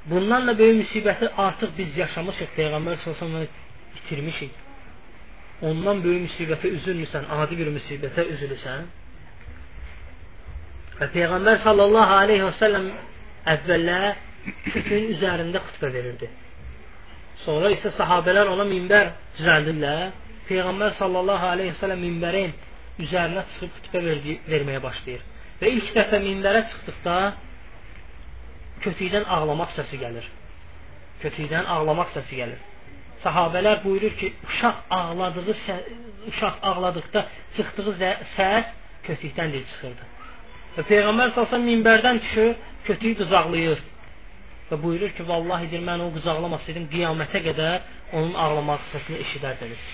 Bundan 0.10 0.48
da 0.48 0.58
böyük 0.58 0.78
müsibəti 0.82 1.30
artıq 1.38 1.76
biz 1.78 1.98
yaşamışıq 1.98 2.56
Peyğəmbər 2.58 2.98
sallallahu 3.04 3.48
itirmişik. 4.00 4.54
Ondan 5.62 6.02
böyük 6.04 6.24
müsibətə 6.26 6.72
üzülmüsən, 6.78 7.28
adi 7.38 7.58
bir 7.60 7.70
müsibətə 7.76 8.26
üzülürsən. 8.34 8.88
Və 11.00 11.10
Peyğəmbər 11.16 11.62
sallallahu 11.66 12.18
aleyhi 12.24 12.48
və 12.48 12.56
səlləm 12.62 12.90
əvvəllər 13.54 14.10
küfün 14.72 15.12
üzərində 15.16 15.62
xütbə 15.68 15.92
verirdi. 15.94 16.30
Sonra 17.46 17.72
isə 17.74 17.92
sahabələr 17.98 18.52
ona 18.54 18.66
minbər 18.70 19.14
düzəldirlər. 19.40 20.12
Peyğəmbər 20.50 20.98
sallallahu 21.00 21.52
aleyhi 21.54 21.74
və 21.76 21.80
səlləm 21.82 22.02
minbərin 22.06 22.52
üzərinə 23.02 23.46
çıxıb 23.54 23.78
xütbə 23.78 24.02
verdi, 24.08 24.40
verməyə 24.52 24.82
başlayır. 24.84 25.22
Və 25.62 25.72
ilk 25.78 25.94
dəfə 25.96 26.20
minbərə 26.26 26.66
çıxdıqda 26.72 27.16
kötükdən 28.86 29.30
ağlamaq 29.38 29.78
səsi 29.78 30.02
gəlir. 30.02 30.28
Kötükdən 31.22 31.70
ağlamaq 31.78 32.12
səsi 32.18 32.42
gəlir 32.42 32.62
sahabələr 33.24 33.82
buyurur 33.84 34.14
ki, 34.20 34.34
uşaq 34.48 34.78
ağladığı 34.98 35.56
uşaq 36.32 36.56
ağladıqda 36.70 37.22
çıxdığı 37.56 37.94
səs 38.38 38.66
kötükdən 39.08 39.54
dil 39.54 39.64
çıxırdı. 39.72 40.04
Və 40.78 40.84
Peyğəmbər 40.90 41.34
sallallahu 41.36 41.68
minbərdən 41.70 42.22
düşür, 42.24 42.52
kötüyü 42.88 43.16
qızaqlayır. 43.22 43.80
Və 44.72 44.78
buyurur 44.80 45.12
ki, 45.18 45.26
vallahi 45.28 45.68
deyir, 45.72 45.84
mən 45.84 46.00
o 46.06 46.12
qızaqlamasaydım 46.16 46.86
qiyamətə 46.94 47.42
qədər 47.48 47.90
onun 48.16 48.38
ağlamaq 48.40 48.86
səsini 48.94 49.20
eşidərdiniz. 49.26 49.88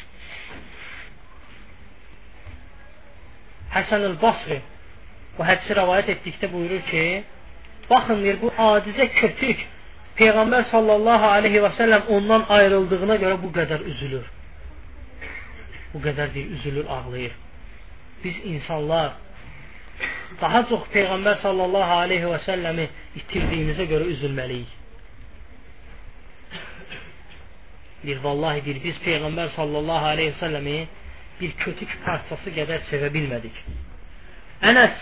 Həsən 3.74 4.06
el-Basri 4.12 4.60
bu 5.38 5.46
hədisi 5.46 5.78
rəvayət 5.80 6.14
etdikdə 6.14 6.52
buyurur 6.54 6.86
ki, 6.92 7.04
baxın 7.90 8.22
deyir, 8.24 8.38
bu 8.44 8.54
adicə 8.68 9.10
kötük 9.18 9.66
Peyğəmbər 10.18 10.70
sallallahu 10.72 11.28
aleyhi 11.30 11.60
və 11.62 11.74
səlləm 11.78 12.08
ondan 12.14 12.46
ayrıldığına 12.54 13.18
görə 13.22 13.38
bu 13.42 13.52
qədər 13.58 13.84
üzülür. 13.92 14.30
Bu 15.94 16.02
qədər 16.06 16.34
deyir, 16.34 16.54
üzülür, 16.58 16.86
ağlayır. 16.96 17.36
Biz 18.24 18.40
insanlar 18.54 19.12
daha 20.42 20.64
çox 20.70 20.88
Peyğəmbər 20.94 21.42
sallallahu 21.42 22.00
aleyhi 22.04 22.30
və 22.32 22.40
səlləmi 22.46 22.88
itirdiyimizə 23.22 23.88
görə 23.92 24.10
üzülməliyik. 24.14 24.74
Deyir, 28.04 28.20
vallahi 28.24 28.64
deyir, 28.66 28.80
biz 28.84 28.98
Peyğəmbər 29.06 29.54
sallallahu 29.56 30.10
aleyhi 30.14 30.34
və 30.36 30.42
səlləmi 30.44 30.78
bir 31.42 31.54
kötük 31.64 31.94
parçası 32.06 32.54
qədər 32.58 32.84
sevə 32.92 33.10
bilmədik. 33.14 33.58
Ənəs 34.70 35.00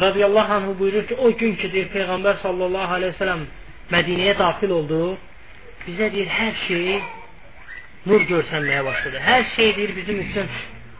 radiyallahu 0.00 0.52
anhu 0.58 0.74
buyurur 0.78 1.06
ki, 1.08 1.16
o 1.16 1.32
gün 1.40 1.56
ki, 1.60 1.72
deyir, 1.72 1.88
Peyğəmbər 1.94 2.42
sallallahu 2.44 2.98
aleyhi 2.98 3.14
və 3.14 3.22
səlləm 3.22 3.46
Mədinəyə 3.92 4.34
daxil 4.38 4.72
oldu, 4.76 5.02
bizə 5.86 6.10
deyir, 6.12 6.28
hər 6.28 6.54
şey 6.66 6.98
nur 8.08 8.24
görsənməyə 8.30 8.84
başladı. 8.84 9.20
Hər 9.24 9.44
şey 9.56 9.76
deyir, 9.76 9.96
bizim 9.96 10.20
üçün 10.20 10.50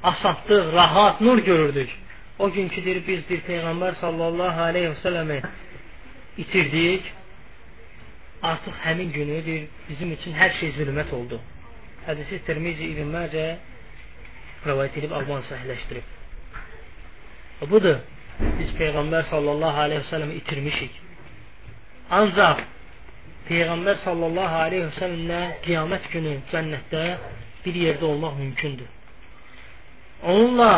asadlıq, 0.02 0.72
rahat, 0.72 1.20
nur 1.20 1.38
görürdük. 1.38 1.90
O 2.39 2.51
gün 2.51 2.68
ki, 2.68 2.84
deyir, 2.84 3.03
biz 3.07 3.22
bir 3.30 3.41
Peyğəmbər 3.49 3.97
sallallahu 4.01 4.61
aleyhi 4.70 4.93
və 4.93 4.99
səlləmi 5.03 5.39
itirdik, 6.45 7.09
artıq 8.43 8.76
həmin 8.84 9.11
günü 9.12 9.41
deyir, 9.47 9.64
bizim 9.89 10.12
üçün 10.14 10.36
hər 10.39 10.55
şey 10.61 10.70
zülmət 10.76 11.11
oldu. 11.14 11.41
Hədisi 12.07 12.39
Tirmizi 12.47 12.93
İbn 12.93 13.11
Məcə 13.14 13.47
rəvayət 14.66 15.01
edib 15.01 15.12
Alban 15.18 15.43
səhləşdirib. 15.51 16.14
Budur, 17.72 17.99
biz 18.61 18.70
Peyğəmbər 18.78 19.26
sallallahu 19.32 19.82
aleyhi 19.86 20.05
və 20.05 20.11
səlləmi 20.12 20.39
itirmişik. 20.43 21.01
Ancaq 22.20 22.62
Peyğəmbər 23.49 23.99
sallallahu 24.05 24.62
aleyhi 24.68 24.86
və 24.86 24.95
səlləmlə 25.01 25.43
qiyamət 25.66 26.09
günü 26.14 26.36
cənnətdə 26.53 27.05
bir 27.64 27.82
yerdə 27.82 28.07
olmaq 28.12 28.39
mümkündür. 28.39 28.89
Onunla 30.22 30.72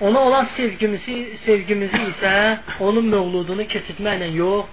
ona 0.00 0.20
olan 0.20 0.48
sevgimizi, 0.56 1.16
sevgimizi 1.44 2.00
isə 2.12 2.32
onun 2.84 3.06
mövludunu 3.12 3.64
keçirtməklə 3.72 4.32
yox, 4.36 4.66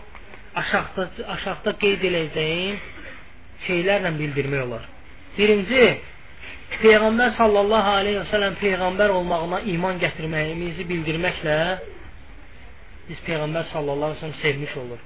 aşağıda, 0.61 1.07
aşağıda 1.35 1.75
qeyd 1.83 2.03
edəcəyim 2.09 2.81
şeylərlə 3.67 4.11
bildirmək 4.19 4.65
olar. 4.65 4.89
Birinci, 5.37 5.85
Peyğəmbər 6.73 7.35
sallallahu 7.37 7.95
aleyhi 7.99 8.19
və 8.19 8.27
səlləm 8.31 8.55
Peyğəmbər 8.61 9.13
olmağına 9.13 9.59
iman 9.75 9.99
gətirməyimizi 10.01 10.87
bildirməklə 10.89 11.57
biz 13.09 13.19
Peyğəmbər 13.27 13.69
sallallahu 13.71 14.11
aleyhi 14.11 14.21
və 14.21 14.27
səlləm 14.27 14.39
sevmiş 14.41 14.77
olur. 14.83 15.01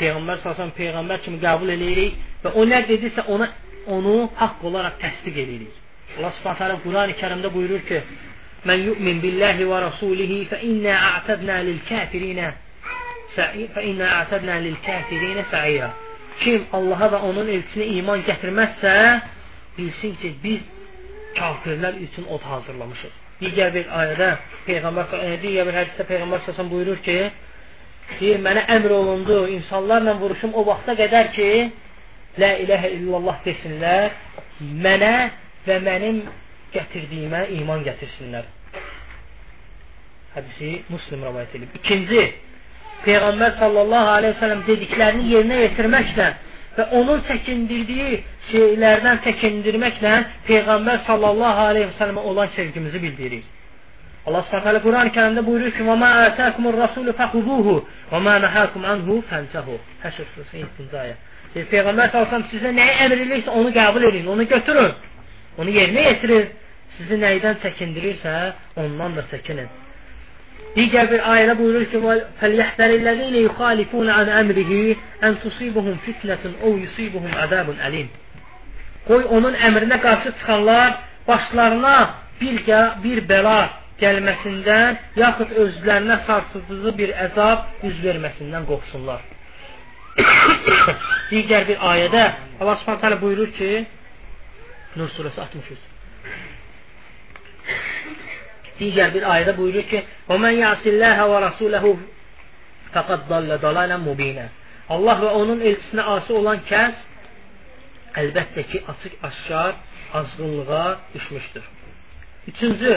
Peyğəmbər 0.00 0.40
sallallahu 0.42 0.76
peyğəmbər 0.78 1.22
kimi 1.24 1.40
qəbul 1.42 1.74
edirik 1.74 2.18
və 2.44 2.54
o 2.56 2.64
nə 2.68 2.84
dedisə 2.88 3.26
ona 3.34 3.50
onu 3.96 4.14
haqq 4.38 4.64
olaraq 4.68 4.98
təsdiq 5.02 5.36
edirik. 5.44 5.74
Allah 6.18 6.32
Subhanahu 6.38 6.60
taala 6.60 6.76
Qurani-Kərimdə 6.84 7.50
buyurur 7.54 7.82
ki: 7.88 8.00
"Men 8.64 8.82
yu'min 8.86 9.20
billahi 9.22 9.64
və 9.70 9.78
rasulihi 9.86 10.44
fe 10.50 10.58
inna 10.70 10.96
a'tadna 11.14 11.62
lil-kafirin 11.68 12.40
fe 13.36 13.82
inna 13.90 14.08
a'tadna 14.20 14.58
lil-kafirin 14.66 15.44
sa'ira." 15.50 15.90
Kim 16.40 16.66
Allaha 16.72 17.10
və 17.14 17.18
onun 17.28 17.48
elçisinə 17.52 17.86
iman 18.00 18.22
gətirməzsə, 18.28 18.92
bilsin 19.76 20.14
ki, 20.20 20.34
biz 20.42 20.60
kafirlər 21.36 21.98
üçün 22.06 22.24
od 22.32 22.42
hazırlamışıq. 22.42 23.12
Digər 23.40 23.72
bir 23.74 23.86
ayədə 24.00 24.30
Peyğəmbər 24.66 25.12
digər 25.42 25.68
bir 25.68 25.76
hədisdə 25.80 26.06
Peyğəmbər 26.08 26.42
sallallahu 26.44 26.72
buyurur 26.74 27.00
ki: 27.04 27.18
deyir, 28.18 28.40
mənə 28.44 28.66
əmr 28.76 28.94
olundu, 28.96 29.38
insanlarla 29.56 30.16
vuruşum 30.20 30.56
o 30.56 30.64
vaxta 30.68 30.96
qədər 30.98 31.30
ki, 31.36 31.50
la 32.42 32.50
ilahə 32.64 32.92
illallah 32.96 33.40
desinlər, 33.46 34.16
mənə 34.84 35.14
və 35.66 35.78
mənim 35.86 36.22
gətirdiyimə 36.74 37.46
iman 37.60 37.84
gətirsinlər. 37.86 38.48
Hədisi 40.34 40.70
Müslim 40.90 41.24
rivayet 41.26 41.54
edib. 41.58 41.74
İkinci, 41.80 42.22
Peyğəmbər 43.04 43.56
sallallahu 43.58 44.10
aleyhi 44.16 44.34
ve 44.34 44.40
sellem 44.40 44.62
dediklərini 44.66 45.30
yerinə 45.34 45.60
yetirməklə 45.64 46.26
və 46.76 46.86
onun 46.98 47.22
çəkindirdiyi 47.28 48.18
şeylərdən 48.50 49.22
çəkindirməklə 49.24 50.12
Peyğəmbər 50.48 51.00
sallallahu 51.06 51.64
aleyhi 51.70 51.88
ve 51.88 51.96
sellemə 51.98 52.26
olan 52.32 52.52
sevgimizi 52.56 53.02
bildirir. 53.02 53.42
Allah 54.26 54.44
Subhanahu 54.50 54.84
Quran-ı 54.84 55.10
Kərimdə 55.16 55.42
buyurur 55.46 55.72
ki: 55.72 55.82
"Və 55.82 55.96
ma 55.96 56.10
atakumur 56.26 56.76
rasulu 56.84 57.14
fəxuzuhu 57.20 57.76
və 58.12 58.18
ma 58.26 58.38
nahakum 58.44 58.84
anhu 58.84 59.22
fəntahu." 59.30 59.78
Həşr 60.04 60.26
surəsi 60.34 60.60
7-ci 60.62 60.96
ayə. 61.04 61.14
Peyğəmbər 61.72 62.12
sallallahu 62.12 62.50
sizə 62.52 62.70
nəyi 62.76 62.98
əmr 63.06 63.22
edirsə 63.24 63.50
onu 63.60 63.72
qəbul 63.78 64.04
edin, 64.10 64.26
onu 64.26 64.44
götürün. 64.52 64.92
Onu 65.58 65.70
yerinə 65.70 66.04
yetirin. 66.10 66.46
Sizi 66.96 67.18
nəydən 67.22 67.60
çəkindirirsə, 67.64 68.34
ondan 68.82 69.16
da 69.18 69.24
çəkinin. 69.32 69.68
Digər 70.76 71.08
bir 71.10 71.22
ayədə 71.32 71.56
buyurur 71.58 71.86
ki: 71.90 72.00
"Fəlyəhdərillezine 72.40 73.42
yuxalifun 73.46 74.08
an 74.14 74.28
əmrihi 74.40 74.96
an 75.26 75.38
tusibuhum 75.42 75.98
fitnetun 76.06 76.54
aw 76.62 76.72
yusibuhum 76.84 77.32
azabun 77.44 77.78
alim." 77.88 78.08
Qoy 79.08 79.24
onun 79.36 79.54
əmrinə 79.68 79.98
qarşı 80.06 80.32
çıxanlar 80.38 80.90
başlarına 81.28 81.96
bir 82.40 82.58
bir 83.04 83.22
bəla 83.32 83.58
gəlməsindən, 84.02 84.98
yaxud 85.22 85.50
özlərinə 85.62 86.16
sarsıdıcı 86.26 86.96
bir 87.00 87.14
əzab 87.26 87.86
üz 87.88 87.96
verməsindən 88.06 88.66
qorxsunlar. 88.70 89.20
Digər 91.32 91.66
bir 91.70 91.78
ayədə 91.92 92.24
Allah 92.60 92.76
Subhanahu 92.82 93.22
buyurur 93.26 93.50
ki, 93.58 93.70
Nur 94.96 95.08
surəsi 95.14 95.38
63. 95.40 95.89
Digər 98.80 99.12
bir 99.14 99.26
ayədə 99.34 99.56
buyurur 99.58 99.86
ki: 99.90 100.02
"Və 100.28 100.38
men 100.38 100.56
ya'sillaha 100.58 101.28
və 101.32 101.42
rasulahu 101.46 101.92
faqad 102.94 103.28
dalla 103.30 103.60
dalalan 103.62 104.02
mubina." 104.08 104.48
Allah 104.90 105.20
və 105.22 105.30
onun 105.42 105.60
elçisinə 105.62 106.04
asi 106.16 106.32
olan 106.34 106.62
kəs 106.70 107.06
əlbəttə 108.20 108.64
ki, 108.70 108.82
açıq-aşkar 108.92 109.74
azğınlığa 110.18 110.86
düşmüşdür. 111.14 111.66
Üçüncü, 112.50 112.94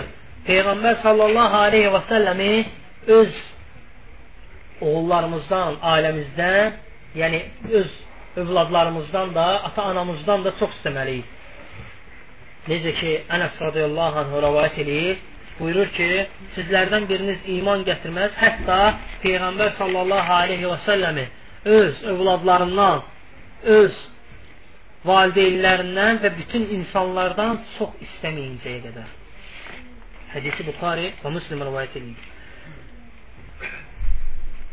Peyğəmbər 0.48 1.02
sallallahu 1.04 1.60
aleyhi 1.68 1.92
və 1.94 2.02
səlləmi 2.10 2.54
öz 3.18 3.36
oğullarımızdan, 4.82 5.78
ailəmizdən, 5.94 6.74
yəni 7.16 7.44
öz 7.80 7.92
övladlarımızdan 8.42 9.36
da, 9.36 9.46
ata-anamızdan 9.70 10.44
da 10.46 10.54
çox 10.60 10.74
istəməliyik. 10.80 11.30
Necə 12.64 12.94
ki, 12.96 13.14
Ənəs 13.36 13.58
radiyallahu 13.60 14.20
anh 14.22 14.36
rəvayət 14.46 14.78
edir, 14.86 15.18
buyurur 15.58 15.90
ki, 15.98 16.10
sizlərdən 16.56 17.10
biriniz 17.10 17.50
iman 17.58 17.84
gətirməz, 17.88 18.38
hətta 18.40 18.78
Peyğəmbər 19.24 19.76
sallallahu 19.80 20.38
aleyhi 20.38 20.70
və 20.72 20.80
səlləmi 20.86 21.26
öz 21.74 22.02
övladlarından, 22.14 23.04
öz 23.76 24.00
valideynlərindən 25.08 26.24
və 26.24 26.32
bütün 26.40 26.70
insanlardan 26.78 27.60
çox 27.78 28.00
istəməyincəyə 28.08 28.80
qədər. 28.88 29.12
Hədisi 30.34 30.66
Buxari 30.72 31.12
və 31.20 31.36
Müslim 31.36 31.68
rəvayət 31.68 32.00
edir. 32.00 32.30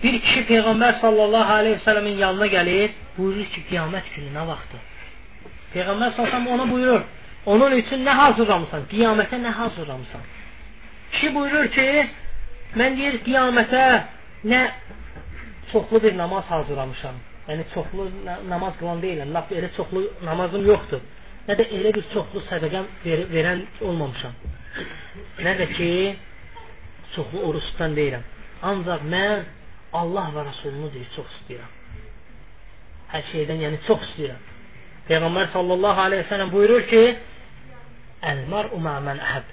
Bir 0.00 0.16
kişi 0.24 0.46
Peyğəmbər 0.48 1.00
sallallahu 1.02 1.56
aleyhi 1.58 1.80
və 1.80 1.84
səlləmin 1.84 2.22
yanına 2.22 2.46
gəlir, 2.54 2.94
buyurur 3.18 3.50
ki, 3.52 3.66
qiyamət 3.68 4.14
günü 4.14 4.30
nə 4.38 4.46
vaxtdır? 4.48 4.86
Peyğəmbər 5.74 6.14
sallallahu 6.16 6.54
ona 6.54 6.70
buyurur, 6.70 7.02
Onun 7.46 7.72
üçün 7.72 8.04
nə 8.04 8.14
hazırlamısan? 8.22 8.86
Qiyamətə 8.92 9.40
nə 9.40 9.52
hazırlamısan? 9.60 10.24
Kişi 11.12 11.34
buyurur 11.34 11.68
ki, 11.76 11.86
mən 12.76 12.98
deyir 12.98 13.16
qiyamətə 13.26 13.84
nə 14.52 14.60
çoxlu 15.72 16.02
bir 16.02 16.16
namaz 16.18 16.44
hazırlamışam. 16.44 17.16
Yəni 17.48 17.64
çoxlu 17.74 18.10
namaz 18.48 18.74
qılan 18.80 19.00
deyiləm. 19.04 19.32
Lap 19.34 19.52
elə 19.52 19.70
çoxlu 19.76 20.04
namazım 20.28 20.66
yoxdur. 20.66 21.00
Nə 21.48 21.56
də 21.58 21.66
elə 21.76 21.94
bir 21.96 22.04
çoxlu 22.14 22.42
sədəqəm 22.50 22.86
ver 23.04 23.24
verən 23.34 23.64
olmamışam. 23.88 24.36
Nə 25.46 25.56
də 25.60 25.66
ki 25.76 25.90
çoxlu 27.14 27.42
oruç 27.48 27.72
tutan 27.72 27.96
deyirəm. 27.98 28.24
Ancaq 28.70 29.02
mən 29.14 29.48
Allah 30.00 30.30
və 30.36 30.46
Rasulunu 30.50 30.92
deyir 30.94 31.08
çox 31.16 31.32
istəyirəm. 31.40 31.72
Hər 33.14 33.24
şeydən 33.32 33.64
yəni 33.64 33.80
çox 33.88 34.04
istəyirəm. 34.10 34.49
Peyğəmbər 35.08 35.52
sallallahu 35.52 36.00
aleyhi 36.00 36.24
ve 36.24 36.28
sellem 36.28 36.52
buyurur 36.52 36.82
ki, 36.92 37.02
Əl-mar'u 38.30 38.78
ma'mən 38.84 39.20
əhəb. 39.26 39.52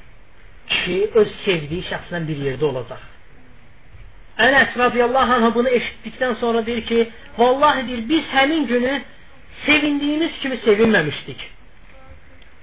Kişi 0.71 0.97
öz 1.21 1.35
sevdiyi 1.45 1.85
şəxslə 1.89 2.19
bir 2.27 2.41
yerdə 2.47 2.65
olacaq. 2.69 3.03
Ənəs 4.45 4.75
radiyallahu 4.77 5.37
anh 5.37 5.53
bunu 5.55 5.69
eşitdikdən 5.77 6.35
sonra 6.41 6.65
deyir 6.65 6.83
ki, 6.89 6.99
vallahi 7.37 7.87
deyir, 7.87 8.03
biz 8.09 8.25
həmin 8.33 8.67
günü 8.67 8.97
sevindiyimiz 9.65 10.39
kimi 10.41 10.57
sevinməmişdik. 10.65 11.39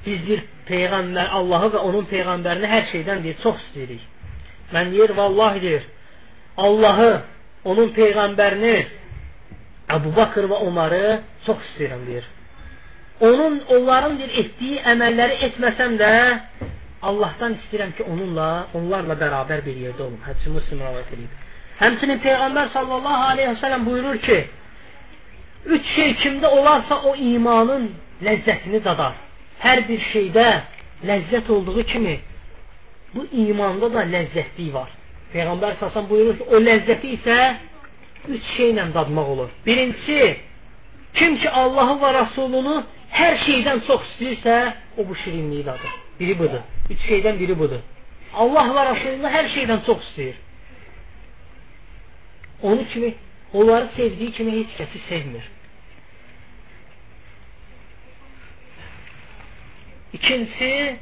Biz 0.07 0.21
bir 0.29 0.45
Peyğəmbər, 0.69 1.33
Allahı 1.39 1.73
və 1.75 1.81
onun 1.89 2.07
Peyğəmbərini 2.13 2.71
hər 2.75 2.85
şeydən 2.93 3.25
deyir, 3.25 3.41
çox 3.43 3.57
istəyirik. 3.65 4.05
Mən 4.75 4.93
deyir, 4.93 5.17
vallahi 5.17 5.63
deyir, 5.63 5.89
Allahı, 6.57 7.11
onun 7.65 7.91
Peyğəmbərini, 7.97 8.77
Əbu 9.97 10.15
Bakır 10.17 10.47
və 10.53 10.63
onları 10.69 11.05
çox 11.47 11.61
istəyirəm 11.71 12.07
deyir 12.07 12.34
onun 13.25 13.61
onların 13.77 14.19
bir 14.21 14.31
etdiyi 14.43 14.83
əməlləri 14.93 15.41
etməsəm 15.49 15.97
də 16.01 16.13
Allahdan 17.05 17.57
istəyirəm 17.61 17.93
ki, 17.99 18.05
onunla, 18.13 18.49
onlarla 18.79 19.17
bərabər 19.21 19.61
bir 19.67 19.77
yerdə 19.85 20.07
olum. 20.07 20.21
Hədisi 20.25 20.53
Müslim 20.55 20.81
rivayet 20.81 21.11
edib. 21.17 21.33
Həmçinin 21.81 22.21
Peyğəmbər 22.25 22.71
sallallahu 22.77 23.27
aleyhi 23.33 23.51
və 23.51 23.59
səlləm 23.61 23.85
buyurur 23.89 24.21
ki, 24.25 24.39
üç 25.77 25.91
şey 25.97 26.15
kimdə 26.23 26.49
olarsa 26.59 27.01
o 27.11 27.15
imanın 27.33 27.91
ləzzətini 28.25 28.81
dadar. 28.85 29.19
Hər 29.65 29.85
bir 29.89 30.01
şeydə 30.13 30.47
ləzzət 31.11 31.51
olduğu 31.51 31.85
kimi 31.93 32.17
bu 33.15 33.27
imanda 33.45 33.91
da 33.93 34.07
ləzzətlik 34.15 34.73
var. 34.75 34.91
Peyğəmbər 35.35 35.79
sallallahu 35.81 36.11
buyurur 36.11 36.41
ki, 36.41 36.49
o 36.51 36.63
ləzzəti 36.69 37.15
isə 37.19 37.39
üç 38.33 38.51
şeylə 38.57 38.89
dadmaq 38.95 39.31
olur. 39.37 39.51
Birincisi, 39.67 40.37
kim 41.19 41.37
ki 41.43 41.51
Allahı 41.51 41.99
və 42.03 42.13
Rasulunu 42.21 42.77
hər 43.15 43.37
şeydən 43.47 43.85
çox 43.89 44.03
istəyirsə, 44.13 44.55
o 44.99 45.09
bu 45.09 45.17
şirinliyi 45.23 45.67
dadır. 45.67 45.99
Biri 46.21 46.39
budur. 46.39 46.63
Üç 46.91 47.01
şeydən 47.11 47.39
biri 47.39 47.59
budur. 47.59 47.83
Allah 48.35 48.71
və 48.77 48.85
Rasulullah 48.91 49.35
hər 49.39 49.51
şeydən 49.55 49.85
çox 49.87 50.03
istəyir. 50.09 50.39
Onu 52.63 52.87
kimi, 52.89 53.15
onları 53.53 53.89
sevdiyi 53.97 54.33
kimi 54.33 54.53
heç 54.59 54.79
kəsi 54.79 55.03
sevmir. 55.09 55.51
İkincisi, 60.15 60.97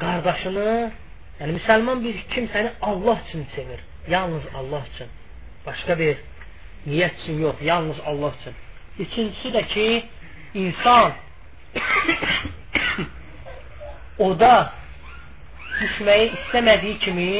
qardaşını, 0.00 0.72
yəni 1.40 1.56
müsəlman 1.58 2.04
bir 2.04 2.18
kimsəni 2.34 2.70
Allah 2.82 3.20
üçün 3.28 3.46
sevir. 3.54 3.80
Yalnız 4.08 4.42
Allah 4.54 4.84
üçün. 4.94 5.08
Başqa 5.66 5.98
bir 5.98 6.16
niyyət 6.86 7.22
üçün 7.22 7.40
yox, 7.40 7.56
yalnız 7.62 7.96
Allah 8.06 8.32
üçün. 8.40 8.54
Üçüncüsü 8.98 9.48
də 9.48 9.66
ki, 9.72 9.86
insan 10.64 11.12
oda 14.28 14.54
düşməyi 15.80 16.28
istəmədiyi 16.38 16.98
kimi 17.04 17.30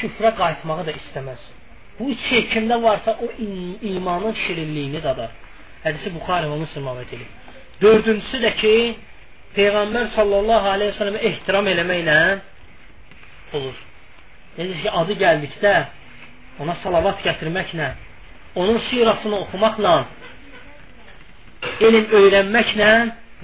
küfrə 0.00 0.34
qayıtmağı 0.40 0.86
da 0.88 0.94
istəməz. 1.00 1.42
Bu 1.98 2.10
üç 2.10 2.20
şey 2.28 2.46
kimdə 2.52 2.80
varsa 2.82 3.16
o 3.22 3.30
imanın 3.38 4.34
şirinliyini 4.46 5.02
dadar. 5.02 5.30
Hədisi 5.84 6.10
Buxari 6.14 6.48
və 6.50 6.58
Müslim 6.58 6.88
rivayet 6.88 7.12
edir. 7.12 7.28
Dördüncüsü 7.82 8.40
də 8.42 8.54
ki, 8.60 8.74
Peyğəmbər 9.56 10.08
sallallahu 10.16 10.70
aleyhi 10.74 10.92
ve 10.92 10.98
sellemə 10.98 11.20
ehtiram 11.30 11.68
eləməklə 11.70 12.16
olur. 13.58 13.76
Necə 14.58 14.80
ki, 14.82 14.90
adı 15.00 15.16
gəldikdə 15.22 15.74
ona 16.64 16.74
salavat 16.82 17.22
gətirməklə, 17.26 17.88
onun 18.58 18.80
sirasını 18.88 19.38
oxumaqla, 19.44 19.94
elm 21.80 22.10
öyrənməklə 22.18 22.90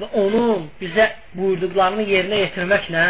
və 0.00 0.08
onun 0.22 0.68
bizə 0.80 1.06
buyurduqlarını 1.36 2.04
yerinə 2.08 2.42
yetirməklə 2.44 3.06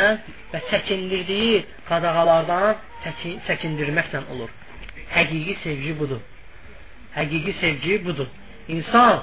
və 0.53 0.61
çəkindirdiyi 0.71 1.65
qadağalardan 1.89 2.79
çəkin, 3.05 3.41
çəkindirməklə 3.49 4.25
olur. 4.35 4.51
Həqiqi 5.15 5.57
sevgi 5.65 5.97
budur. 5.99 6.23
Həqiqi 7.17 7.55
sevgi 7.61 7.99
budur. 8.07 8.31
İnsan 8.69 9.23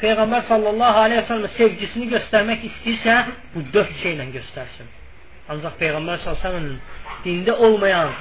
Peyğəmbər 0.00 0.42
sallallahu 0.48 0.98
aleyhi 1.06 1.22
ve 1.22 1.26
sellem 1.26 1.52
sevgisini 1.56 2.06
göstərmək 2.12 2.66
istəyirsə, 2.68 3.14
bu 3.54 3.62
dörd 3.72 3.94
şeylə 4.02 4.28
göstərsin. 4.34 4.90
Ancaq 5.54 5.78
Peyğəmbər 5.80 6.20
sallallahu 6.24 6.48
aleyhi 6.48 6.64
ve 6.64 6.76
sellem 6.76 7.24
dində 7.24 7.56
olmayan 7.68 8.12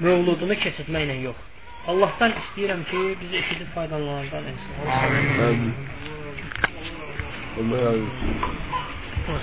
mövludunu 0.00 0.56
keçirtməklə 0.64 1.20
yox. 1.26 1.46
Allahdan 1.88 2.32
istəyirəm 2.40 2.84
ki, 2.90 3.00
bizi 3.20 3.36
eşidib 3.42 3.72
faydalananlardan 3.74 4.52
etsin. 4.52 4.72
Amin. 4.86 5.30
Allah 5.40 5.99
razı 7.58 7.88
olsun. 7.88 9.40